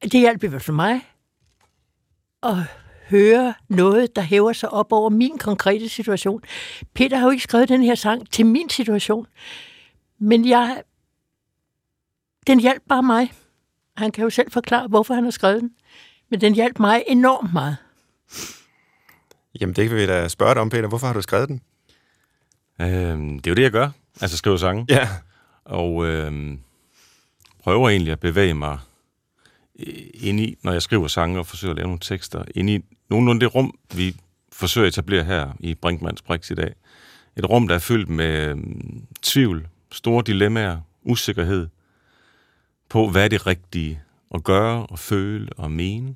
det 0.02 0.12
hjælper 0.20 0.46
i 0.48 0.50
hvert 0.50 0.62
fald 0.62 0.74
mig, 0.74 1.00
at 2.42 2.56
høre 3.08 3.54
noget, 3.68 4.16
der 4.16 4.22
hæver 4.22 4.52
sig 4.52 4.70
op 4.70 4.92
over 4.92 5.10
min 5.10 5.38
konkrete 5.38 5.88
situation. 5.88 6.42
Peter 6.94 7.16
har 7.16 7.26
jo 7.26 7.30
ikke 7.30 7.42
skrevet 7.42 7.68
den 7.68 7.82
her 7.82 7.94
sang 7.94 8.30
til 8.30 8.46
min 8.46 8.68
situation, 8.70 9.26
men 10.18 10.48
jeg, 10.48 10.82
den 12.46 12.60
hjalp 12.60 12.82
bare 12.88 13.02
mig. 13.02 13.32
Han 13.96 14.12
kan 14.12 14.24
jo 14.24 14.30
selv 14.30 14.50
forklare, 14.50 14.86
hvorfor 14.88 15.14
han 15.14 15.24
har 15.24 15.30
skrevet 15.30 15.60
den, 15.60 15.70
men 16.30 16.40
den 16.40 16.54
hjalp 16.54 16.78
mig 16.78 17.04
enormt 17.06 17.52
meget. 17.52 17.76
Jamen, 19.60 19.76
det 19.76 19.88
kan 19.88 19.96
vi 19.98 20.06
da 20.06 20.28
spørge 20.28 20.54
dig 20.54 20.62
om, 20.62 20.70
Peter. 20.70 20.88
Hvorfor 20.88 21.06
har 21.06 21.14
du 21.14 21.22
skrevet 21.22 21.48
den? 21.48 21.60
Øhm, 22.80 23.38
det 23.38 23.46
er 23.46 23.50
jo 23.50 23.54
det, 23.54 23.62
jeg 23.62 23.70
gør. 23.70 23.90
Altså 24.20 24.36
skriver 24.36 24.56
sange. 24.56 24.86
Ja. 24.88 25.08
Og 25.64 26.06
øhm, 26.06 26.58
prøver 27.62 27.88
egentlig 27.88 28.12
at 28.12 28.20
bevæge 28.20 28.54
mig 28.54 28.78
øh, 29.78 29.94
ind 30.14 30.40
i, 30.40 30.56
når 30.62 30.72
jeg 30.72 30.82
skriver 30.82 31.08
sange 31.08 31.38
og 31.38 31.46
forsøger 31.46 31.72
at 31.72 31.76
lave 31.76 31.86
nogle 31.86 32.00
tekster, 32.00 32.44
ind 32.54 32.70
i 32.70 32.80
nogenlunde 33.10 33.40
det 33.40 33.54
rum, 33.54 33.78
vi 33.94 34.16
forsøger 34.52 34.86
at 34.86 34.92
etablere 34.92 35.24
her 35.24 35.52
i 35.60 35.74
Brinkmanns 35.74 36.22
Brix 36.22 36.50
i 36.50 36.54
dag. 36.54 36.74
Et 37.36 37.50
rum, 37.50 37.68
der 37.68 37.74
er 37.74 37.78
fyldt 37.78 38.08
med 38.08 38.48
øhm, 38.48 39.06
tvivl, 39.22 39.68
store 39.92 40.22
dilemmaer, 40.26 40.80
usikkerhed 41.02 41.68
på, 42.88 43.10
hvad 43.10 43.24
er 43.24 43.28
det 43.28 43.46
rigtige 43.46 44.00
at 44.34 44.44
gøre 44.44 44.86
og 44.86 44.98
føle 44.98 45.48
og 45.56 45.70
mene. 45.70 46.14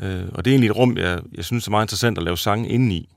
Øh, 0.00 0.28
og 0.32 0.44
det 0.44 0.50
er 0.50 0.54
egentlig 0.54 0.70
et 0.70 0.76
rum, 0.76 0.96
jeg, 0.96 1.20
jeg 1.34 1.44
synes 1.44 1.66
er 1.66 1.70
meget 1.70 1.84
interessant 1.84 2.18
at 2.18 2.24
lave 2.24 2.38
sange 2.38 2.68
ind 2.68 2.92
i. 2.92 3.08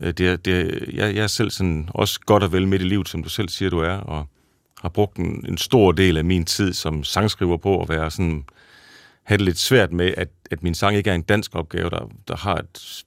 Øh, 0.00 0.12
det 0.12 0.44
det 0.44 0.84
jeg, 0.92 1.14
jeg 1.14 1.22
er 1.22 1.26
selv 1.26 1.50
sådan 1.50 1.88
også 1.94 2.20
godt 2.26 2.42
og 2.42 2.52
vel 2.52 2.68
midt 2.68 2.82
i 2.82 2.84
livet, 2.84 3.08
som 3.08 3.22
du 3.22 3.28
selv 3.28 3.48
siger, 3.48 3.70
du 3.70 3.78
er, 3.78 3.96
og 3.96 4.26
har 4.80 4.88
brugt 4.88 5.16
en, 5.16 5.44
en 5.48 5.58
stor 5.58 5.92
del 5.92 6.16
af 6.16 6.24
min 6.24 6.44
tid 6.44 6.72
som 6.72 7.04
sangskriver 7.04 7.56
på 7.56 7.82
at 7.82 7.88
være 7.88 8.10
sådan, 8.10 8.44
have 9.22 9.38
det 9.38 9.44
lidt 9.44 9.58
svært 9.58 9.92
med, 9.92 10.14
at, 10.16 10.28
at 10.50 10.62
min 10.62 10.74
sang 10.74 10.96
ikke 10.96 11.10
er 11.10 11.14
en 11.14 11.22
dansk 11.22 11.54
opgave, 11.54 11.90
der, 11.90 12.10
der 12.28 12.36
har 12.36 12.56
et, 12.56 13.04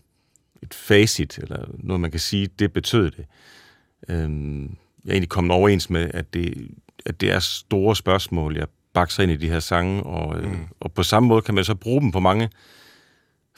et 0.63 0.73
facit, 0.73 1.37
eller 1.37 1.65
noget, 1.79 1.99
man 1.99 2.11
kan 2.11 2.19
sige, 2.19 2.47
det 2.59 2.73
betød 2.73 3.11
det. 3.11 3.25
Øhm, 4.09 4.63
jeg 5.05 5.09
er 5.09 5.13
egentlig 5.13 5.29
kommet 5.29 5.51
overens 5.51 5.89
med, 5.89 6.11
at 6.13 6.33
det, 6.33 6.71
at 7.05 7.21
det 7.21 7.31
er 7.31 7.39
store 7.39 7.95
spørgsmål, 7.95 8.57
jeg 8.57 8.67
bakser 8.93 9.23
ind 9.23 9.31
i 9.31 9.35
de 9.35 9.49
her 9.49 9.59
sange, 9.59 10.03
og, 10.03 10.41
mm. 10.43 10.67
og 10.79 10.91
på 10.91 11.03
samme 11.03 11.27
måde 11.27 11.41
kan 11.41 11.55
man 11.55 11.63
så 11.63 11.75
bruge 11.75 12.01
dem 12.01 12.11
på 12.11 12.19
mange 12.19 12.49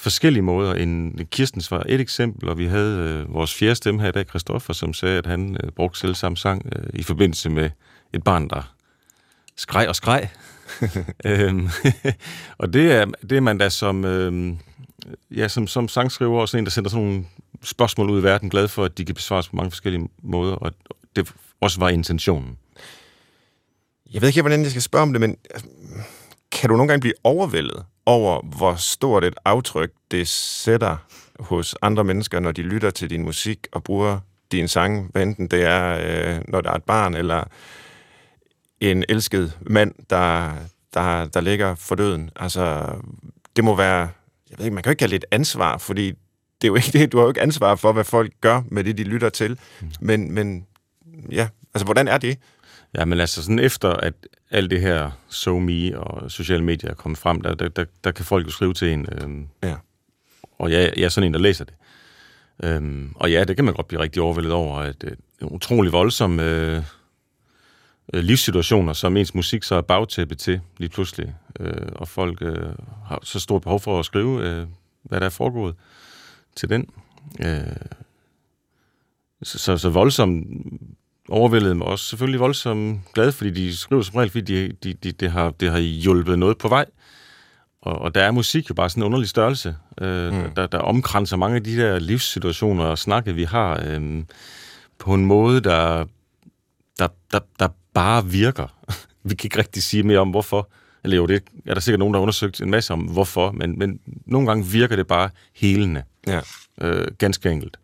forskellige 0.05 0.43
måder. 0.43 0.73
En, 0.73 1.19
Kirstens 1.31 1.71
var 1.71 1.83
et 1.89 2.01
eksempel, 2.01 2.49
og 2.49 2.57
vi 2.57 2.65
havde 2.65 2.99
øh, 2.99 3.33
vores 3.33 3.53
fjerde 3.53 3.75
stemme 3.75 4.01
her 4.01 4.09
i 4.09 4.11
dag, 4.11 4.25
Christoffer, 4.29 4.73
som 4.73 4.93
sagde, 4.93 5.17
at 5.17 5.25
han 5.25 5.57
øh, 5.63 5.71
brugte 5.71 5.99
selv 5.99 6.15
samme 6.15 6.37
sang 6.37 6.65
øh, 6.75 6.83
i 6.93 7.03
forbindelse 7.03 7.49
med 7.49 7.69
et 8.13 8.23
barn, 8.23 8.49
der 8.49 8.73
skreg 9.55 9.87
og 9.87 9.95
skreg. 9.95 10.29
øhm, 11.25 11.69
og 12.61 12.73
det 12.73 12.91
er, 12.91 13.05
det 13.05 13.31
er 13.31 13.41
man 13.41 13.57
da 13.57 13.69
som, 13.69 14.05
øhm, 14.05 14.57
ja, 15.31 15.47
som, 15.47 15.67
som 15.67 15.87
sangskriver 15.87 16.41
og 16.41 16.49
sådan 16.49 16.61
en, 16.61 16.65
der 16.65 16.71
sender 16.71 16.89
sådan 16.89 17.05
nogle 17.05 17.25
spørgsmål 17.63 18.09
ud 18.09 18.19
i 18.19 18.23
verden, 18.23 18.49
glad 18.49 18.67
for, 18.67 18.85
at 18.85 18.97
de 18.97 19.05
kan 19.05 19.15
besvares 19.15 19.49
på 19.49 19.55
mange 19.55 19.71
forskellige 19.71 20.09
måder, 20.23 20.55
og 20.55 20.71
det 21.15 21.33
også 21.61 21.79
var 21.79 21.89
intentionen. 21.89 22.57
Jeg 24.13 24.21
ved 24.21 24.29
ikke, 24.29 24.41
hvordan 24.41 24.61
jeg 24.61 24.69
skal 24.69 24.81
spørge 24.81 25.03
om 25.03 25.13
det, 25.13 25.21
men 25.21 25.37
altså, 25.49 25.67
kan 26.51 26.69
du 26.69 26.75
nogle 26.75 26.89
gange 26.89 27.01
blive 27.01 27.13
overvældet 27.23 27.85
over, 28.05 28.41
hvor 28.57 28.75
stort 28.75 29.23
et 29.23 29.35
aftryk 29.45 29.91
det 30.11 30.27
sætter 30.27 30.97
hos 31.39 31.75
andre 31.81 32.03
mennesker, 32.03 32.39
når 32.39 32.51
de 32.51 32.61
lytter 32.61 32.89
til 32.89 33.09
din 33.09 33.23
musik 33.23 33.67
og 33.71 33.83
bruger 33.83 34.19
din 34.51 34.67
sang, 34.67 35.09
hvad 35.11 35.23
enten 35.23 35.47
det 35.47 35.63
er, 35.63 35.97
øh, 35.99 36.41
når 36.47 36.61
der 36.61 36.71
er 36.71 36.75
et 36.75 36.83
barn, 36.83 37.15
eller 37.15 37.43
en 38.79 39.03
elsket 39.09 39.57
mand, 39.61 39.93
der, 40.09 40.51
der, 40.93 41.25
der 41.25 41.41
ligger 41.41 41.75
for 41.75 41.95
døden. 41.95 42.29
Altså, 42.35 42.95
det 43.55 43.63
må 43.63 43.75
være... 43.75 44.09
Jeg 44.49 44.57
ved 44.57 44.65
ikke, 44.65 44.75
man 44.75 44.83
kan 44.83 44.89
jo 44.89 44.91
ikke 44.91 44.99
kalde 44.99 45.13
det 45.13 45.23
et 45.23 45.35
ansvar, 45.35 45.77
fordi 45.77 46.07
det 46.61 46.63
er 46.63 46.67
jo 46.67 46.75
ikke 46.75 46.91
det, 46.93 47.11
du 47.11 47.17
har 47.17 47.23
jo 47.23 47.29
ikke 47.29 47.41
ansvar 47.41 47.75
for, 47.75 47.91
hvad 47.91 48.03
folk 48.03 48.33
gør 48.41 48.61
med 48.71 48.83
det, 48.83 48.97
de 48.97 49.03
lytter 49.03 49.29
til. 49.29 49.59
Mm. 49.81 49.91
Men, 49.99 50.31
men 50.31 50.65
ja, 51.31 51.47
altså, 51.73 51.85
hvordan 51.85 52.07
er 52.07 52.17
det? 52.17 52.37
Ja, 52.95 53.05
men 53.05 53.19
altså 53.19 53.43
sådan 53.43 53.59
efter, 53.59 53.89
at 53.89 54.13
alt 54.51 54.71
det 54.71 54.81
her 54.81 55.11
SoMe 55.29 55.99
og 55.99 56.31
sociale 56.31 56.63
medier 56.63 56.89
er 56.89 56.93
kommet 56.93 57.17
frem, 57.17 57.41
der, 57.41 57.55
der, 57.55 57.69
der, 57.69 57.85
der 58.03 58.11
kan 58.11 58.25
folk 58.25 58.45
jo 58.45 58.51
skrive 58.51 58.73
til 58.73 58.91
en. 58.91 59.07
Øhm, 59.11 59.47
ja. 59.63 59.75
Og 60.59 60.71
jeg, 60.71 60.93
jeg 60.97 61.03
er 61.05 61.09
sådan 61.09 61.27
en, 61.27 61.33
der 61.33 61.39
læser 61.39 61.65
det. 61.65 61.73
Øhm, 62.63 63.11
og 63.15 63.31
ja, 63.31 63.43
det 63.43 63.55
kan 63.55 63.65
man 63.65 63.73
godt 63.73 63.87
blive 63.87 64.01
rigtig 64.01 64.21
overvældet 64.21 64.51
over, 64.51 64.77
at 64.77 65.01
det 65.01 65.17
er 65.41 65.45
utrolig 65.45 65.91
voldsomme 65.91 66.43
øh, 66.43 66.83
øh, 68.13 68.23
livssituationer, 68.23 68.93
som 68.93 69.17
ens 69.17 69.35
musik 69.35 69.63
så 69.63 69.75
er 69.75 69.81
bagtæppe 69.81 70.35
til 70.35 70.61
lige 70.77 70.89
pludselig. 70.89 71.35
Øh, 71.59 71.87
og 71.95 72.07
folk 72.07 72.41
øh, 72.41 72.69
har 73.05 73.19
så 73.23 73.39
stort 73.39 73.61
behov 73.61 73.79
for 73.79 73.99
at 73.99 74.05
skrive, 74.05 74.43
øh, 74.43 74.67
hvad 75.03 75.19
der 75.19 75.25
er 75.25 75.29
foregået 75.29 75.75
til 76.55 76.69
den. 76.69 76.89
Øh, 77.39 77.75
så, 79.43 79.59
så, 79.59 79.77
så 79.77 79.89
voldsomt 79.89 80.47
overvældede 81.29 81.75
mig 81.75 81.87
også 81.87 82.05
selvfølgelig 82.05 82.39
voldsomt 82.39 83.13
glad, 83.13 83.31
fordi 83.31 83.51
de 83.51 83.77
skriver 83.77 84.01
som 84.01 84.15
regel, 84.15 84.29
fordi 84.29 84.67
de, 84.67 84.73
de, 84.83 84.93
de, 84.93 85.11
det, 85.11 85.31
har, 85.31 85.49
det 85.49 85.71
har 85.71 85.79
hjulpet 85.79 86.39
noget 86.39 86.57
på 86.57 86.67
vej. 86.67 86.85
Og, 87.81 88.01
og 88.01 88.15
der 88.15 88.23
er 88.23 88.31
musik 88.31 88.69
jo 88.69 88.73
bare 88.73 88.89
sådan 88.89 89.03
en 89.03 89.05
underlig 89.05 89.29
størrelse, 89.29 89.75
øh, 90.01 90.33
mm. 90.33 90.51
der, 90.55 90.67
der 90.67 90.77
omkranser 90.77 91.37
mange 91.37 91.55
af 91.55 91.63
de 91.63 91.77
der 91.77 91.99
livssituationer 91.99 92.85
og 92.85 92.97
snakke, 92.97 93.35
vi 93.35 93.43
har, 93.43 93.83
øh, 93.85 94.23
på 94.99 95.13
en 95.13 95.25
måde, 95.25 95.61
der, 95.61 96.05
der, 96.99 97.07
der, 97.31 97.39
der 97.59 97.67
bare 97.93 98.25
virker. 98.25 98.67
vi 99.29 99.35
kan 99.35 99.47
ikke 99.47 99.59
rigtig 99.59 99.83
sige 99.83 100.03
mere 100.03 100.19
om, 100.19 100.29
hvorfor. 100.29 100.69
Eller 101.03 101.17
jo, 101.17 101.25
det 101.25 101.43
er 101.65 101.73
der 101.73 101.81
sikkert 101.81 101.99
nogen, 101.99 102.13
der 102.13 102.19
har 102.19 102.21
undersøgt 102.21 102.61
en 102.61 102.71
masse 102.71 102.93
om, 102.93 102.99
hvorfor, 102.99 103.51
men, 103.51 103.79
men 103.79 103.99
nogle 104.25 104.47
gange 104.47 104.65
virker 104.65 104.95
det 104.95 105.07
bare 105.07 105.29
helende. 105.55 106.03
Ja. 106.27 106.39
Øh, 106.81 107.07
ganske 107.17 107.51
enkelt. 107.51 107.77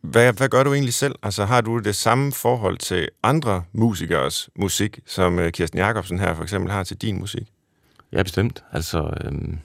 Hvad, 0.00 0.32
hvad 0.32 0.48
gør 0.48 0.62
du 0.62 0.72
egentlig 0.72 0.94
selv? 0.94 1.14
Altså, 1.22 1.44
har 1.44 1.60
du 1.60 1.78
det 1.78 1.96
samme 1.96 2.32
forhold 2.32 2.78
til 2.78 3.08
andre 3.22 3.64
musikers 3.72 4.50
musik, 4.56 4.98
som 5.06 5.38
øh, 5.38 5.52
Kirsten 5.52 5.78
Jacobsen 5.78 6.18
her 6.18 6.34
for 6.34 6.42
eksempel 6.42 6.72
har 6.72 6.84
til 6.84 6.96
din 6.96 7.18
musik? 7.18 7.52
Ja, 8.12 8.22
bestemt. 8.22 8.64
Altså, 8.72 9.14
øhm, 9.24 9.58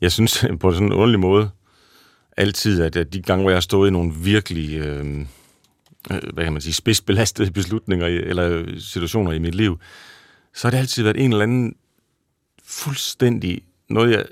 jeg 0.00 0.12
synes 0.12 0.44
på 0.60 0.72
sådan 0.72 0.86
en 0.86 0.92
underlig 0.92 1.20
måde 1.20 1.50
altid, 2.36 2.82
at, 2.82 3.12
de 3.12 3.22
gange, 3.22 3.42
hvor 3.42 3.50
jeg 3.50 3.56
har 3.56 3.60
stået 3.60 3.88
i 3.88 3.92
nogle 3.92 4.12
virkelig, 4.14 4.78
øhm, 4.78 5.28
øh, 6.10 6.20
hvad 6.34 6.44
kan 6.44 6.52
man 6.52 6.62
sige, 6.62 6.74
spidsbelastede 6.74 7.50
beslutninger 7.60 8.06
eller 8.06 8.48
øh, 8.48 8.80
situationer 8.80 9.32
i 9.32 9.38
mit 9.38 9.54
liv, 9.54 9.78
så 10.54 10.66
har 10.66 10.70
det 10.70 10.78
altid 10.78 11.02
været 11.02 11.24
en 11.24 11.32
eller 11.32 11.42
anden 11.42 11.76
fuldstændig, 12.64 13.62
noget 13.88 14.10
jeg, 14.10 14.24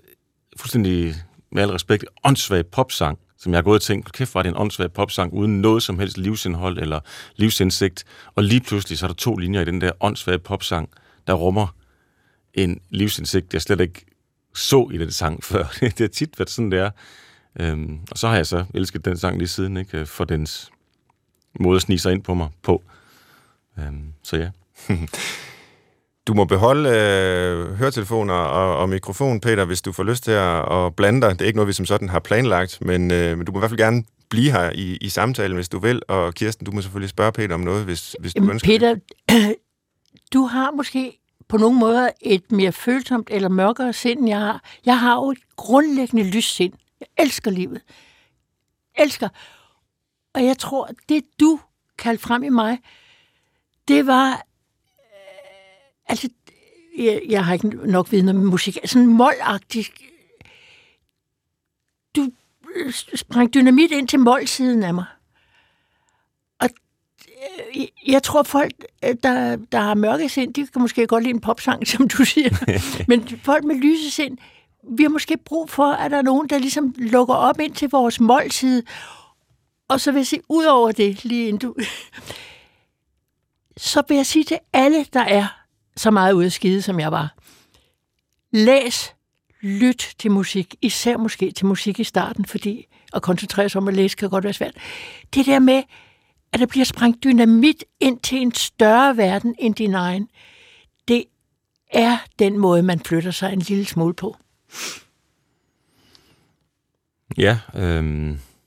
fuldstændig 0.57 1.15
med 1.53 1.63
al 1.63 1.71
respekt, 1.71 2.05
åndssvag 2.25 2.67
popsang, 2.67 3.19
som 3.43 3.53
jeg 3.53 3.57
har 3.59 3.63
gået 3.63 3.75
og 3.75 3.83
tænkt, 3.83 4.13
kæft, 4.13 4.35
var 4.35 4.43
det 4.43 4.51
en 4.51 4.57
åndssvag 4.57 4.93
popsang, 4.93 5.33
uden 5.33 5.61
noget 5.61 5.83
som 5.83 5.99
helst 5.99 6.19
livsindhold 6.19 6.79
eller 6.79 7.01
livsindsigt. 7.37 8.05
Og 8.35 8.45
lige 8.45 8.61
pludselig, 8.61 8.99
så 8.99 9.07
er 9.07 9.09
der 9.09 9.15
to 9.15 9.37
linjer 9.37 9.61
i 9.61 9.65
den 9.65 9.81
der 9.81 9.93
åndssvage 10.01 10.39
popsang, 10.39 10.89
der 11.27 11.33
rummer 11.33 11.77
en 12.55 12.81
livsindsigt, 12.91 13.55
jeg 13.55 13.63
slet 13.63 13.81
ikke 13.81 14.05
så 14.55 14.91
i 14.93 14.99
den 14.99 15.11
sang 15.11 15.45
før. 15.51 15.65
det 15.81 15.99
har 15.99 16.09
tit 16.09 16.39
været 16.39 16.51
sådan, 16.51 16.71
det 16.71 16.79
er. 16.79 16.91
Øhm, 17.61 17.99
og 18.11 18.19
så 18.19 18.29
har 18.29 18.37
jeg 18.37 18.47
så 18.47 18.65
elsket 18.75 19.05
den 19.05 19.17
sang 19.17 19.39
lige 19.39 19.49
siden, 19.49 19.77
ikke? 19.77 19.99
Øh, 19.99 20.07
for 20.07 20.25
dens 20.25 20.71
måde 21.61 21.77
at 21.77 21.83
snige 21.83 21.99
sig 21.99 22.13
ind 22.13 22.23
på 22.23 22.35
mig 22.35 22.49
på. 22.63 22.83
Øhm, 23.79 24.13
så 24.23 24.37
ja. 24.37 24.51
Du 26.27 26.35
må 26.35 26.45
beholde 26.45 26.89
øh, 26.89 27.75
høretelefoner 27.75 28.35
og, 28.35 28.79
og 28.79 28.89
mikrofon, 28.89 29.41
Peter, 29.41 29.65
hvis 29.65 29.83
du 29.83 29.93
får 29.93 30.03
lyst 30.03 30.25
til 30.25 30.31
at, 30.31 30.73
at 30.73 30.97
blande 30.97 31.21
dig. 31.21 31.31
Det 31.31 31.41
er 31.41 31.47
ikke 31.47 31.57
noget, 31.57 31.69
vi 31.69 31.73
som 31.73 31.87
sådan 31.87 32.09
har 32.09 32.19
planlagt, 32.19 32.79
men, 32.81 33.11
øh, 33.11 33.37
men 33.39 33.47
du 33.47 33.53
må 33.53 33.59
i 33.59 33.61
hvert 33.61 33.71
fald 33.71 33.81
gerne 33.81 34.05
blive 34.31 34.53
her 34.53 34.71
i, 34.75 34.97
i 35.01 35.09
samtalen, 35.09 35.55
hvis 35.55 35.69
du 35.69 35.79
vil. 35.79 36.03
Og 36.09 36.35
Kirsten, 36.35 36.67
du 36.67 36.73
må 36.73 36.81
selvfølgelig 36.81 37.11
spørge 37.11 37.33
Peter 37.33 37.55
om 37.55 37.61
noget, 37.61 37.85
hvis, 37.85 38.17
hvis 38.21 38.35
du 38.35 38.51
ønsker 38.51 38.69
Peter, 38.69 38.95
det. 39.29 39.57
du 40.35 40.45
har 40.47 40.71
måske 40.71 41.19
på 41.49 41.57
nogle 41.57 41.79
måder 41.79 42.11
et 42.21 42.53
mere 42.53 42.73
følsomt 42.73 43.29
eller 43.31 43.49
mørkere 43.49 43.93
sind, 43.93 44.21
end 44.21 44.29
jeg 44.29 44.39
har. 44.39 44.65
Jeg 44.87 45.01
har 45.01 45.15
jo 45.15 45.31
et 45.31 45.39
grundlæggende 45.57 46.31
lyssind. 46.31 46.73
Jeg 47.01 47.09
elsker 47.19 47.51
livet. 47.51 47.81
Elsker. 48.99 49.29
Og 50.35 50.45
jeg 50.45 50.59
tror, 50.59 50.91
det 51.09 51.23
du 51.41 51.61
kaldte 51.99 52.23
frem 52.23 52.43
i 52.43 52.49
mig, 52.49 52.79
det 53.89 54.07
var 54.07 54.43
altså, 56.13 56.29
jeg, 56.99 57.23
jeg 57.29 57.45
har 57.45 57.53
ikke 57.55 57.69
nok 57.69 58.13
viden 58.13 58.29
om 58.29 58.37
musik, 58.37 58.79
sådan 58.85 59.07
målagtig. 59.07 59.87
Du 62.17 62.31
øh, 62.77 62.93
sprang 63.15 63.55
dynamit 63.55 63.91
ind 63.91 64.09
til 64.09 64.21
målsiden 64.21 64.83
af 64.83 64.95
mig. 64.95 65.05
Og 66.61 66.69
øh, 67.77 67.87
jeg 68.07 68.23
tror, 68.23 68.43
folk, 68.43 68.73
øh, 69.05 69.15
der, 69.23 69.57
der 69.57 69.81
har 69.81 69.95
mørke 69.95 70.29
sind, 70.29 70.55
de 70.55 70.67
kan 70.67 70.83
måske 70.83 71.07
godt 71.07 71.25
lide 71.25 71.35
en 71.35 71.41
popsang, 71.41 71.87
som 71.93 72.09
du 72.09 72.25
siger. 72.25 72.51
Men 73.09 73.29
folk 73.29 73.65
med 73.65 73.77
lyse 73.77 74.11
sind, 74.11 74.39
vi 74.91 75.03
har 75.03 75.11
måske 75.11 75.37
brug 75.37 75.71
for, 75.71 75.93
at 75.93 76.11
der 76.11 76.17
er 76.17 76.23
nogen, 76.23 76.49
der 76.49 76.59
ligesom 76.59 76.95
lukker 76.99 77.35
op 77.35 77.61
ind 77.61 77.75
til 77.75 77.91
vores 77.91 78.21
målside. 78.21 78.83
Og 79.89 80.01
så 80.01 80.13
vil 80.13 80.19
jeg 80.19 80.27
sige, 80.27 80.43
ud 80.49 80.65
over 80.65 80.93
det, 80.93 81.25
lige 81.25 81.49
inden 81.49 81.59
du... 81.59 81.75
så 83.77 84.03
vil 84.09 84.17
jeg 84.17 84.27
sige 84.27 84.45
til 84.45 84.59
alle, 84.73 85.05
der 85.13 85.21
er 85.21 85.62
så 85.97 86.11
meget 86.11 86.33
ude 86.33 86.47
af 86.47 86.53
skide, 86.53 86.83
som 86.83 87.01
jeg 87.01 87.13
var. 87.13 87.35
Læs, 88.53 89.15
lyt 89.61 90.15
til 90.19 90.31
musik, 90.31 90.75
især 90.83 91.17
måske 91.17 91.51
til 91.51 91.67
musik 91.67 92.01
i 92.01 92.05
starten, 92.05 92.45
fordi 92.45 92.87
at 93.13 93.23
koncentrere 93.23 93.69
sig 93.69 93.81
om 93.81 93.89
at 93.89 93.95
læse 93.95 94.17
kan 94.17 94.31
godt 94.31 94.45
være 94.45 94.53
svært. 94.53 94.75
Det 95.35 95.47
der 95.47 95.59
med, 95.59 95.83
at 96.53 96.61
der 96.61 96.67
bliver 96.67 96.85
sprængt 96.85 97.25
dynamit 97.25 97.85
ind 98.01 98.21
til 98.21 98.39
en 98.39 98.55
større 98.55 99.17
verden 99.17 99.55
end 99.59 99.75
din 99.75 99.95
egen, 99.95 100.29
det 101.09 101.25
er 101.93 102.19
den 102.39 102.59
måde, 102.59 102.83
man 102.83 103.01
flytter 103.01 103.31
sig 103.31 103.53
en 103.53 103.59
lille 103.59 103.85
smule 103.85 104.15
på. 104.15 104.37
Ja, 107.39 107.59
øh, 107.75 107.83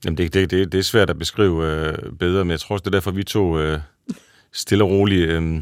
jamen 0.05 0.17
det, 0.17 0.17
det, 0.17 0.33
det, 0.33 0.71
det 0.71 0.77
er 0.77 0.83
svært 0.83 1.09
at 1.09 1.19
beskrive 1.19 1.65
øh, 1.65 2.11
bedre, 2.19 2.45
men 2.45 2.51
jeg 2.51 2.59
tror 2.59 2.75
også, 2.75 2.83
det 2.83 2.87
er 2.87 2.91
derfor, 2.91 3.11
vi 3.11 3.23
to 3.23 3.59
øh, 3.59 3.79
stille 4.51 4.83
og 4.83 4.89
roligt 4.89 5.29
øh, 5.29 5.61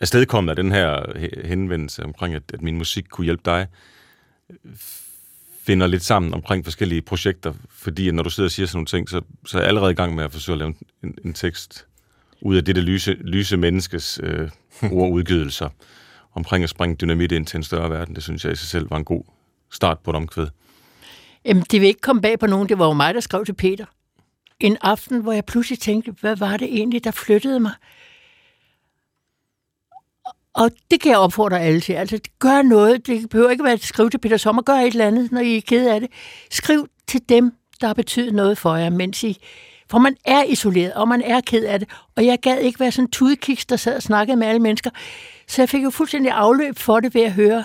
afstedkommet 0.00 0.50
af 0.50 0.56
den 0.56 0.72
her 0.72 1.18
henvendelse 1.46 2.04
omkring, 2.04 2.34
at, 2.34 2.42
at 2.54 2.62
min 2.62 2.78
musik 2.78 3.04
kunne 3.10 3.24
hjælpe 3.24 3.42
dig, 3.44 3.66
finder 5.66 5.86
lidt 5.86 6.04
sammen 6.04 6.34
omkring 6.34 6.64
forskellige 6.64 7.02
projekter, 7.02 7.52
fordi 7.70 8.10
når 8.10 8.22
du 8.22 8.30
sidder 8.30 8.46
og 8.46 8.50
siger 8.50 8.66
sådan 8.66 8.76
nogle 8.76 8.86
ting, 8.86 9.08
så, 9.08 9.20
så 9.46 9.58
er 9.58 9.62
jeg 9.62 9.68
allerede 9.68 9.90
i 9.90 9.94
gang 9.94 10.14
med 10.14 10.24
at 10.24 10.32
forsøge 10.32 10.54
at 10.54 10.58
lave 10.58 10.74
en, 11.02 11.14
en 11.24 11.32
tekst 11.32 11.86
ud 12.40 12.56
af 12.56 12.64
det 12.64 12.76
der 12.76 12.82
lyse, 12.82 13.12
lyse 13.12 13.56
menneskes 13.56 14.20
øh, 14.22 14.50
ordudgivelser 14.92 15.68
omkring 16.34 16.64
at 16.64 16.70
springe 16.70 16.96
dynamit 16.96 17.32
ind 17.32 17.46
til 17.46 17.56
en 17.56 17.62
større 17.62 17.90
verden. 17.90 18.14
Det 18.14 18.22
synes 18.22 18.44
jeg 18.44 18.52
i 18.52 18.56
sig 18.56 18.68
selv 18.68 18.90
var 18.90 18.96
en 18.96 19.04
god 19.04 19.22
start 19.72 19.98
på 19.98 20.10
et 20.10 20.16
omkvæd. 20.16 20.46
Jamen, 21.44 21.64
det 21.70 21.80
vil 21.80 21.86
ikke 21.86 22.00
komme 22.00 22.22
bag 22.22 22.38
på 22.38 22.46
nogen. 22.46 22.68
Det 22.68 22.78
var 22.78 22.86
jo 22.86 22.92
mig, 22.92 23.14
der 23.14 23.20
skrev 23.20 23.44
til 23.44 23.54
Peter. 23.54 23.84
En 24.60 24.76
aften, 24.80 25.22
hvor 25.22 25.32
jeg 25.32 25.44
pludselig 25.44 25.78
tænkte, 25.78 26.14
hvad 26.20 26.36
var 26.36 26.56
det 26.56 26.68
egentlig, 26.68 27.04
der 27.04 27.10
flyttede 27.10 27.60
mig? 27.60 27.72
Og 30.56 30.70
det 30.90 31.00
kan 31.00 31.10
jeg 31.10 31.18
opfordre 31.18 31.60
alle 31.60 31.80
til. 31.80 31.92
Altså, 31.92 32.20
gør 32.38 32.62
noget. 32.62 33.06
Det 33.06 33.28
behøver 33.30 33.50
ikke 33.50 33.64
være 33.64 33.72
at 33.72 33.84
skrive 33.84 34.10
til 34.10 34.18
Peter 34.18 34.36
Sommer. 34.36 34.62
Gør 34.62 34.74
et 34.74 34.86
eller 34.86 35.06
andet, 35.06 35.32
når 35.32 35.40
I 35.40 35.56
er 35.56 35.60
ked 35.60 35.88
af 35.88 36.00
det. 36.00 36.10
Skriv 36.50 36.88
til 37.08 37.20
dem, 37.28 37.52
der 37.80 37.86
har 37.86 37.94
betydet 37.94 38.34
noget 38.34 38.58
for 38.58 38.76
jer, 38.76 38.90
mens 38.90 39.24
I... 39.24 39.38
For 39.90 39.98
man 39.98 40.16
er 40.24 40.42
isoleret, 40.44 40.94
og 40.94 41.08
man 41.08 41.22
er 41.22 41.40
ked 41.40 41.64
af 41.64 41.78
det. 41.78 41.88
Og 42.16 42.26
jeg 42.26 42.38
gad 42.40 42.58
ikke 42.58 42.80
være 42.80 42.92
sådan 42.92 43.04
en 43.04 43.10
tudekiks, 43.10 43.66
der 43.66 43.76
sad 43.76 43.96
og 43.96 44.02
snakkede 44.02 44.36
med 44.36 44.46
alle 44.46 44.60
mennesker. 44.60 44.90
Så 45.48 45.62
jeg 45.62 45.68
fik 45.68 45.84
jo 45.84 45.90
fuldstændig 45.90 46.32
afløb 46.32 46.78
for 46.78 47.00
det 47.00 47.14
ved 47.14 47.22
at 47.22 47.32
høre 47.32 47.64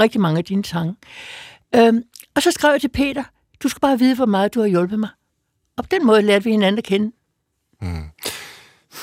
rigtig 0.00 0.20
mange 0.20 0.38
af 0.38 0.44
dine 0.44 0.64
sange. 0.64 0.96
Øhm, 1.74 2.02
og 2.34 2.42
så 2.42 2.50
skrev 2.50 2.72
jeg 2.72 2.80
til 2.80 2.88
Peter, 2.88 3.24
du 3.62 3.68
skal 3.68 3.80
bare 3.80 3.98
vide, 3.98 4.14
hvor 4.14 4.26
meget 4.26 4.54
du 4.54 4.60
har 4.60 4.66
hjulpet 4.66 4.98
mig. 4.98 5.08
Og 5.76 5.84
på 5.84 5.88
den 5.90 6.06
måde 6.06 6.22
lærte 6.22 6.44
vi 6.44 6.50
hinanden 6.50 6.78
at 6.78 6.84
kende. 6.84 7.12
Mm. 7.80 8.04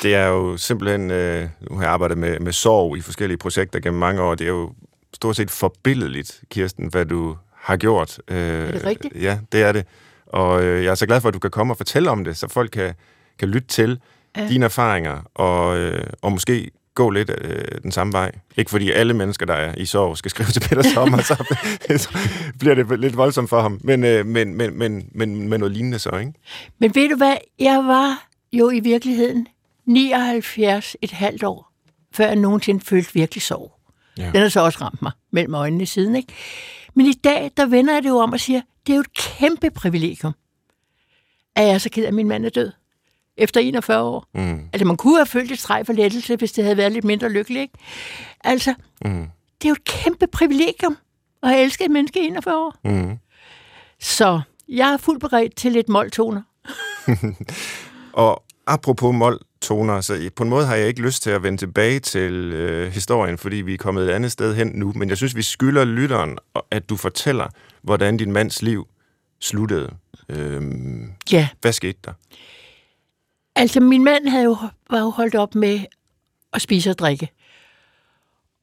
Det 0.04 0.16
er 0.16 0.28
jo 0.28 0.58
simpelthen, 0.58 1.12
øh, 1.12 1.50
nu 1.70 1.76
har 1.76 1.84
jeg 1.84 1.91
arbejdet 1.91 2.18
med, 2.18 2.39
med 2.39 2.52
sorg 2.52 2.98
i 2.98 3.02
forskellige 3.02 3.38
projekter 3.38 3.80
gennem 3.80 4.00
mange 4.00 4.22
år, 4.22 4.36
det 4.36 4.46
er 4.46 4.52
jo 4.52 4.74
stort 5.14 5.36
set 5.36 5.52
forbilledeligt, 5.52 6.41
Kirsten, 6.52 6.88
hvad 6.88 7.06
du 7.06 7.38
har 7.54 7.78
gjort. 7.78 8.20
Øh, 8.28 8.38
er 8.38 8.72
det 8.72 8.86
rigtigt? 8.86 9.16
Ja, 9.22 9.39
det 9.52 9.62
er 9.62 9.72
det. 9.72 9.86
Og 10.26 10.64
øh, 10.64 10.84
jeg 10.84 10.91
er 10.91 10.96
så 10.96 11.06
glad 11.06 11.22
for, 11.22 11.28
at 11.28 11.34
du 11.34 11.39
kan 11.39 11.52
komme 11.52 11.74
og 11.74 11.78
fortælle 11.78 12.10
om 12.10 12.24
det, 12.24 12.38
så 12.38 12.48
folk 12.48 12.72
kan, 12.72 12.93
kan 13.39 13.50
lytte 13.50 13.68
til 13.68 14.00
ja. 14.38 14.48
dine 14.48 14.66
erfaringer, 14.66 15.22
og, 15.36 15.78
øh, 15.78 16.04
og 16.22 16.32
måske 16.32 16.72
gå 16.96 17.10
lidt 17.10 17.32
øh, 17.41 17.66
den 17.84 17.91
samme 17.91 18.14
vej. 18.14 18.32
Ikke 18.58 18.72
fordi 18.72 18.91
alle 18.91 19.14
mennesker, 19.14 19.46
der 19.46 19.54
er 19.54 19.76
i 19.78 19.86
sorg, 19.86 20.18
skal 20.18 20.32
skrive 20.32 20.48
til 20.48 20.60
Peter 20.60 20.82
Sommer, 20.93 21.22
så, 21.22 21.58
så 22.04 22.18
bliver 22.60 22.76
det 22.76 23.00
lidt 23.00 23.18
voldsomt 23.18 23.50
for 23.50 23.62
ham. 23.62 23.80
Men, 23.84 24.04
øh, 24.04 24.26
men, 24.26 24.56
men, 24.56 24.78
men, 24.78 25.10
men, 25.12 25.50
men 25.50 25.60
noget 25.60 25.72
lignende 25.72 26.00
så, 26.00 26.10
ikke? 26.10 26.34
Men 26.80 26.96
ved 26.96 27.10
du 27.10 27.16
hvad? 27.16 27.36
Jeg 27.60 27.78
var 27.78 28.28
jo 28.54 28.70
i 28.70 28.80
virkeligheden 28.80 29.48
79 29.86 30.96
et 31.02 31.12
halvt 31.12 31.44
år, 31.44 31.72
før 32.14 32.26
jeg 32.28 32.36
nogensinde 32.36 32.86
følte 32.86 33.14
virkelig 33.14 33.42
sorg. 33.42 33.72
Ja. 34.18 34.32
Den 34.32 34.42
har 34.42 34.50
så 34.50 34.60
også 34.60 34.80
ramt 34.82 35.02
mig 35.02 35.12
mellem 35.32 35.54
øjnene 35.54 35.86
siden, 35.86 36.16
ikke? 36.16 36.34
Men 36.94 37.06
i 37.06 37.14
dag, 37.14 37.52
der 37.58 37.66
vender 37.66 37.94
jeg 37.94 38.04
det 38.04 38.10
jo 38.10 38.18
om 38.18 38.34
og 38.34 38.40
siger, 38.40 38.62
det 38.88 38.94
er 38.94 38.98
jo 38.98 39.02
et 39.02 39.14
kæmpe 39.14 39.70
privilegium, 39.70 40.34
at 41.56 41.64
jeg 41.66 41.74
er 41.74 41.78
så 41.78 41.90
ked 41.90 42.04
af, 42.04 42.08
at 42.08 42.14
min 42.14 42.28
mand 42.28 42.46
er 42.46 42.50
død 42.50 42.72
efter 43.38 43.60
41 43.60 44.04
år. 44.04 44.26
Mm. 44.34 44.70
Altså, 44.74 44.86
man 44.86 44.98
kunne 44.98 45.16
have 45.18 45.26
følt 45.26 45.52
et 45.52 45.60
streg 45.60 45.86
for 45.86 45.94
lettelse, 45.94 46.36
hvis 46.36 46.52
det 46.52 46.64
havde 46.64 46.78
været 46.78 46.92
lidt 46.92 47.06
mindre 47.06 47.30
lykkeligt, 47.30 47.62
ikke? 47.62 47.74
Altså, 48.44 48.74
mm. 49.06 49.28
det 49.62 49.68
er 49.68 49.70
jo 49.70 49.74
et 49.74 49.84
kæmpe 49.84 50.28
privilegium 50.28 50.98
at 51.44 51.50
have 51.50 51.64
elsket 51.64 51.86
et 51.86 51.92
menneske 51.92 52.24
i 52.24 52.28
41 52.28 52.58
år. 52.58 52.76
Mm. 52.84 53.18
Så 54.00 54.42
jeg 54.68 54.94
er 54.94 54.98
fuldt 54.98 55.22
beredt 55.22 55.56
til 55.56 55.72
lidt 55.72 55.90
måltoner. 55.90 56.42
og 58.14 58.44
apropos 58.68 59.16
måltoner, 59.70 60.01
så 60.01 60.30
på 60.36 60.43
en 60.43 60.49
måde 60.49 60.66
har 60.66 60.76
jeg 60.76 60.88
ikke 60.88 61.01
lyst 61.01 61.24
til 61.24 61.30
at 61.30 61.43
vende 61.43 61.57
tilbage 61.57 61.99
til 61.99 62.34
øh, 62.34 62.91
historien, 62.91 63.38
fordi 63.38 63.55
vi 63.55 63.74
er 63.74 63.78
kommet 63.78 64.09
et 64.09 64.09
andet 64.09 64.32
sted 64.32 64.55
hen 64.55 64.72
nu, 64.76 64.93
men 64.95 65.09
jeg 65.09 65.18
synes, 65.18 65.36
vi 65.36 65.41
skylder 65.41 65.86
lytteren, 65.86 66.38
at 66.72 66.89
du 66.89 66.95
fortæller, 66.95 67.47
hvordan 67.82 68.18
din 68.18 68.32
mands 68.32 68.61
liv 68.61 68.88
sluttede. 69.39 69.91
Øhm, 70.30 71.11
ja. 71.32 71.47
Hvad 71.61 71.74
skete 71.74 71.99
der? 72.05 72.13
Altså, 73.55 73.80
min 73.80 74.03
mand 74.03 74.28
havde 74.28 74.43
jo, 74.43 74.57
var 74.89 74.99
jo 74.99 75.09
holdt 75.09 75.36
op 75.36 75.55
med 75.55 75.80
at 76.53 76.61
spise 76.61 76.89
og 76.89 76.99
drikke. 76.99 77.30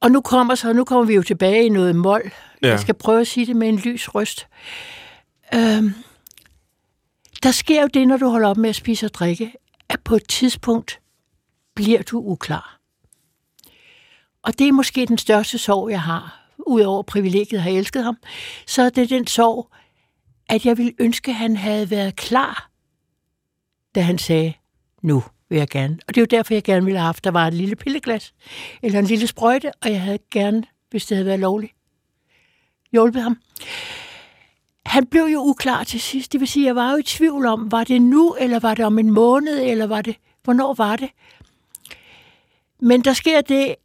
Og 0.01 0.11
nu 0.11 0.21
kommer, 0.21 0.55
så, 0.55 0.73
nu 0.73 0.83
kommer 0.83 1.05
vi 1.05 1.13
jo 1.13 1.21
tilbage 1.21 1.65
i 1.65 1.69
noget 1.69 1.95
mål. 1.95 2.31
Ja. 2.61 2.69
Jeg 2.69 2.79
skal 2.79 2.95
prøve 2.95 3.21
at 3.21 3.27
sige 3.27 3.45
det 3.45 3.55
med 3.55 3.69
en 3.69 3.77
lys 3.77 4.15
røst. 4.15 4.47
Øhm, 5.53 5.93
der 7.43 7.51
sker 7.51 7.81
jo 7.81 7.87
det, 7.87 8.07
når 8.07 8.17
du 8.17 8.29
holder 8.29 8.49
op 8.49 8.57
med 8.57 8.69
at 8.69 8.75
spise 8.75 9.05
og 9.05 9.13
drikke, 9.13 9.53
at 9.93 10.03
på 10.03 10.15
et 10.15 10.27
tidspunkt 10.27 10.99
bliver 11.75 12.01
du 12.01 12.17
uklar. 12.17 12.79
Og 14.43 14.59
det 14.59 14.67
er 14.67 14.71
måske 14.71 15.05
den 15.05 15.17
største 15.17 15.57
sorg, 15.57 15.89
jeg 15.89 16.01
har, 16.01 16.49
udover 16.67 17.03
privilegiet 17.03 17.57
at 17.57 17.63
have 17.63 17.77
elsket 17.77 18.03
ham, 18.03 18.17
så 18.67 18.81
er 18.81 18.89
det 18.89 19.09
den 19.09 19.27
sorg, 19.27 19.69
at 20.49 20.65
jeg 20.65 20.77
ville 20.77 20.93
ønske, 20.99 21.31
at 21.31 21.35
han 21.35 21.57
havde 21.57 21.91
været 21.91 22.15
klar, 22.15 22.69
da 23.95 24.01
han 24.01 24.17
sagde, 24.17 24.53
nu 25.01 25.23
vil 25.49 25.57
jeg 25.57 25.69
gerne. 25.69 25.99
Og 26.07 26.15
det 26.15 26.21
er 26.21 26.21
jo 26.21 26.37
derfor, 26.37 26.53
jeg 26.53 26.63
gerne 26.63 26.85
ville 26.85 26.99
have 26.99 27.05
haft, 27.05 27.23
der 27.23 27.31
var 27.31 27.47
et 27.47 27.53
lille 27.53 27.75
pilleglas, 27.75 28.33
eller 28.81 28.99
en 28.99 29.05
lille 29.05 29.27
sprøjte, 29.27 29.71
og 29.81 29.91
jeg 29.91 30.01
havde 30.01 30.19
gerne, 30.31 30.63
hvis 30.89 31.05
det 31.05 31.17
havde 31.17 31.25
været 31.25 31.39
lovligt, 31.39 31.73
hjulpet 32.91 33.23
ham. 33.23 33.37
Han 34.85 35.05
blev 35.05 35.23
jo 35.23 35.39
uklar 35.39 35.83
til 35.83 35.99
sidst. 36.01 36.31
Det 36.31 36.39
vil 36.39 36.47
sige, 36.47 36.65
jeg 36.65 36.75
var 36.75 36.91
jo 36.91 36.97
i 36.97 37.03
tvivl 37.03 37.45
om, 37.45 37.71
var 37.71 37.83
det 37.83 38.01
nu, 38.01 38.35
eller 38.39 38.59
var 38.59 38.73
det 38.73 38.85
om 38.85 38.99
en 38.99 39.11
måned, 39.11 39.59
eller 39.63 39.87
var 39.87 40.01
det, 40.01 40.15
hvornår 40.43 40.73
var 40.73 40.95
det? 40.95 41.09
Men 42.79 43.01
der 43.01 43.13
sker 43.13 43.41
det, 43.41 43.75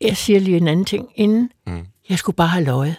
jeg 0.00 0.16
siger 0.16 0.40
lige 0.40 0.56
en 0.56 0.68
anden 0.68 0.84
ting 0.84 1.12
inden. 1.14 1.52
Mm. 1.66 1.86
Jeg 2.08 2.18
skulle 2.18 2.36
bare 2.36 2.48
have 2.48 2.64
løjet. 2.64 2.96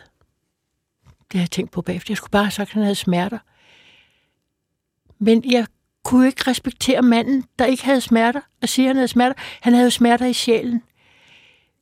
Det 1.03 1.33
har 1.33 1.39
jeg 1.39 1.51
tænkt 1.51 1.71
på 1.71 1.81
bagefter. 1.81 2.11
Jeg 2.11 2.17
skulle 2.17 2.31
bare 2.31 2.43
have 2.43 2.51
sagt, 2.51 2.69
at 2.69 2.73
han 2.73 2.83
havde 2.83 2.95
smerter. 2.95 3.39
Men 5.19 5.51
jeg 5.51 5.67
kunne 6.03 6.27
ikke 6.27 6.43
respektere 6.47 7.01
manden, 7.01 7.45
der 7.59 7.65
ikke 7.65 7.83
havde 7.83 8.01
smerter, 8.01 8.41
og 8.61 8.69
sige, 8.69 8.85
at 8.85 8.89
han 8.89 8.95
havde 8.95 9.07
smerter. 9.07 9.33
Han 9.61 9.73
havde 9.73 9.85
jo 9.85 9.89
smerter 9.89 10.25
i 10.25 10.33
sjælen. 10.33 10.83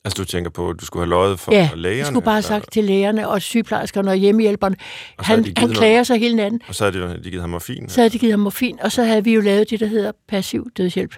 Altså, 0.04 0.22
du 0.22 0.24
tænker 0.24 0.50
på, 0.50 0.70
at 0.70 0.76
du 0.80 0.86
skulle 0.86 1.02
have 1.02 1.10
løjet 1.10 1.40
for 1.40 1.52
ja, 1.52 1.70
lægerne? 1.74 1.98
jeg 1.98 2.06
skulle 2.06 2.24
bare 2.24 2.34
have 2.34 2.42
sagt 2.42 2.72
til 2.72 2.84
lægerne 2.84 3.28
og 3.28 3.42
sygeplejerskerne 3.42 4.10
og 4.10 4.16
hjemmehjælperne. 4.16 4.76
Og 5.18 5.24
han, 5.24 5.52
han 5.56 5.70
klager 5.70 6.02
sig 6.02 6.18
hele 6.18 6.36
natten. 6.36 6.60
Og 6.68 6.74
så 6.74 6.84
havde 6.84 7.08
de, 7.08 7.24
de 7.24 7.30
givet 7.30 7.40
ham 7.40 7.50
morfin? 7.50 7.88
Så 7.88 8.00
havde 8.00 8.10
de 8.10 8.18
givet 8.18 8.32
ham 8.32 8.40
morfin, 8.40 8.80
og 8.80 8.92
så 8.92 9.04
havde 9.04 9.24
vi 9.24 9.34
jo 9.34 9.40
lavet 9.40 9.70
det, 9.70 9.80
der 9.80 9.86
hedder 9.86 10.12
passiv 10.28 10.70
dødshjælp. 10.76 11.14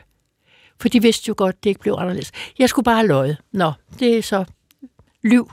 For 0.81 0.89
de 0.89 1.03
vidste 1.03 1.29
jo 1.29 1.35
godt, 1.37 1.65
det 1.65 1.71
ikke 1.71 1.81
blev 1.81 1.97
anderledes. 1.99 2.31
Jeg 2.59 2.69
skulle 2.69 2.85
bare 2.85 2.97
have 2.97 3.09
løjet. 3.09 3.37
Nå, 3.53 3.73
det 3.99 4.19
er 4.19 4.23
så 4.23 4.45
liv 5.25 5.51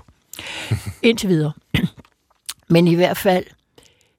indtil 1.04 1.30
videre. 1.30 1.52
Men 2.70 2.88
i 2.88 2.96
hvert 2.96 3.18
fald, 3.18 3.46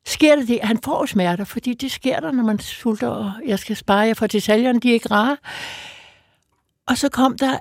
sker 0.06 0.36
der 0.36 0.44
det, 0.46 0.60
han 0.62 0.78
får 0.84 1.06
smerter, 1.06 1.44
fordi 1.44 1.74
det 1.74 1.92
sker 1.92 2.20
der, 2.20 2.32
når 2.32 2.42
man 2.42 2.58
sulter, 2.58 3.08
og 3.08 3.32
jeg 3.46 3.58
skal 3.58 3.76
spare 3.76 3.98
jer 3.98 4.14
for 4.14 4.26
detaljerne, 4.26 4.80
de 4.80 4.88
er 4.88 4.92
ikke 4.92 5.10
rare. 5.10 5.36
Og 6.86 6.98
så 6.98 7.08
kom 7.08 7.38
der 7.38 7.58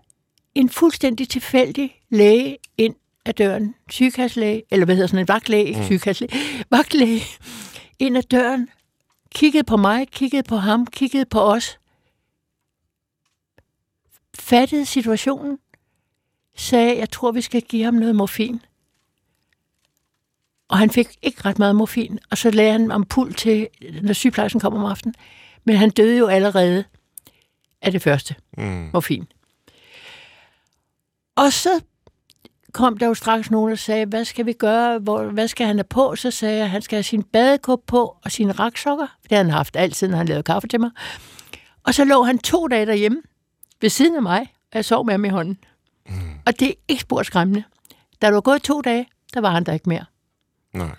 en 0.60 0.70
fuldstændig 0.70 1.30
tilfældig 1.30 2.02
læge 2.10 2.58
ind 2.78 2.96
af 3.26 3.36
døren, 3.36 3.76
sygekasselæge, 3.90 4.64
eller 4.72 4.86
hvad 4.86 4.96
hedder 4.96 5.08
sådan 5.08 5.20
en 5.20 5.28
vagtlæge, 5.28 5.66
ikke 5.66 5.80
mm. 5.80 5.86
sygekasselæge, 5.86 6.34
vagtlæge, 6.70 7.22
ind 8.00 8.18
ad 8.18 8.24
døren, 8.24 8.70
kiggede 9.36 9.64
på 9.64 9.78
mig, 9.78 10.08
kiggede 10.08 10.44
på 10.44 10.56
ham, 10.56 10.86
kiggede 10.86 11.26
på 11.26 11.40
os, 11.42 11.80
fattede 14.40 14.86
situationen, 14.86 15.60
sagde, 16.56 16.98
jeg 16.98 17.10
tror, 17.10 17.32
vi 17.32 17.42
skal 17.42 17.62
give 17.62 17.84
ham 17.84 17.94
noget 17.94 18.16
morfin. 18.16 18.62
Og 20.68 20.78
han 20.78 20.90
fik 20.90 21.08
ikke 21.22 21.46
ret 21.46 21.60
meget 21.60 21.76
morfin, 21.76 22.20
og 22.32 22.38
så 22.38 22.52
lagde 22.52 22.72
han 22.72 22.92
ampul 22.92 23.34
til, 23.34 23.68
når 24.02 24.14
sygeplejersken 24.14 24.62
kom 24.62 24.74
om 24.74 24.86
aftenen. 24.86 25.16
Men 25.64 25.76
han 25.76 25.90
døde 25.90 26.18
jo 26.18 26.28
allerede 26.28 26.84
af 27.82 27.92
det 27.92 28.02
første 28.02 28.36
mm. 28.58 28.90
morfin. 28.94 29.28
Og 31.38 31.54
så 31.54 31.82
kom 32.72 32.98
der 32.98 33.08
jo 33.08 33.14
straks 33.14 33.52
nogen, 33.52 33.70
der 33.70 33.76
sagde, 33.76 34.06
hvad 34.06 34.26
skal 34.26 34.46
vi 34.46 34.54
gøre, 34.54 35.00
Hvor, 35.00 35.24
hvad 35.24 35.48
skal 35.48 35.68
han 35.68 35.76
have 35.76 35.84
på? 35.84 36.16
Så 36.16 36.32
sagde 36.32 36.56
jeg, 36.56 36.64
at 36.64 36.70
han 36.70 36.82
skal 36.82 36.96
have 36.96 37.04
sin 37.04 37.24
badekåb 37.24 37.86
på 37.86 38.18
og 38.24 38.32
sine 38.32 38.52
raksokker. 38.52 39.08
Det 39.24 39.32
har 39.32 39.38
han 39.38 39.50
haft 39.50 39.76
altid, 39.76 40.08
når 40.08 40.18
han 40.18 40.28
lavede 40.28 40.44
kaffe 40.44 40.68
til 40.68 40.80
mig. 40.80 40.92
Og 41.84 41.94
så 41.94 42.04
lå 42.04 42.24
han 42.24 42.40
to 42.40 42.68
dage 42.68 42.86
derhjemme 42.86 43.22
ved 43.82 43.90
siden 43.90 44.16
af 44.16 44.22
mig, 44.22 44.40
og 44.42 44.76
jeg 44.76 44.86
sov 44.86 45.06
med 45.06 45.14
ham 45.14 45.26
i 45.26 45.30
hånden. 45.30 45.58
Mm. 46.10 46.14
Og 46.46 46.60
det 46.60 46.70
er 46.70 46.74
ikke 46.88 47.02
spurgt 47.02 47.28
skræmmende. 47.28 47.64
Da 48.22 48.28
du 48.28 48.34
var 48.34 48.42
gået 48.42 48.62
to 48.62 48.82
dage, 48.82 49.08
der 49.34 49.42
var 49.42 49.50
han 49.50 49.64
der 49.64 49.74
ikke 49.74 49.90
mere. 49.90 50.06
Nej. 50.74 50.96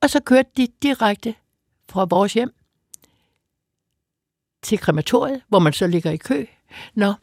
Og 0.00 0.10
så 0.10 0.20
kørte 0.20 0.50
de 0.56 0.68
direkte 0.82 1.34
fra 1.88 2.06
vores 2.10 2.32
hjem 2.32 2.54
til 4.62 4.78
krematoriet, 4.78 5.42
hvor 5.48 5.58
man 5.58 5.72
så 5.72 5.86
ligger 5.86 6.10
i 6.10 6.16
kø. 6.16 6.46
Nå, 6.94 7.14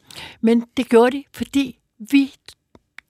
men 0.42 0.66
det 0.78 0.90
gjorde 0.90 1.18
de, 1.18 1.24
fordi 1.34 1.80
vi, 2.00 2.36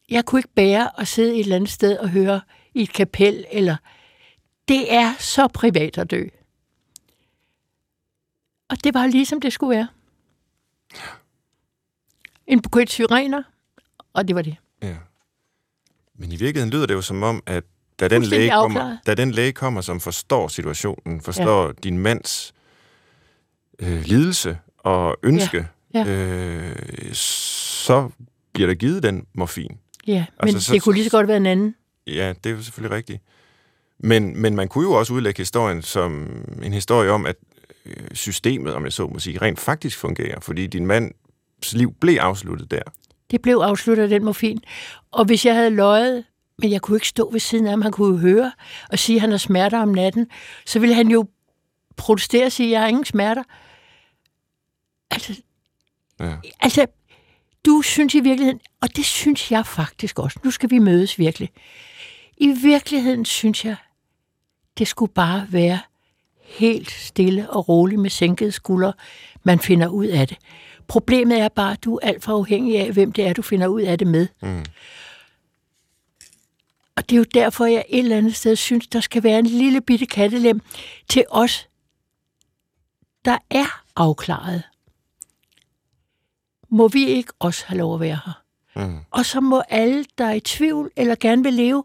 jeg 0.09 0.25
kunne 0.25 0.39
ikke 0.39 0.53
bære 0.55 0.99
at 1.01 1.07
sidde 1.07 1.33
et 1.33 1.39
eller 1.39 1.55
andet 1.55 1.69
sted 1.69 1.97
og 1.97 2.09
høre 2.09 2.41
i 2.73 2.81
et 2.81 2.93
kapel, 2.93 3.45
eller 3.51 3.75
det 4.67 4.93
er 4.93 5.13
så 5.19 5.47
privat 5.47 5.97
at 5.97 6.11
dø. 6.11 6.27
Og 8.69 8.83
det 8.83 8.93
var 8.93 9.07
ligesom 9.07 9.41
det 9.41 9.53
skulle 9.53 9.77
være. 9.77 9.87
En 12.47 12.61
buket 12.61 12.89
syrener, 12.89 13.43
og 14.13 14.27
det 14.27 14.35
var 14.35 14.41
det. 14.41 14.55
Ja. 14.81 14.95
Men 16.15 16.31
i 16.31 16.35
virkeligheden 16.35 16.69
lyder 16.69 16.85
det 16.85 16.93
jo 16.93 17.01
som 17.01 17.23
om, 17.23 17.43
at 17.45 17.63
da 17.99 18.07
den, 18.07 18.23
læge 18.23 18.49
kommer, 18.49 18.97
da 19.05 19.15
den 19.15 19.31
læge 19.31 19.53
kommer, 19.53 19.81
som 19.81 19.99
forstår 19.99 20.47
situationen, 20.47 21.21
forstår 21.21 21.65
ja. 21.65 21.71
din 21.83 21.97
mands 21.97 22.53
øh, 23.79 24.01
lidelse 24.05 24.57
og 24.77 25.17
ønske, 25.23 25.67
ja. 25.93 26.03
Ja. 26.03 26.05
Øh, 26.05 27.13
så 27.13 28.09
bliver 28.53 28.67
der 28.67 28.73
givet 28.73 29.03
den 29.03 29.25
morfin. 29.33 29.77
Ja, 30.07 30.25
altså, 30.39 30.55
men 30.55 30.61
så, 30.61 30.73
det 30.73 30.81
kunne 30.81 30.95
lige 30.95 31.03
så 31.03 31.11
godt 31.11 31.27
være 31.27 31.37
en 31.37 31.45
anden. 31.45 31.75
Ja, 32.07 32.33
det 32.43 32.51
er 32.51 32.61
selvfølgelig 32.61 32.97
rigtigt. 32.97 33.21
Men, 33.99 34.41
men 34.41 34.55
man 34.55 34.67
kunne 34.67 34.83
jo 34.83 34.93
også 34.93 35.13
udlægge 35.13 35.37
historien 35.37 35.81
som 35.81 36.27
en 36.63 36.73
historie 36.73 37.11
om, 37.11 37.25
at 37.25 37.35
øh, 37.85 38.07
systemet, 38.13 38.73
om 38.73 38.83
jeg 38.83 38.93
så 38.93 39.07
må 39.07 39.19
sige, 39.19 39.37
rent 39.41 39.59
faktisk 39.59 39.97
fungerer, 39.97 40.39
fordi 40.39 40.67
din 40.67 40.85
mands 40.85 41.73
liv 41.73 41.93
blev 41.93 42.17
afsluttet 42.17 42.71
der. 42.71 42.81
Det 43.31 43.41
blev 43.41 43.55
afsluttet 43.55 44.03
af 44.03 44.09
den 44.09 44.25
morfin. 44.25 44.59
Og 45.11 45.25
hvis 45.25 45.45
jeg 45.45 45.55
havde 45.55 45.69
løjet 45.69 46.23
men 46.61 46.71
jeg 46.71 46.81
kunne 46.81 46.97
ikke 46.97 47.07
stå 47.07 47.31
ved 47.31 47.39
siden 47.39 47.65
af 47.65 47.71
ham. 47.71 47.81
Han 47.81 47.91
kunne 47.91 48.15
jo 48.15 48.17
høre 48.17 48.51
og 48.89 48.99
sige, 48.99 49.15
at 49.15 49.21
han 49.21 49.31
har 49.31 49.37
smerter 49.37 49.79
om 49.79 49.87
natten. 49.87 50.27
Så 50.65 50.79
ville 50.79 50.95
han 50.95 51.07
jo 51.07 51.27
protestere 51.97 52.45
og 52.45 52.51
sige, 52.51 52.67
at 52.67 52.71
jeg 52.71 52.81
har 52.81 52.87
ingen 52.87 53.05
smerter. 53.05 53.43
Altså, 55.11 55.41
ja. 56.19 56.35
altså, 56.59 56.85
du 57.65 57.81
synes 57.81 58.15
i 58.15 58.19
virkeligheden, 58.19 58.59
og 58.81 58.95
det 58.95 59.05
synes 59.05 59.51
jeg 59.51 59.65
faktisk 59.65 60.19
også, 60.19 60.39
nu 60.43 60.51
skal 60.51 60.71
vi 60.71 60.79
mødes 60.79 61.19
virkelig. 61.19 61.49
I 62.37 62.47
virkeligheden 62.47 63.25
synes 63.25 63.65
jeg, 63.65 63.75
det 64.77 64.87
skulle 64.87 65.13
bare 65.13 65.47
være 65.49 65.79
helt 66.43 66.91
stille 66.91 67.49
og 67.49 67.69
roligt 67.69 68.01
med 68.01 68.09
sænkede 68.09 68.51
skuldre, 68.51 68.93
man 69.43 69.59
finder 69.59 69.87
ud 69.87 70.05
af 70.05 70.27
det. 70.27 70.37
Problemet 70.87 71.39
er 71.39 71.49
bare, 71.49 71.71
at 71.71 71.83
du 71.83 71.95
er 71.95 72.07
alt 72.07 72.23
for 72.23 72.33
afhængig 72.33 72.79
af, 72.79 72.91
hvem 72.91 73.11
det 73.11 73.27
er, 73.27 73.33
du 73.33 73.41
finder 73.41 73.67
ud 73.67 73.81
af 73.81 73.97
det 73.97 74.07
med. 74.07 74.27
Mm. 74.41 74.65
Og 76.95 77.09
det 77.09 77.15
er 77.15 77.17
jo 77.17 77.25
derfor, 77.33 77.65
jeg 77.65 77.85
et 77.89 77.99
eller 77.99 78.17
andet 78.17 78.35
sted 78.35 78.55
synes, 78.55 78.87
der 78.87 78.99
skal 78.99 79.23
være 79.23 79.39
en 79.39 79.45
lille 79.45 79.81
bitte 79.81 80.05
kattelem 80.05 80.61
til 81.09 81.25
os, 81.29 81.67
der 83.25 83.37
er 83.49 83.83
afklaret. 83.95 84.63
Må 86.69 86.87
vi 86.87 87.05
ikke 87.05 87.33
også 87.39 87.65
have 87.65 87.77
lov 87.77 87.93
at 87.93 87.99
være 87.99 88.19
her? 88.25 88.43
Mm. 88.75 88.99
Og 89.11 89.25
så 89.25 89.41
må 89.41 89.61
alle, 89.69 90.05
der 90.17 90.25
er 90.25 90.33
i 90.33 90.39
tvivl 90.39 90.91
eller 90.95 91.15
gerne 91.19 91.43
vil 91.43 91.53
leve, 91.53 91.83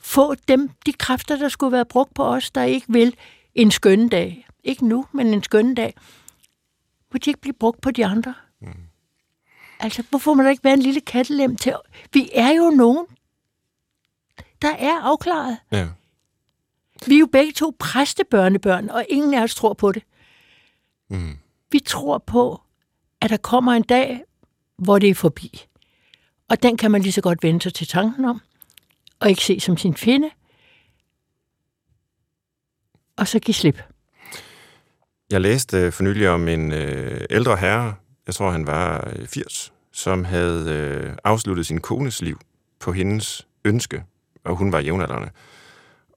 få 0.00 0.34
dem, 0.34 0.70
de 0.86 0.92
kræfter, 0.92 1.36
der 1.36 1.48
skulle 1.48 1.72
være 1.72 1.84
brugt 1.84 2.14
på 2.14 2.24
os, 2.24 2.50
der 2.50 2.62
ikke 2.62 2.86
vil 2.88 3.16
en 3.54 3.70
skønne 3.70 4.08
dag. 4.08 4.46
Ikke 4.64 4.86
nu, 4.86 5.06
men 5.12 5.26
en 5.26 5.42
skønne 5.42 5.74
dag. 5.74 5.94
Må 7.12 7.18
de 7.18 7.30
ikke 7.30 7.40
blive 7.40 7.54
brugt 7.54 7.80
på 7.80 7.90
de 7.90 8.06
andre? 8.06 8.34
Mm. 8.60 8.68
Altså, 9.80 10.04
hvorfor 10.10 10.34
må 10.34 10.42
der 10.42 10.50
ikke 10.50 10.64
være 10.64 10.74
en 10.74 10.82
lille 10.82 11.00
kattelem 11.00 11.56
til? 11.56 11.74
Vi 12.12 12.30
er 12.34 12.50
jo 12.50 12.70
nogen, 12.70 13.06
der 14.62 14.74
er 14.78 15.00
afklaret. 15.00 15.58
Ja. 15.72 15.88
Vi 17.06 17.14
er 17.14 17.18
jo 17.18 17.26
begge 17.26 17.52
to 17.52 17.76
præstebørnebørn, 17.78 18.90
og 18.90 19.06
ingen 19.08 19.34
af 19.34 19.42
os 19.42 19.54
tror 19.54 19.72
på 19.72 19.92
det. 19.92 20.02
Mm. 21.10 21.38
Vi 21.70 21.78
tror 21.78 22.18
på, 22.18 22.60
at 23.20 23.30
der 23.30 23.36
kommer 23.36 23.72
en 23.72 23.82
dag, 23.82 24.22
hvor 24.78 24.98
det 24.98 25.10
er 25.10 25.14
forbi. 25.14 25.66
Og 26.48 26.62
den 26.62 26.76
kan 26.76 26.90
man 26.90 27.02
lige 27.02 27.12
så 27.12 27.20
godt 27.20 27.42
vende 27.42 27.62
sig 27.62 27.74
til 27.74 27.86
tanken 27.86 28.24
om, 28.24 28.40
og 29.20 29.30
ikke 29.30 29.44
se 29.44 29.60
som 29.60 29.76
sin 29.76 29.94
fjende, 29.94 30.30
og 33.16 33.28
så 33.28 33.38
give 33.38 33.54
slip. 33.54 33.82
Jeg 35.30 35.40
læste 35.40 35.76
øh, 35.78 35.92
for 35.92 36.02
nylig 36.02 36.28
om 36.28 36.48
en 36.48 36.72
øh, 36.72 37.20
ældre 37.30 37.56
herre, 37.56 37.94
jeg 38.26 38.34
tror 38.34 38.50
han 38.50 38.66
var 38.66 39.12
øh, 39.16 39.26
80, 39.26 39.72
som 39.92 40.24
havde 40.24 40.70
øh, 40.70 41.16
afsluttet 41.24 41.66
sin 41.66 41.80
kones 41.80 42.22
liv 42.22 42.40
på 42.80 42.92
hendes 42.92 43.46
ønske, 43.64 44.04
og 44.44 44.56
hun 44.56 44.72
var 44.72 44.80
jævnaldrende. 44.80 45.30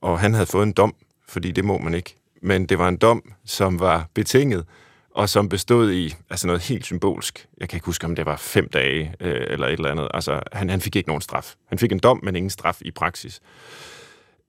Og 0.02 0.20
han 0.20 0.34
havde 0.34 0.46
fået 0.46 0.64
en 0.64 0.72
dom, 0.72 0.96
fordi 1.28 1.52
det 1.52 1.66
må 1.66 1.78
man 1.78 1.94
ikke. 1.94 2.16
Men 2.42 2.66
det 2.66 2.80
var 2.80 2.88
en 2.88 2.98
dom, 2.98 3.34
som 3.46 3.80
var 3.80 4.08
betinget, 4.14 4.66
og 5.12 5.30
som 5.30 5.50
bestod 5.50 5.92
i 5.92 6.16
altså 6.30 6.48
noget 6.48 6.62
helt 6.62 6.86
symbolsk. 6.86 7.48
Jeg 7.58 7.70
kan 7.70 7.78
ikke 7.78 7.86
huske, 7.86 8.06
om 8.06 8.16
det 8.16 8.26
var 8.26 8.38
fem 8.38 8.70
dage 8.70 9.14
øh, 9.20 9.46
eller 9.50 9.68
et 9.68 9.74
eller 9.74 9.92
andet. 9.92 10.08
Altså, 10.14 10.40
han, 10.52 10.70
han 10.70 10.82
fik 10.82 10.96
ikke 10.96 11.10
nogen 11.10 11.22
straf. 11.22 11.56
Han 11.68 11.78
fik 11.78 11.92
en 11.92 12.00
dom, 12.00 12.20
men 12.24 12.36
ingen 12.36 12.50
straf 12.50 12.78
i 12.82 12.92
praksis. 12.92 13.42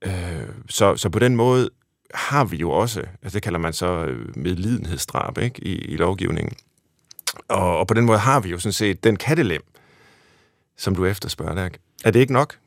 Øh, 0.01 0.13
så, 0.69 0.95
så 0.95 1.09
på 1.09 1.19
den 1.19 1.35
måde 1.35 1.69
har 2.13 2.45
vi 2.45 2.57
jo 2.57 2.71
også, 2.71 2.99
altså 2.99 3.35
det 3.35 3.43
kalder 3.43 3.59
man 3.59 3.73
så 3.73 4.05
øh, 4.05 4.37
medlidenhedsdrab 4.37 5.37
ikke, 5.37 5.63
i, 5.63 5.75
i 5.75 5.97
lovgivningen. 5.97 6.53
Og, 7.47 7.77
og 7.77 7.87
på 7.87 7.93
den 7.93 8.05
måde 8.05 8.17
har 8.17 8.39
vi 8.39 8.49
jo 8.49 8.59
sådan 8.59 8.73
set 8.73 9.03
den 9.03 9.15
kattelem, 9.15 9.61
som 10.77 10.95
du 10.95 11.05
efterspørger 11.05 11.55
der. 11.55 11.69
Er 12.03 12.11
det 12.11 12.19
ikke 12.19 12.33
nok? 12.33 12.57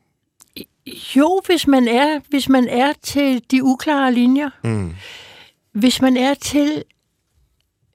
Jo, 1.15 1.41
hvis 1.45 1.67
man 1.67 1.87
er, 1.87 2.19
hvis 2.29 2.49
man 2.49 2.67
er 2.67 2.93
til 3.01 3.43
de 3.51 3.63
uklare 3.63 4.13
linjer. 4.13 4.49
Mm. 4.63 4.95
Hvis 5.71 6.01
man 6.01 6.17
er 6.17 6.33
til 6.33 6.83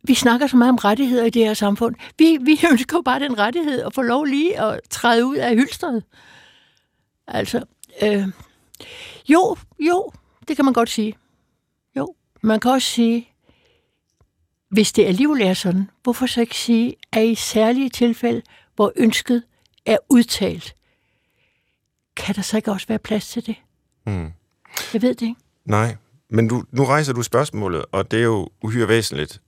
vi 0.03 0.15
snakker 0.15 0.47
så 0.47 0.57
meget 0.57 0.71
om 0.71 0.77
rettigheder 0.77 1.25
i 1.25 1.31
det 1.31 1.45
her 1.45 1.55
samfund. 1.55 1.95
Vi, 2.19 2.39
vi 2.41 2.61
ønsker 2.73 2.97
jo 2.97 3.03
bare 3.03 3.21
den 3.21 3.39
rettighed 3.39 3.83
at 3.83 3.95
få 3.95 4.03
lov 4.03 4.25
lige 4.25 4.61
at 4.61 4.81
træde 4.91 5.27
ud 5.27 5.37
af 5.37 5.55
hylstret. 5.55 6.05
Altså, 7.27 7.65
øh, 8.03 8.29
jo, 9.29 9.57
jo, 9.79 10.13
det 10.49 10.57
kan 10.57 10.65
man 10.65 10.75
godt 10.75 10.91
sige. 10.91 11.17
Jo, 11.97 12.15
man 12.43 12.61
kan 12.61 12.71
også 12.71 12.89
sige, 12.89 13.29
hvis 14.71 14.93
det 14.93 15.05
alligevel 15.05 15.43
er 15.43 15.55
sådan, 15.55 15.91
hvorfor 16.03 16.27
så 16.27 16.41
ikke 16.41 16.57
sige, 16.57 16.95
at 17.13 17.27
i 17.27 17.35
særlige 17.35 17.89
tilfælde, 17.89 18.43
hvor 18.75 18.93
ønsket 18.97 19.43
er 19.87 19.97
udtalt, 20.09 20.75
kan 22.17 22.35
der 22.35 22.43
så 22.43 22.57
ikke 22.57 22.73
også 22.73 22.87
være 22.87 22.99
plads 22.99 23.29
til 23.29 23.47
det? 23.47 23.57
Mm. 24.07 24.33
Jeg 24.93 25.03
ved 25.03 25.15
det 25.15 25.23
ikke. 25.23 25.41
Nej, 25.65 25.97
men 26.31 26.49
du, 26.49 26.65
nu 26.71 26.85
rejser 26.85 27.13
du 27.13 27.23
spørgsmålet, 27.23 27.85
og 27.93 28.11
det 28.11 28.19
er 28.19 28.25
jo 28.25 28.49
uhyre 28.63 28.89
væsentligt. 28.89 29.41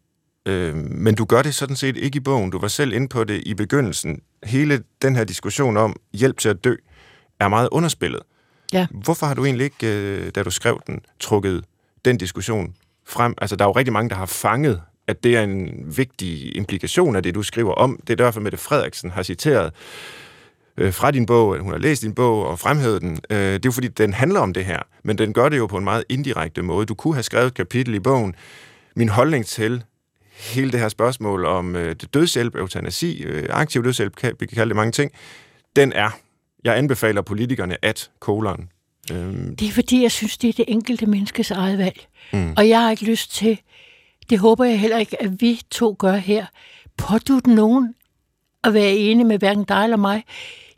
Øh, 0.46 0.76
men 0.76 1.14
du 1.14 1.24
gør 1.24 1.42
det 1.42 1.54
sådan 1.54 1.76
set 1.76 1.96
ikke 1.96 2.16
i 2.16 2.20
bogen. 2.20 2.50
Du 2.50 2.58
var 2.58 2.68
selv 2.68 2.92
inde 2.92 3.08
på 3.08 3.24
det 3.24 3.42
i 3.46 3.54
begyndelsen. 3.54 4.20
Hele 4.44 4.82
den 5.02 5.16
her 5.16 5.24
diskussion 5.24 5.76
om 5.76 5.96
hjælp 6.12 6.38
til 6.38 6.48
at 6.48 6.64
dø 6.64 6.74
er 7.40 7.48
meget 7.48 7.68
underspillet. 7.72 8.20
Ja. 8.72 8.86
Hvorfor 8.90 9.26
har 9.26 9.34
du 9.34 9.44
egentlig 9.44 9.64
ikke, 9.64 9.86
øh, 9.86 10.30
da 10.34 10.42
du 10.42 10.50
skrev 10.50 10.80
den, 10.86 11.00
trukket 11.20 11.64
den 12.04 12.18
diskussion 12.18 12.74
frem? 13.06 13.34
Altså, 13.38 13.56
der 13.56 13.64
er 13.64 13.68
jo 13.68 13.72
rigtig 13.72 13.92
mange, 13.92 14.10
der 14.10 14.16
har 14.16 14.26
fanget, 14.26 14.80
at 15.06 15.24
det 15.24 15.36
er 15.36 15.42
en 15.42 15.70
vigtig 15.96 16.56
implikation 16.56 17.16
af 17.16 17.22
det, 17.22 17.34
du 17.34 17.42
skriver 17.42 17.72
om. 17.72 18.00
Det 18.06 18.20
er 18.20 18.24
derfor, 18.24 18.40
Mette 18.40 18.58
Frederiksen 18.58 19.10
har 19.10 19.22
citeret 19.22 19.72
øh, 20.76 20.92
fra 20.92 21.10
din 21.10 21.26
bog, 21.26 21.58
hun 21.58 21.72
har 21.72 21.78
læst 21.78 22.02
din 22.02 22.14
bog 22.14 22.46
og 22.46 22.58
fremhævet 22.58 23.02
den. 23.02 23.18
Øh, 23.30 23.38
det 23.38 23.54
er 23.54 23.60
jo 23.64 23.70
fordi, 23.70 23.88
den 23.88 24.12
handler 24.12 24.40
om 24.40 24.52
det 24.52 24.64
her, 24.64 24.78
men 25.04 25.18
den 25.18 25.32
gør 25.32 25.48
det 25.48 25.58
jo 25.58 25.66
på 25.66 25.76
en 25.76 25.84
meget 25.84 26.04
indirekte 26.08 26.62
måde. 26.62 26.86
Du 26.86 26.94
kunne 26.94 27.14
have 27.14 27.22
skrevet 27.22 27.46
et 27.46 27.54
kapitel 27.54 27.94
i 27.94 28.00
bogen, 28.00 28.34
min 28.96 29.08
holdning 29.08 29.46
til 29.46 29.84
hele 30.42 30.72
det 30.72 30.80
her 30.80 30.88
spørgsmål 30.88 31.44
om 31.44 31.76
øh, 31.76 31.96
dødshjælp, 32.14 32.54
eutanasi, 32.54 33.22
øh, 33.22 33.46
aktiv 33.50 33.84
dødshjælp, 33.84 34.16
kan, 34.16 34.32
vi 34.40 34.46
kan 34.46 34.54
kalde 34.54 34.68
det 34.68 34.76
mange 34.76 34.92
ting, 34.92 35.12
den 35.76 35.92
er, 35.92 36.10
jeg 36.64 36.78
anbefaler 36.78 37.22
politikerne 37.22 37.84
at 37.84 38.10
kolon. 38.20 38.68
Øhm. 39.12 39.56
Det 39.56 39.68
er 39.68 39.72
fordi, 39.72 40.02
jeg 40.02 40.10
synes, 40.10 40.38
det 40.38 40.48
er 40.48 40.52
det 40.52 40.64
enkelte 40.68 41.06
menneskes 41.06 41.50
eget 41.50 41.78
valg. 41.78 42.06
Mm. 42.32 42.54
Og 42.56 42.68
jeg 42.68 42.80
har 42.80 42.90
ikke 42.90 43.04
lyst 43.04 43.34
til, 43.34 43.60
det 44.30 44.38
håber 44.38 44.64
jeg 44.64 44.80
heller 44.80 44.98
ikke, 44.98 45.22
at 45.22 45.40
vi 45.40 45.60
to 45.70 45.96
gør 45.98 46.16
her, 46.16 46.46
pådut 46.96 47.46
nogen 47.46 47.94
at 48.64 48.74
være 48.74 48.92
enige 48.92 49.26
med 49.26 49.38
hverken 49.38 49.64
dig 49.64 49.84
eller 49.84 49.96
mig. 49.96 50.24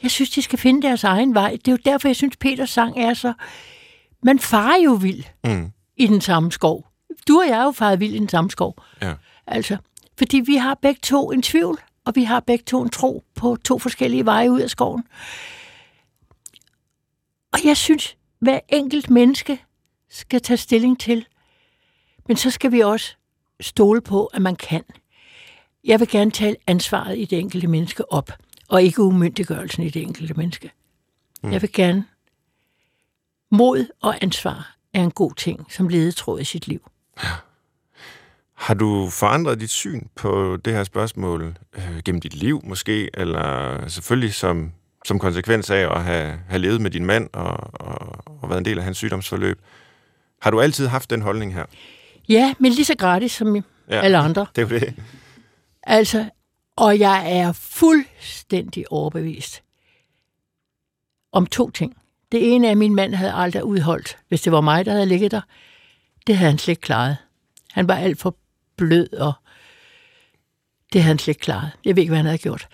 Jeg 0.03 0.11
synes, 0.11 0.31
de 0.31 0.43
skal 0.43 0.59
finde 0.59 0.83
deres 0.83 1.05
egen 1.05 1.35
vej. 1.35 1.51
Det 1.51 1.69
er 1.69 1.73
jo 1.73 1.79
derfor, 1.85 2.09
jeg 2.09 2.17
synes, 2.17 2.37
Peters 2.37 2.71
sang 2.71 2.99
er 2.99 3.15
så... 3.15 3.33
Man 4.23 4.39
farer 4.39 4.83
jo 4.85 4.93
vild 4.93 5.25
mm. 5.45 5.73
i 5.97 6.07
den 6.07 6.21
samme 6.21 6.53
skov. 6.53 6.87
Du 7.29 7.41
og 7.41 7.49
jeg 7.49 7.59
er 7.59 7.65
jo 7.65 7.73
faret 7.73 8.01
vild 8.01 8.15
i 8.15 8.19
den 8.19 8.29
samme 8.29 8.51
skov. 8.51 8.83
Ja. 9.03 9.15
Altså, 9.47 9.77
fordi 10.19 10.41
vi 10.47 10.57
har 10.57 10.75
begge 10.75 11.01
to 11.03 11.31
en 11.31 11.43
tvivl, 11.43 11.79
og 12.05 12.17
vi 12.17 12.25
har 12.25 12.41
begge 12.41 12.65
to 12.65 12.83
en 12.83 12.91
tro 12.91 13.25
på 13.35 13.57
to 13.65 13.79
forskellige 13.79 14.25
veje 14.25 14.51
ud 14.51 14.61
af 14.61 14.71
skoven. 14.71 15.05
Og 17.53 17.59
jeg 17.65 17.77
synes, 17.77 18.17
hver 18.39 18.61
enkelt 18.69 19.11
menneske 19.11 19.65
skal 20.11 20.41
tage 20.41 20.57
stilling 20.57 21.01
til. 21.01 21.27
Men 22.29 22.37
så 22.37 22.51
skal 22.51 22.73
vi 22.73 22.81
også 22.81 23.17
stole 23.61 24.01
på, 24.01 24.27
at 24.27 24.43
man 24.43 24.57
kan. 24.57 24.85
Jeg 25.85 26.01
vil 26.01 26.09
gerne 26.09 26.31
tale 26.31 26.57
ansvaret 26.67 27.19
i 27.19 27.25
det 27.25 27.39
enkelte 27.39 27.67
menneske 27.67 28.13
op, 28.13 28.31
og 28.69 28.83
ikke 28.83 29.03
umyndiggørelsen 29.03 29.83
i 29.83 29.91
det 29.91 30.03
enkelte 30.03 30.35
menneske. 30.35 30.71
Mm. 31.43 31.53
Jeg 31.53 31.63
vil 31.63 31.73
gerne 31.73 32.05
mod 33.51 33.87
og 34.01 34.23
ansvar 34.23 34.77
er 34.95 35.03
en 35.03 35.11
god 35.11 35.35
ting 35.35 35.73
som 35.73 35.89
ledetråd 35.89 36.41
i 36.41 36.45
sit 36.45 36.69
liv. 36.69 36.91
Har 38.55 38.75
du 38.75 39.11
forandret 39.11 39.61
dit 39.61 39.71
syn 39.71 40.07
på 40.15 40.57
det 40.65 40.73
her 40.73 40.85
spørgsmål 40.85 41.57
øh, 41.75 41.99
gennem 42.05 42.21
dit 42.21 42.35
liv 42.35 42.61
måske, 42.65 43.11
eller 43.15 43.89
selvfølgelig 43.89 44.35
som, 44.35 44.73
som 45.05 45.19
konsekvens 45.19 45.71
af 45.71 45.97
at 45.97 46.05
have, 46.05 46.39
have 46.49 46.59
levet 46.59 46.81
med 46.81 46.91
din 46.91 47.07
mand 47.07 47.29
og, 47.33 47.57
og, 47.73 48.25
og 48.43 48.49
været 48.49 48.59
en 48.59 48.65
del 48.65 48.79
af 48.79 48.85
hans 48.85 48.97
sygdomsforløb? 48.97 49.61
Har 50.43 50.51
du 50.51 50.61
altid 50.61 50.87
haft 50.87 51.11
den 51.11 51.23
holdning 51.23 51.55
her? 51.55 51.65
Ja, 52.29 52.55
men 52.59 52.73
lige 52.73 52.85
så 52.85 52.95
gratis 52.99 53.33
som 53.33 53.57
ja, 53.57 53.63
alle 53.89 54.19
andre. 54.19 54.47
Det 54.57 54.73
er 54.73 54.79
det. 54.79 54.95
Altså, 55.83 56.31
og 56.77 56.99
jeg 56.99 57.39
er 57.39 57.53
fuldstændig 57.53 58.93
overbevist 58.93 59.63
om 61.33 61.47
to 61.47 61.71
ting. 61.71 61.97
Det 62.33 62.55
ene 62.55 62.67
er, 62.67 62.71
at 62.71 62.79
min 62.79 62.95
mand 62.95 63.15
havde 63.15 63.33
aldrig 63.33 63.65
udholdt, 63.65 64.19
hvis 64.29 64.43
det 64.43 64.53
var 64.53 64.61
mig, 64.61 64.87
der 64.87 64.93
havde 64.93 65.07
ligget 65.07 65.31
der. 65.31 65.41
Det 66.27 66.37
havde 66.37 66.51
han 66.51 66.59
slet 66.59 66.73
ikke 66.73 66.81
klaret. 66.81 67.17
Han 67.73 67.89
var 67.89 67.95
alt 67.95 68.19
for 68.19 68.37
blød, 68.77 69.13
og 69.13 69.33
det 70.93 71.03
havde 71.03 71.09
han 71.09 71.19
slet 71.19 71.29
ikke 71.29 71.41
klaret. 71.41 71.71
Jeg 71.85 71.97
ved 71.97 72.03
ikke, 72.03 72.11
hvad 72.11 72.19
han 72.19 72.27
havde 72.27 72.39
gjort. 72.39 72.69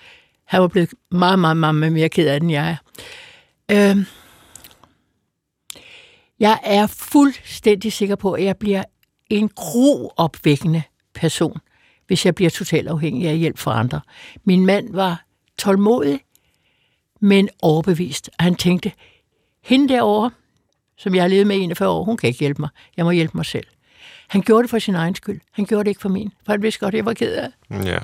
Han 0.44 0.60
var 0.60 0.68
blevet 0.68 0.90
meget, 1.10 1.38
meget, 1.38 1.56
meget 1.56 1.92
mere 1.92 2.08
ked 2.08 2.28
af 2.28 2.40
det, 2.40 2.46
end 2.46 2.52
jeg 2.52 2.76
er. 3.68 3.90
Øh, 3.90 4.06
jeg 6.40 6.58
er 6.64 6.86
fuldstændig 6.86 7.92
sikker 7.92 8.16
på, 8.16 8.32
at 8.32 8.44
jeg 8.44 8.56
bliver 8.56 8.82
en 9.30 9.48
groopvækkende 9.48 10.82
person, 11.14 11.58
hvis 12.06 12.26
jeg 12.26 12.34
bliver 12.34 12.50
totalt 12.50 12.88
afhængig 12.88 13.28
af 13.28 13.38
hjælp 13.38 13.58
fra 13.58 13.78
andre. 13.78 14.00
Min 14.44 14.66
mand 14.66 14.92
var 14.92 15.24
tålmodig, 15.58 16.20
men 17.20 17.48
overbevist. 17.62 18.30
Han 18.38 18.54
tænkte, 18.54 18.92
hende 19.62 19.88
derovre, 19.88 20.30
som 20.96 21.14
jeg 21.14 21.22
har 21.22 21.28
levet 21.28 21.46
med 21.46 21.56
i 21.56 21.60
41 21.60 21.88
år, 21.88 22.04
hun 22.04 22.16
kan 22.16 22.28
ikke 22.28 22.40
hjælpe 22.40 22.62
mig. 22.62 22.68
Jeg 22.96 23.04
må 23.04 23.10
hjælpe 23.10 23.36
mig 23.36 23.46
selv. 23.46 23.66
Han 24.30 24.40
gjorde 24.40 24.62
det 24.62 24.70
for 24.70 24.78
sin 24.78 24.94
egen 24.94 25.14
skyld. 25.14 25.40
Han 25.52 25.64
gjorde 25.64 25.84
det 25.84 25.90
ikke 25.90 26.00
for 26.00 26.08
min, 26.08 26.32
for 26.44 26.52
han 26.52 26.62
vidste 26.62 26.80
godt, 26.80 26.94
at 26.94 26.96
jeg 26.96 27.04
var 27.04 27.14
ked 27.14 27.34
af 27.34 27.50
Ja. 27.70 27.98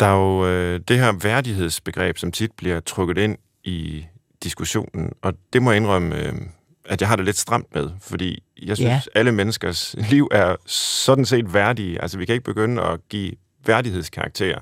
Der 0.00 0.06
er 0.06 0.16
jo 0.16 0.46
øh, 0.46 0.80
det 0.88 0.98
her 0.98 1.12
værdighedsbegreb, 1.12 2.18
som 2.18 2.32
tit 2.32 2.52
bliver 2.52 2.80
trukket 2.80 3.18
ind 3.18 3.38
i 3.64 4.06
diskussionen, 4.42 5.12
og 5.22 5.34
det 5.52 5.62
må 5.62 5.70
jeg 5.70 5.76
indrømme, 5.76 6.16
øh, 6.16 6.32
at 6.84 7.00
jeg 7.00 7.08
har 7.08 7.16
det 7.16 7.24
lidt 7.24 7.38
stramt 7.38 7.74
med, 7.74 7.90
fordi 8.00 8.42
jeg 8.62 8.76
synes, 8.76 8.88
ja. 8.88 9.00
alle 9.14 9.32
menneskers 9.32 9.94
liv 10.10 10.28
er 10.32 10.56
sådan 10.66 11.24
set 11.24 11.54
værdige. 11.54 12.02
Altså, 12.02 12.18
vi 12.18 12.26
kan 12.26 12.32
ikke 12.32 12.44
begynde 12.44 12.82
at 12.82 13.08
give 13.08 13.32
værdighedskarakterer. 13.66 14.60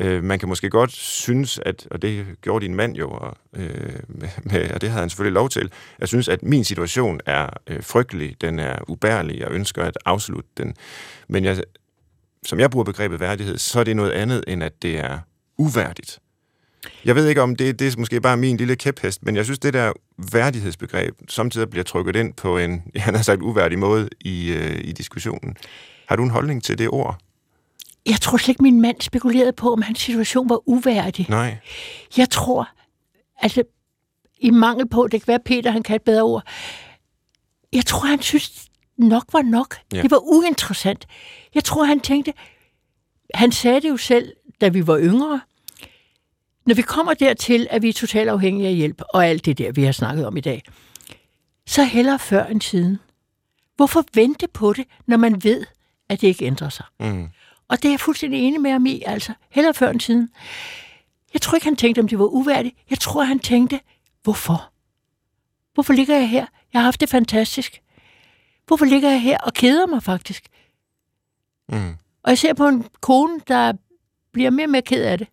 Øh, 0.00 0.24
man 0.24 0.38
kan 0.38 0.48
måske 0.48 0.70
godt 0.70 0.92
synes, 0.92 1.60
at, 1.66 1.88
og 1.90 2.02
det 2.02 2.26
gjorde 2.42 2.64
din 2.64 2.74
mand 2.74 2.96
jo, 2.96 3.10
og, 3.10 3.36
øh, 3.56 4.00
med, 4.38 4.70
og 4.70 4.80
det 4.80 4.88
havde 4.88 5.00
han 5.00 5.10
selvfølgelig 5.10 5.34
lov 5.34 5.48
til, 5.48 5.72
jeg 5.98 6.08
synes, 6.08 6.28
at 6.28 6.42
min 6.42 6.64
situation 6.64 7.20
er 7.26 7.48
øh, 7.66 7.82
frygtelig, 7.82 8.40
den 8.40 8.58
er 8.58 8.78
ubærlig, 8.88 9.38
jeg 9.38 9.50
ønsker 9.50 9.82
at 9.82 9.98
afslutte 10.04 10.50
den. 10.56 10.74
Men 11.28 11.44
jeg, 11.44 11.62
som 12.46 12.60
jeg 12.60 12.70
bruger 12.70 12.84
begrebet 12.84 13.20
værdighed, 13.20 13.58
så 13.58 13.80
er 13.80 13.84
det 13.84 13.96
noget 13.96 14.10
andet, 14.10 14.44
end 14.46 14.62
at 14.62 14.82
det 14.82 14.98
er 14.98 15.18
uværdigt. 15.58 16.18
Jeg 17.04 17.14
ved 17.14 17.28
ikke, 17.28 17.42
om 17.42 17.56
det, 17.56 17.78
det 17.78 17.92
er 17.92 17.98
måske 17.98 18.20
bare 18.20 18.36
min 18.36 18.56
lille 18.56 18.76
kæphest, 18.76 19.22
men 19.22 19.36
jeg 19.36 19.44
synes, 19.44 19.58
det 19.58 19.74
der 19.74 19.92
værdighedsbegreb 20.32 21.14
samtidig 21.28 21.70
bliver 21.70 21.84
trykket 21.84 22.16
ind 22.16 22.34
på 22.34 22.58
en, 22.58 22.82
han 22.96 23.14
har 23.14 23.22
sagt, 23.22 23.42
uværdig 23.42 23.78
måde 23.78 24.08
i, 24.20 24.52
øh, 24.52 24.80
i 24.84 24.92
diskussionen. 24.92 25.56
Har 26.06 26.16
du 26.16 26.22
en 26.22 26.30
holdning 26.30 26.64
til 26.64 26.78
det 26.78 26.88
ord? 26.88 27.18
Jeg 28.08 28.20
tror 28.20 28.36
slet 28.36 28.48
ikke, 28.48 28.62
min 28.62 28.80
mand 28.80 29.00
spekulerede 29.00 29.52
på, 29.52 29.72
om 29.72 29.82
hans 29.82 30.00
situation 30.00 30.48
var 30.48 30.68
uværdig. 30.68 31.26
Nej. 31.28 31.58
Jeg 32.16 32.30
tror, 32.30 32.68
altså, 33.40 33.62
i 34.40 34.50
mangel 34.50 34.88
på, 34.88 35.08
det 35.08 35.20
kan 35.20 35.28
være 35.28 35.40
Peter, 35.44 35.70
han 35.70 35.82
kan 35.82 35.96
et 35.96 36.02
bedre 36.02 36.22
ord, 36.22 36.42
jeg 37.72 37.86
tror, 37.86 38.06
han 38.06 38.22
synes, 38.22 38.68
nok 38.96 39.24
var 39.32 39.42
nok. 39.42 39.76
Ja. 39.92 40.02
Det 40.02 40.10
var 40.10 40.18
uinteressant. 40.18 41.06
Jeg 41.54 41.64
tror, 41.64 41.84
han 41.84 42.00
tænkte, 42.00 42.32
han 43.34 43.52
sagde 43.52 43.80
det 43.80 43.88
jo 43.88 43.96
selv, 43.96 44.32
da 44.60 44.68
vi 44.68 44.86
var 44.86 44.98
yngre, 44.98 45.40
når 46.66 46.74
vi 46.74 46.82
kommer 46.82 47.14
dertil, 47.14 47.66
at 47.70 47.82
vi 47.82 47.88
er 47.88 47.92
totalt 47.92 48.28
afhængige 48.28 48.68
af 48.68 48.74
hjælp, 48.74 49.02
og 49.14 49.26
alt 49.26 49.44
det 49.44 49.58
der, 49.58 49.72
vi 49.72 49.82
har 49.82 49.92
snakket 49.92 50.26
om 50.26 50.36
i 50.36 50.40
dag, 50.40 50.62
så 51.66 51.84
hellere 51.84 52.18
før 52.18 52.46
end 52.46 52.60
siden. 52.60 52.98
Hvorfor 53.76 54.04
vente 54.14 54.48
på 54.48 54.72
det, 54.72 54.84
når 55.06 55.16
man 55.16 55.44
ved, 55.44 55.66
at 56.08 56.20
det 56.20 56.28
ikke 56.28 56.44
ændrer 56.44 56.68
sig? 56.68 56.86
Mm. 57.00 57.28
Og 57.68 57.82
det 57.82 57.88
er 57.88 57.92
jeg 57.92 58.00
fuldstændig 58.00 58.40
enig 58.40 58.60
med 58.60 58.70
ham 58.70 58.86
i, 58.86 59.02
altså. 59.06 59.32
Hellere 59.50 59.74
før 59.74 59.90
end 59.90 60.00
siden. 60.00 60.30
Jeg 61.34 61.42
tror 61.42 61.54
ikke, 61.54 61.66
han 61.66 61.76
tænkte, 61.76 62.00
om 62.00 62.08
det 62.08 62.18
var 62.18 62.24
uværdigt. 62.24 62.76
Jeg 62.90 62.98
tror, 62.98 63.22
han 63.22 63.38
tænkte, 63.38 63.80
hvorfor? 64.22 64.70
Hvorfor 65.74 65.92
ligger 65.92 66.16
jeg 66.16 66.28
her? 66.28 66.46
Jeg 66.72 66.80
har 66.80 66.84
haft 66.84 67.00
det 67.00 67.08
fantastisk. 67.08 67.82
Hvorfor 68.66 68.84
ligger 68.84 69.10
jeg 69.10 69.22
her 69.22 69.38
og 69.38 69.54
keder 69.54 69.86
mig 69.86 70.02
faktisk? 70.02 70.48
Mm. 71.68 71.96
Og 72.22 72.30
jeg 72.30 72.38
ser 72.38 72.54
på 72.54 72.68
en 72.68 72.84
kone, 73.00 73.40
der 73.48 73.72
bliver 74.32 74.50
mere 74.50 74.66
og 74.66 74.70
mere 74.70 74.82
ked 74.82 75.04
af 75.04 75.18
det. 75.18 75.28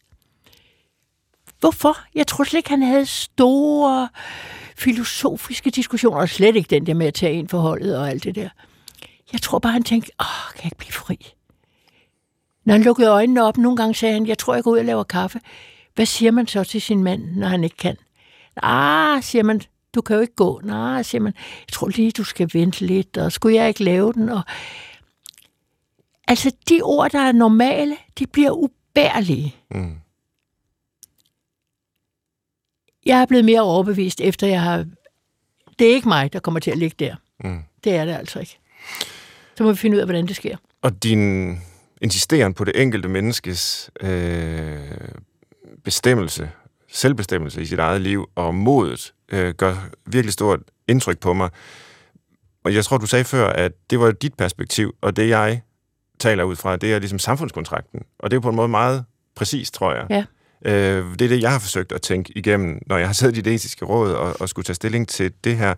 Hvorfor? 1.59 1.97
Jeg 2.15 2.27
tror 2.27 2.43
slet 2.43 2.57
ikke, 2.57 2.69
han 2.69 2.81
havde 2.81 3.05
store 3.05 4.09
filosofiske 4.75 5.69
diskussioner, 5.69 6.17
og 6.17 6.29
slet 6.29 6.55
ikke 6.55 6.69
den 6.69 6.85
der 6.85 6.93
med 6.93 7.07
at 7.07 7.13
tage 7.13 7.33
ind 7.33 7.49
forholdet 7.49 7.97
og 7.97 8.09
alt 8.09 8.23
det 8.23 8.35
der. 8.35 8.49
Jeg 9.33 9.41
tror 9.41 9.59
bare, 9.59 9.73
han 9.73 9.83
tænkte, 9.83 10.11
åh, 10.19 10.51
kan 10.53 10.63
jeg 10.63 10.65
ikke 10.65 10.77
blive 10.77 10.91
fri? 10.91 11.33
Når 12.65 12.73
han 12.73 12.83
lukkede 12.83 13.09
øjnene 13.09 13.43
op, 13.43 13.57
nogle 13.57 13.77
gange 13.77 13.95
sagde 13.95 14.13
han, 14.13 14.27
jeg 14.27 14.37
tror, 14.37 14.53
jeg 14.53 14.63
går 14.63 14.71
ud 14.71 14.77
og 14.77 14.85
laver 14.85 15.03
kaffe. 15.03 15.39
Hvad 15.95 16.05
siger 16.05 16.31
man 16.31 16.47
så 16.47 16.63
til 16.63 16.81
sin 16.81 17.03
mand, 17.03 17.23
når 17.35 17.47
han 17.47 17.63
ikke 17.63 17.77
kan? 17.77 17.97
Ah, 18.63 19.23
siger 19.23 19.43
man, 19.43 19.61
du 19.95 20.01
kan 20.01 20.15
jo 20.15 20.21
ikke 20.21 20.35
gå. 20.35 20.61
Nej, 20.63 21.03
siger 21.03 21.21
man, 21.21 21.33
jeg 21.37 21.73
tror 21.73 21.87
lige, 21.87 22.11
du 22.11 22.23
skal 22.23 22.49
vente 22.53 22.85
lidt, 22.85 23.17
og 23.17 23.31
skulle 23.31 23.55
jeg 23.55 23.67
ikke 23.67 23.83
lave 23.83 24.13
den? 24.13 24.29
Og... 24.29 24.41
Altså, 26.27 26.51
de 26.69 26.81
ord, 26.81 27.11
der 27.11 27.19
er 27.19 27.31
normale, 27.31 27.97
de 28.19 28.27
bliver 28.27 28.51
ubærlige. 28.51 29.55
Mm. 29.71 29.95
Jeg 33.05 33.21
er 33.21 33.25
blevet 33.25 33.45
mere 33.45 33.61
overbevist, 33.61 34.21
efter 34.21 34.47
jeg 34.47 34.61
har... 34.61 34.85
Det 35.79 35.89
er 35.89 35.93
ikke 35.95 36.07
mig, 36.07 36.33
der 36.33 36.39
kommer 36.39 36.59
til 36.59 36.71
at 36.71 36.77
ligge 36.77 36.95
der. 36.99 37.15
Mm. 37.43 37.63
Det 37.83 37.95
er 37.95 38.05
det 38.05 38.13
altså 38.13 38.39
ikke. 38.39 38.59
Så 39.57 39.63
må 39.63 39.71
vi 39.71 39.77
finde 39.77 39.95
ud 39.95 39.99
af, 39.99 40.05
hvordan 40.07 40.27
det 40.27 40.35
sker. 40.35 40.57
Og 40.81 41.03
din 41.03 41.53
insisteren 42.01 42.53
på 42.53 42.63
det 42.63 42.81
enkelte 42.81 43.09
menneskes 43.09 43.89
øh, 44.01 44.79
bestemmelse, 45.83 46.49
selvbestemmelse 46.87 47.61
i 47.61 47.65
sit 47.65 47.79
eget 47.79 48.01
liv, 48.01 48.29
og 48.35 48.55
modet 48.55 49.13
øh, 49.31 49.53
gør 49.53 49.89
virkelig 50.05 50.33
stort 50.33 50.59
indtryk 50.87 51.19
på 51.19 51.33
mig. 51.33 51.49
Og 52.63 52.73
jeg 52.73 52.85
tror, 52.85 52.97
du 52.97 53.05
sagde 53.05 53.25
før, 53.25 53.49
at 53.49 53.71
det 53.89 53.99
var 53.99 54.11
dit 54.11 54.33
perspektiv, 54.33 54.95
og 55.01 55.15
det 55.15 55.29
jeg 55.29 55.61
taler 56.19 56.43
ud 56.43 56.55
fra, 56.55 56.75
det 56.75 56.93
er 56.93 56.99
ligesom 56.99 57.19
samfundskontrakten. 57.19 58.01
Og 58.19 58.31
det 58.31 58.37
er 58.37 58.41
på 58.41 58.49
en 58.49 58.55
måde 58.55 58.67
meget 58.67 59.05
præcist, 59.35 59.73
tror 59.73 59.93
jeg. 59.93 60.05
Ja. 60.09 60.25
Øh, 60.71 61.11
det 61.11 61.21
er 61.21 61.29
det, 61.29 61.41
jeg 61.41 61.51
har 61.51 61.59
forsøgt 61.59 61.91
at 61.91 62.01
tænke 62.01 62.37
igennem, 62.37 62.81
når 62.87 62.97
jeg 62.97 63.07
har 63.07 63.13
siddet 63.13 63.37
i 63.37 63.41
det 63.41 63.53
etiske 63.53 63.85
råd 63.85 64.13
og, 64.13 64.35
og 64.39 64.49
skulle 64.49 64.65
tage 64.65 64.75
stilling 64.75 65.07
til 65.07 65.33
det 65.43 65.57
her. 65.57 65.73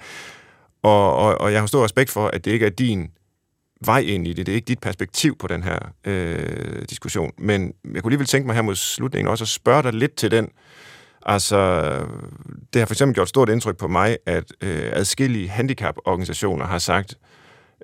Og, 0.84 1.16
og, 1.16 1.42
og 1.42 1.52
jeg 1.52 1.60
har 1.60 1.68
stor 1.68 1.84
respekt 1.84 2.10
for, 2.10 2.28
at 2.28 2.46
det 2.46 2.52
ikke 2.52 2.66
er 2.66 2.70
din 2.70 3.12
vej 3.86 4.00
ind 4.00 4.28
i 4.28 4.34
det. 4.34 4.46
Det 4.46 4.52
er 4.52 4.56
ikke 4.56 4.66
dit 4.66 4.80
perspektiv 4.80 5.38
på 5.38 5.48
den 5.48 5.64
her 5.64 5.80
øh, 6.06 6.82
diskussion. 6.90 7.32
Men 7.38 7.74
jeg 7.94 8.04
kunne 8.04 8.10
alligevel 8.10 8.28
tænke 8.28 8.48
mig 8.48 8.56
her 8.56 8.62
mod 8.62 8.76
slutningen 8.76 9.32
også 9.32 9.44
at 9.44 9.48
spørge 9.48 9.84
dig 9.84 9.94
lidt 9.94 10.16
til 10.16 10.32
den. 10.32 10.50
Altså, 11.26 11.92
det 12.74 12.82
har 12.82 12.86
for 12.86 12.94
eksempel 12.94 13.16
gjort 13.16 13.30
stort 13.30 13.50
indtryk 13.50 13.78
på 13.78 13.88
mig, 13.88 14.18
at 14.26 14.44
øh, 14.62 14.90
adskillige 14.92 15.50
handicaporganisationer 15.50 16.66
har 16.66 16.80
sagt, 16.80 17.16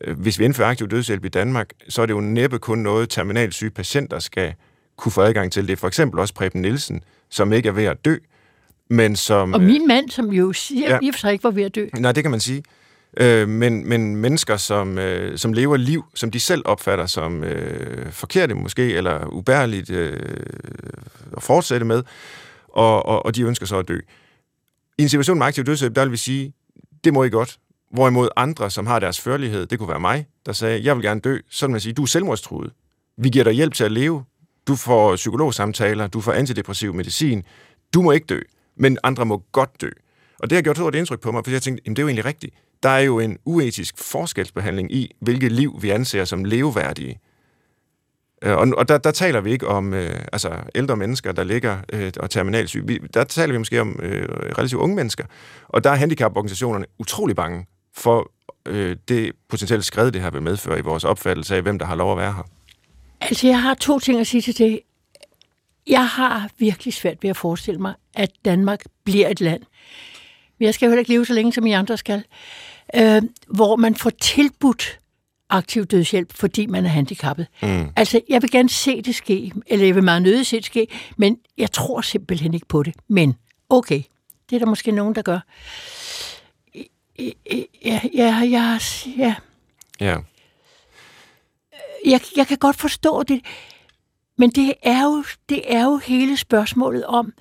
øh, 0.02 0.20
hvis 0.20 0.40
vi 0.40 0.46
indfører 0.46 0.70
aktiv 0.70 0.88
dødshjælp 0.88 1.26
i 1.26 1.30
Danmark, 1.30 1.70
så 1.90 2.02
er 2.02 2.06
det 2.06 2.14
jo 2.14 2.20
næppe 2.22 2.60
kun 2.60 2.78
noget, 2.78 3.10
terminalt 3.10 3.54
syge 3.54 3.70
patienter 3.72 4.20
skal 4.20 4.54
kunne 4.98 5.12
få 5.12 5.22
adgang 5.22 5.52
til. 5.52 5.68
Det 5.68 5.74
er 5.74 5.78
for 5.78 5.88
eksempel 5.88 6.20
også 6.20 6.34
Preben 6.34 6.62
Nielsen, 6.62 7.02
som 7.30 7.54
ikke 7.54 7.70
er 7.70 7.74
ved 7.74 7.86
at 7.86 8.06
dø, 8.06 8.16
men 8.90 9.16
som... 9.16 9.54
Og 9.54 9.62
min 9.62 9.88
mand, 9.88 10.10
som 10.10 10.32
jo 10.32 10.54
siger, 10.54 10.90
ja, 10.90 11.00
i 11.02 11.08
og 11.08 11.14
for 11.14 11.20
sig 11.20 11.32
ikke 11.32 11.44
var 11.44 11.52
ved 11.52 11.64
at 11.64 11.76
dø. 11.76 11.88
Nej, 12.00 12.12
det 12.12 12.24
kan 12.24 12.32
man 12.32 12.40
sige. 12.40 12.64
Øh, 13.18 13.50
men, 13.50 13.90
men 13.90 14.16
mennesker, 14.16 14.58
som, 14.58 14.98
øh, 14.98 15.38
som 15.38 15.54
lever 15.54 15.78
liv, 15.78 16.04
som 16.16 16.32
de 16.32 16.40
selv 16.40 16.62
opfatter 16.66 17.06
som 17.06 17.44
øh, 17.44 18.12
forkerte 18.12 18.54
måske, 18.54 18.94
eller 18.94 19.26
ubærligt 19.26 19.90
øh, 19.90 20.20
at 21.38 21.44
fortsætte 21.44 21.86
med, 21.86 22.04
og, 22.68 23.06
og, 23.06 23.26
og 23.26 23.36
de 23.36 23.42
ønsker 23.42 23.66
så 23.66 23.80
at 23.80 23.88
dø. 23.88 24.00
I 24.98 25.02
en 25.02 25.10
situation 25.10 25.38
med 25.38 25.48
aktiv 25.48 25.64
dødshjælp, 25.64 25.96
der 25.96 26.02
vil 26.02 26.12
vi 26.12 26.18
sige, 26.18 26.54
det 27.04 27.14
må 27.14 27.24
I 27.24 27.30
godt. 27.30 27.58
Hvorimod 27.92 28.30
andre, 28.36 28.70
som 28.70 28.88
har 28.88 29.00
deres 29.00 29.22
førlighed, 29.22 29.66
det 29.66 29.80
kunne 29.80 29.90
være 29.90 30.00
mig, 30.00 30.28
der 30.46 30.54
sagde, 30.54 30.84
jeg 30.84 30.96
vil 30.96 31.04
gerne 31.04 31.20
dø, 31.20 31.38
så 31.50 31.66
vil 31.66 31.72
man 31.72 31.82
sige, 31.82 31.94
du 31.94 32.02
er 32.02 32.06
selvmordstruet. 32.06 32.72
Vi 33.18 33.30
giver 33.30 33.44
dig 33.44 33.54
hjælp 33.54 33.74
til 33.74 33.84
at 33.84 33.92
leve. 33.92 34.24
Du 34.68 34.76
får 34.76 35.16
psykologsamtaler, 35.16 36.08
du 36.08 36.22
får 36.22 36.32
antidepressiv 36.32 36.94
medicin. 36.94 37.44
Du 37.94 38.02
må 38.02 38.12
ikke 38.12 38.26
dø, 38.26 38.40
men 38.78 38.98
andre 39.04 39.26
må 39.26 39.44
godt 39.52 39.82
dø. 39.82 39.90
Og 40.40 40.50
det 40.50 40.56
har 40.56 40.62
gjort 40.62 40.78
stort 40.78 40.96
indtryk 40.96 41.20
på 41.20 41.32
mig, 41.32 41.44
for 41.44 41.52
jeg 41.52 41.62
tænkte, 41.62 41.82
jamen 41.86 41.96
det 41.96 42.02
er 42.02 42.04
jo 42.04 42.08
egentlig 42.08 42.26
rigtigt. 42.26 42.54
Der 42.84 42.90
er 42.90 43.00
jo 43.00 43.20
en 43.20 43.38
uetisk 43.46 43.98
forskelsbehandling 43.98 44.92
i, 44.92 45.16
hvilket 45.20 45.52
liv 45.52 45.80
vi 45.82 45.90
anser 45.90 46.26
som 46.26 46.46
leveværdige. 46.46 47.20
Øh, 48.44 48.58
og, 48.58 48.68
og 48.78 48.88
der, 48.88 48.98
der 48.98 49.12
taler 49.12 49.42
vi 49.42 49.52
ikke 49.52 49.68
om 49.68 49.94
øh, 49.94 50.20
altså 50.34 50.50
ældre 50.76 50.98
mennesker, 50.98 51.32
der 51.32 51.44
ligger 51.44 51.78
øh, 51.94 52.12
og 52.20 52.30
terminalsyge. 52.30 52.88
Vi, 52.88 53.00
der 53.14 53.24
taler 53.24 53.52
vi 53.52 53.58
måske 53.58 53.82
om 53.82 54.00
øh, 54.02 54.28
relativt 54.58 54.82
unge 54.82 54.96
mennesker. 54.96 55.26
Og 55.68 55.84
der 55.84 55.90
er 55.90 55.96
handicaporganisationerne 55.96 56.86
utrolig 57.00 57.36
bange 57.36 57.66
for 57.96 58.32
øh, 58.66 58.96
det 59.08 59.32
potentielle 59.50 59.84
skred, 59.84 60.12
det 60.12 60.22
her 60.22 60.30
vil 60.30 60.42
medføre 60.42 60.80
i 60.80 60.82
vores 60.82 61.04
opfattelse 61.04 61.56
af, 61.56 61.62
hvem 61.62 61.80
der 61.80 61.86
har 61.86 61.96
lov 61.96 62.12
at 62.12 62.18
være 62.18 62.34
her. 62.34 62.44
Altså, 63.22 63.48
jeg 63.48 63.62
har 63.62 63.74
to 63.74 64.00
ting 64.00 64.20
at 64.20 64.28
sige 64.28 64.42
til 64.42 64.58
det. 64.58 64.80
Jeg 65.88 66.08
har 66.08 66.50
virkelig 66.58 66.94
svært 66.94 67.24
ved 67.24 67.30
at 67.30 67.38
forestille 67.38 67.80
mig, 67.80 67.94
at 68.14 68.32
Danmark 68.46 68.84
bliver 69.04 69.30
et 69.30 69.42
land. 69.42 69.62
Men 70.60 70.66
jeg 70.66 70.74
skal 70.74 70.86
jo 70.86 70.90
heller 70.90 71.00
ikke 71.00 71.12
leve 71.12 71.26
så 71.26 71.34
længe, 71.34 71.54
som 71.54 71.66
I 71.66 71.72
andre 71.72 71.98
skal. 71.98 72.24
Øh, 72.96 73.22
hvor 73.48 73.76
man 73.76 73.96
får 73.96 74.10
tilbudt 74.10 75.00
aktiv 75.50 75.86
dødshjælp, 75.86 76.34
fordi 76.34 76.66
man 76.66 76.86
er 76.86 76.90
handicappet. 76.90 77.48
Mm. 77.62 77.90
Altså, 77.96 78.22
jeg 78.30 78.42
vil 78.42 78.52
gerne 78.52 78.70
se 78.70 79.02
det 79.02 79.16
ske, 79.16 79.52
eller 79.68 79.86
jeg 79.86 79.96
vil 79.96 80.04
meget 80.04 80.22
nødig 80.22 80.46
se 80.46 80.58
det 80.58 80.66
ske, 80.66 80.88
men 81.18 81.38
jeg 81.58 81.72
tror 81.72 82.02
simpelthen 82.02 82.54
ikke 82.54 82.68
på 82.68 82.84
det. 82.84 82.96
Men 83.08 83.36
okay, 83.70 84.04
det 84.50 84.56
er 84.56 84.60
der 84.60 84.66
måske 84.66 84.92
nogen, 84.92 85.16
der 85.16 85.22
gør. 85.22 85.40
Ja, 87.86 88.02
ja, 88.14 88.42
ja, 88.44 88.80
ja. 89.18 89.36
Ja. 90.00 90.18
Jeg, 92.06 92.22
jeg 92.36 92.48
kan 92.48 92.58
godt 92.58 92.76
forstå 92.76 93.24
det, 93.24 93.42
men 94.38 94.50
det 94.50 94.74
er, 94.84 95.04
jo, 95.04 95.24
det 95.50 95.74
er 95.74 95.84
jo 95.84 95.98
hele 95.98 96.38
spørgsmålet 96.38 97.06
om, 97.06 97.34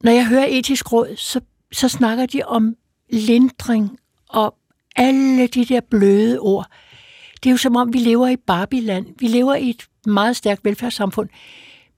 når 0.00 0.12
jeg 0.12 0.26
hører 0.26 0.46
etisk 0.48 0.92
råd, 0.92 1.16
så, 1.16 1.40
så 1.72 1.88
snakker 1.88 2.26
de 2.26 2.42
om 2.42 2.76
lindring 3.14 3.98
og 4.28 4.54
alle 4.96 5.46
de 5.46 5.64
der 5.64 5.80
bløde 5.90 6.38
ord. 6.38 6.66
Det 7.42 7.46
er 7.46 7.50
jo 7.50 7.56
som 7.56 7.76
om, 7.76 7.92
vi 7.92 7.98
lever 7.98 8.28
i 8.28 8.36
Barbiland. 8.36 9.06
Vi 9.18 9.26
lever 9.26 9.54
i 9.54 9.70
et 9.70 9.86
meget 10.06 10.36
stærkt 10.36 10.64
velfærdssamfund, 10.64 11.28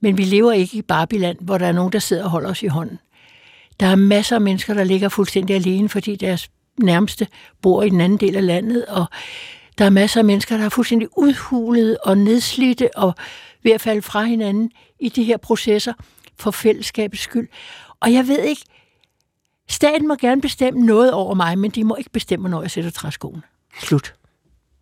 men 0.00 0.18
vi 0.18 0.24
lever 0.24 0.52
ikke 0.52 0.78
i 0.78 0.82
Barbiland, 0.82 1.38
hvor 1.40 1.58
der 1.58 1.66
er 1.66 1.72
nogen, 1.72 1.92
der 1.92 1.98
sidder 1.98 2.24
og 2.24 2.30
holder 2.30 2.50
os 2.50 2.62
i 2.62 2.66
hånden. 2.66 2.98
Der 3.80 3.86
er 3.86 3.96
masser 3.96 4.36
af 4.36 4.40
mennesker, 4.40 4.74
der 4.74 4.84
ligger 4.84 5.08
fuldstændig 5.08 5.56
alene, 5.56 5.88
fordi 5.88 6.16
deres 6.16 6.50
nærmeste 6.80 7.26
bor 7.62 7.82
i 7.82 7.90
den 7.90 8.00
anden 8.00 8.18
del 8.18 8.36
af 8.36 8.46
landet, 8.46 8.84
og 8.84 9.06
der 9.78 9.84
er 9.84 9.90
masser 9.90 10.20
af 10.20 10.24
mennesker, 10.24 10.56
der 10.56 10.64
er 10.64 10.68
fuldstændig 10.68 11.08
udhulet 11.18 11.98
og 12.04 12.18
nedslidte 12.18 12.96
og 12.96 13.14
ved 13.62 13.72
at 13.72 13.80
falde 13.80 14.02
fra 14.02 14.24
hinanden 14.24 14.70
i 15.00 15.08
de 15.08 15.24
her 15.24 15.36
processer 15.36 15.92
for 16.38 16.50
fællesskabets 16.50 17.22
skyld. 17.22 17.48
Og 18.00 18.12
jeg 18.12 18.28
ved 18.28 18.38
ikke, 18.38 18.62
Staten 19.68 20.08
må 20.08 20.14
gerne 20.14 20.40
bestemme 20.40 20.80
noget 20.80 21.12
over 21.12 21.34
mig, 21.34 21.58
men 21.58 21.70
de 21.70 21.84
må 21.84 21.96
ikke 21.96 22.10
bestemme, 22.10 22.48
når 22.48 22.62
jeg 22.62 22.70
sætter 22.70 22.90
træskoene. 22.90 23.42
Slut. 23.82 24.14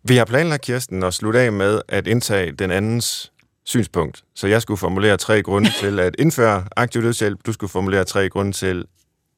Vi 0.03 0.15
har 0.17 0.25
planlagt, 0.25 0.61
Kirsten, 0.61 1.03
at 1.03 1.13
slutte 1.13 1.39
af 1.39 1.51
med 1.51 1.81
at 1.87 2.07
indtage 2.07 2.51
den 2.51 2.71
andens 2.71 3.31
synspunkt. 3.63 4.23
Så 4.35 4.47
jeg 4.47 4.61
skulle 4.61 4.77
formulere 4.77 5.17
tre 5.17 5.43
grunde 5.43 5.69
til 5.81 5.99
at 5.99 6.15
indføre 6.19 6.65
aktiv 6.75 7.01
dødshjælp. 7.01 7.45
Du 7.45 7.53
skulle 7.53 7.69
formulere 7.69 8.03
tre 8.03 8.29
grunde 8.29 8.51
til, 8.51 8.85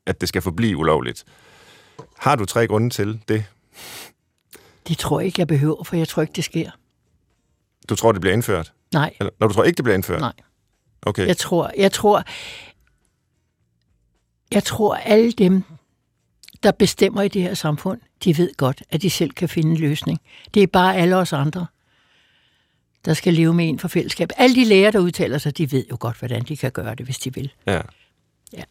at 0.05 0.21
det 0.21 0.29
skal 0.29 0.41
forblive 0.41 0.77
ulovligt. 0.77 1.23
Har 2.17 2.35
du 2.35 2.45
tre 2.45 2.67
grunde 2.67 2.89
til 2.89 3.19
det? 3.27 3.45
Det 4.87 4.97
tror 4.97 5.19
jeg 5.19 5.25
ikke, 5.25 5.39
jeg 5.39 5.47
behøver, 5.47 5.83
for 5.83 5.95
jeg 5.95 6.07
tror 6.07 6.21
ikke, 6.21 6.33
det 6.33 6.43
sker. 6.43 6.71
Du 7.89 7.95
tror, 7.95 8.11
det 8.11 8.21
bliver 8.21 8.33
indført? 8.33 8.73
Nej. 8.93 9.13
Eller, 9.19 9.31
når 9.39 9.47
du 9.47 9.53
tror 9.53 9.63
ikke, 9.63 9.77
det 9.77 9.83
bliver 9.83 9.95
indført? 9.95 10.19
Nej. 10.19 10.33
Okay. 11.01 11.27
Jeg 11.27 11.37
tror, 11.37 11.71
jeg 11.77 11.91
tror, 11.91 12.23
jeg 14.53 14.63
tror 14.63 14.95
alle 14.95 15.31
dem, 15.31 15.63
der 16.63 16.71
bestemmer 16.71 17.21
i 17.21 17.27
det 17.27 17.41
her 17.41 17.53
samfund, 17.53 17.99
de 18.23 18.37
ved 18.37 18.49
godt, 18.57 18.83
at 18.89 19.01
de 19.01 19.09
selv 19.09 19.31
kan 19.31 19.49
finde 19.49 19.71
en 19.71 19.77
løsning. 19.77 20.19
Det 20.53 20.63
er 20.63 20.67
bare 20.67 20.95
alle 20.95 21.15
os 21.15 21.33
andre, 21.33 21.65
der 23.05 23.13
skal 23.13 23.33
leve 23.33 23.53
med 23.53 23.69
en 23.69 23.79
for 23.79 23.87
fællesskab. 23.87 24.29
Alle 24.37 24.55
de 24.55 24.65
læger, 24.65 24.91
der 24.91 24.99
udtaler 24.99 25.37
sig, 25.37 25.57
de 25.57 25.71
ved 25.71 25.85
jo 25.91 25.97
godt, 25.99 26.17
hvordan 26.19 26.43
de 26.43 26.57
kan 26.57 26.71
gøre 26.71 26.95
det, 26.95 27.05
hvis 27.05 27.19
de 27.19 27.33
vil. 27.33 27.51
Ja. 27.67 27.81
Ja. 28.53 28.63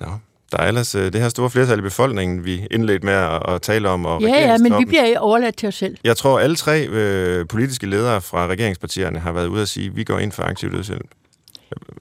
Nå, 0.00 0.06
der 0.52 0.58
er 0.58 0.68
ellers 0.68 0.94
øh, 0.94 1.12
det 1.12 1.20
her 1.20 1.28
store 1.28 1.50
flertal 1.50 1.78
i 1.78 1.82
befolkningen, 1.82 2.44
vi 2.44 2.66
indledte 2.70 3.06
med 3.06 3.12
at, 3.14 3.42
at 3.48 3.62
tale 3.62 3.88
om. 3.88 4.06
Og 4.06 4.22
Ja, 4.22 4.28
ja, 4.28 4.58
men 4.58 4.78
vi 4.78 4.84
bliver 4.84 5.18
overladt 5.18 5.56
til 5.56 5.66
os 5.66 5.74
selv. 5.74 5.96
Jeg 6.04 6.16
tror, 6.16 6.40
alle 6.40 6.56
tre 6.56 6.86
øh, 6.86 7.46
politiske 7.48 7.86
ledere 7.86 8.20
fra 8.20 8.46
regeringspartierne 8.46 9.18
har 9.18 9.32
været 9.32 9.46
ude 9.46 9.62
at 9.62 9.68
sige, 9.68 9.86
at 9.86 9.96
vi 9.96 10.04
går 10.04 10.18
ind 10.18 10.32
for 10.32 10.42
aktiv 10.42 10.72
dødshjælp. 10.72 11.10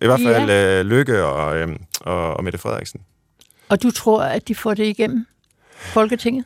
I 0.02 0.06
hvert 0.06 0.20
fald 0.20 0.50
ja. 0.50 0.80
øh, 0.80 0.86
Lykke 0.86 1.24
og, 1.24 1.58
øh, 1.58 1.76
og, 2.02 2.34
og 2.34 2.44
Mette 2.44 2.60
Frederiksen. 2.60 3.02
Og 3.70 3.84
du 3.84 3.92
tror, 3.92 4.24
at 4.24 4.48
de 4.48 4.56
får 4.56 4.74
det 4.74 4.86
igennem 4.86 5.26
Folketinget? 5.76 6.46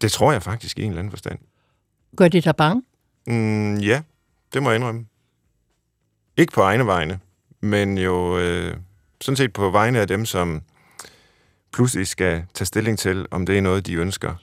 Det 0.00 0.12
tror 0.12 0.32
jeg 0.32 0.42
faktisk 0.42 0.78
i 0.78 0.82
en 0.82 0.88
eller 0.88 0.98
anden 0.98 1.10
forstand. 1.10 1.38
Gør 2.16 2.28
det 2.28 2.44
dig 2.44 2.56
bange? 2.56 2.82
Mm, 3.26 3.76
ja, 3.76 4.02
det 4.52 4.62
må 4.62 4.70
jeg 4.70 4.76
indrømme. 4.76 5.06
Ikke 6.36 6.52
på 6.52 6.62
egne 6.62 6.86
vegne, 6.86 7.20
men 7.60 7.98
jo 7.98 8.38
øh, 8.38 8.76
sådan 9.20 9.36
set 9.36 9.52
på 9.52 9.70
vegne 9.70 10.00
af 10.00 10.08
dem, 10.08 10.26
som 10.26 10.62
pludselig 11.72 12.06
skal 12.06 12.44
tage 12.54 12.66
stilling 12.66 12.98
til, 12.98 13.26
om 13.30 13.46
det 13.46 13.58
er 13.58 13.62
noget, 13.62 13.86
de 13.86 13.94
ønsker. 13.94 14.34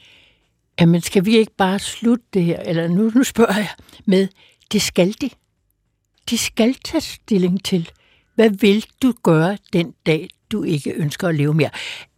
Jamen, 0.80 1.02
skal 1.02 1.26
vi 1.26 1.38
ikke 1.38 1.56
bare 1.58 1.80
slutte 1.80 2.26
det 2.34 2.44
her? 2.44 2.60
Eller 2.60 2.88
nu, 2.88 3.12
nu 3.16 3.24
spørger 3.24 3.56
jeg 3.56 3.70
med, 4.06 4.28
det 4.72 4.82
skal 4.82 5.16
de. 5.22 5.30
De 6.30 6.38
skal 6.38 6.74
tage 6.74 7.02
stilling 7.02 7.64
til, 7.64 7.92
hvad 8.36 8.50
vil 8.50 8.86
du 9.02 9.14
gøre 9.24 9.58
den 9.74 9.94
dag, 10.06 10.30
du 10.52 10.64
ikke 10.64 10.94
ønsker 10.94 11.28
at 11.28 11.36
leve 11.36 11.54
mere? 11.54 11.70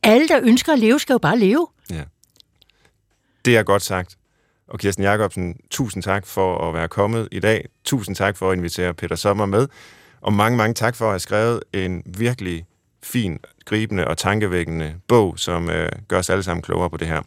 Alle, 0.04 0.28
der 0.28 0.40
ønsker 0.44 0.74
at 0.74 0.80
leve, 0.80 1.00
skal 1.00 1.14
jo 1.14 1.18
bare 1.18 1.40
leve. 1.40 1.68
Ja. 1.90 2.04
Det 3.46 3.58
er 3.58 3.64
godt 3.64 3.82
sagt. 3.82 4.18
Og 4.68 4.80
Kirsten 4.80 5.04
Jacobsen, 5.04 5.60
tusind 5.72 6.04
tak 6.04 6.26
for 6.26 6.68
at 6.70 6.74
være 6.74 6.88
kommet 6.88 7.28
i 7.32 7.40
dag. 7.40 7.68
Tusind 7.84 8.16
tak 8.16 8.38
for 8.38 8.52
at 8.52 8.58
invitere 8.58 8.94
Peter 8.94 9.16
Sommer 9.16 9.46
med. 9.46 9.68
Og 10.22 10.34
mange, 10.34 10.58
mange 10.58 10.74
tak 10.74 10.96
for 10.96 11.06
at 11.06 11.12
have 11.12 11.20
skrevet 11.20 11.64
en 11.74 12.04
virkelig 12.06 12.66
fin, 13.04 13.40
gribende 13.66 14.08
og 14.08 14.18
tankevækkende 14.18 14.96
bog, 15.08 15.40
som 15.40 15.70
øh, 15.70 15.90
gør 16.08 16.20
os 16.20 16.30
alle 16.30 16.44
sammen 16.44 16.62
klogere 16.62 16.90
på 16.90 16.98
det 16.98 17.08
her. 17.08 17.22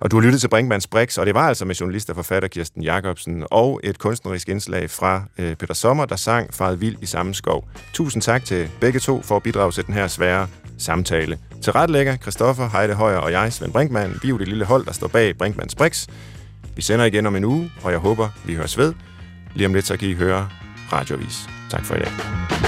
Og 0.00 0.10
du 0.10 0.16
har 0.16 0.22
lyttet 0.26 0.40
til 0.40 0.48
Brinkmanns 0.48 0.86
Brix, 0.86 1.18
og 1.18 1.26
det 1.26 1.34
var 1.34 1.48
altså 1.48 1.64
med 1.64 1.74
journalist 1.74 2.10
og 2.10 2.16
forfatter 2.16 2.48
Kirsten 2.48 2.82
Jacobsen, 2.82 3.44
og 3.50 3.80
et 3.84 3.98
kunstnerisk 3.98 4.48
indslag 4.48 4.90
fra 4.90 5.22
øh, 5.38 5.56
Peter 5.56 5.74
Sommer, 5.74 6.04
der 6.04 6.16
sang 6.16 6.54
Faret 6.54 6.80
Vild 6.80 6.96
i 7.02 7.06
samme 7.06 7.34
skov. 7.34 7.68
Tusind 7.92 8.22
tak 8.22 8.44
til 8.44 8.70
begge 8.80 9.00
to 9.00 9.22
for 9.22 9.36
at 9.36 9.42
bidrage 9.42 9.72
til 9.72 9.86
den 9.86 9.94
her 9.94 10.06
svære 10.06 10.46
samtale. 10.78 11.38
Til 11.62 11.72
retlægger 11.72 12.16
Christoffer 12.16 12.68
Heide 12.68 12.94
Højer 12.94 13.18
og 13.18 13.32
jeg, 13.32 13.52
Svend 13.52 13.72
Brinkmann, 13.72 14.18
vi 14.22 14.28
er 14.28 14.30
jo 14.30 14.38
det 14.38 14.48
lille 14.48 14.64
hold, 14.64 14.86
der 14.86 14.92
står 14.92 15.08
bag 15.08 15.38
Brinkmanns 15.38 15.74
Brix. 15.74 16.06
Vi 16.76 16.82
sender 16.82 17.04
igen 17.04 17.26
om 17.26 17.36
en 17.36 17.44
uge, 17.44 17.72
og 17.82 17.90
jeg 17.90 17.98
håber, 17.98 18.28
vi 18.44 18.54
høres 18.54 18.78
ved. 18.78 18.94
Lige 19.54 19.66
om 19.66 19.74
lidt, 19.74 19.86
så 19.86 19.96
kan 19.96 20.08
I 20.08 20.14
høre 20.14 20.48
Radiovis. 20.92 21.48
Tak 21.70 21.84
for 21.84 21.94
i 21.94 21.98
dag. 21.98 22.67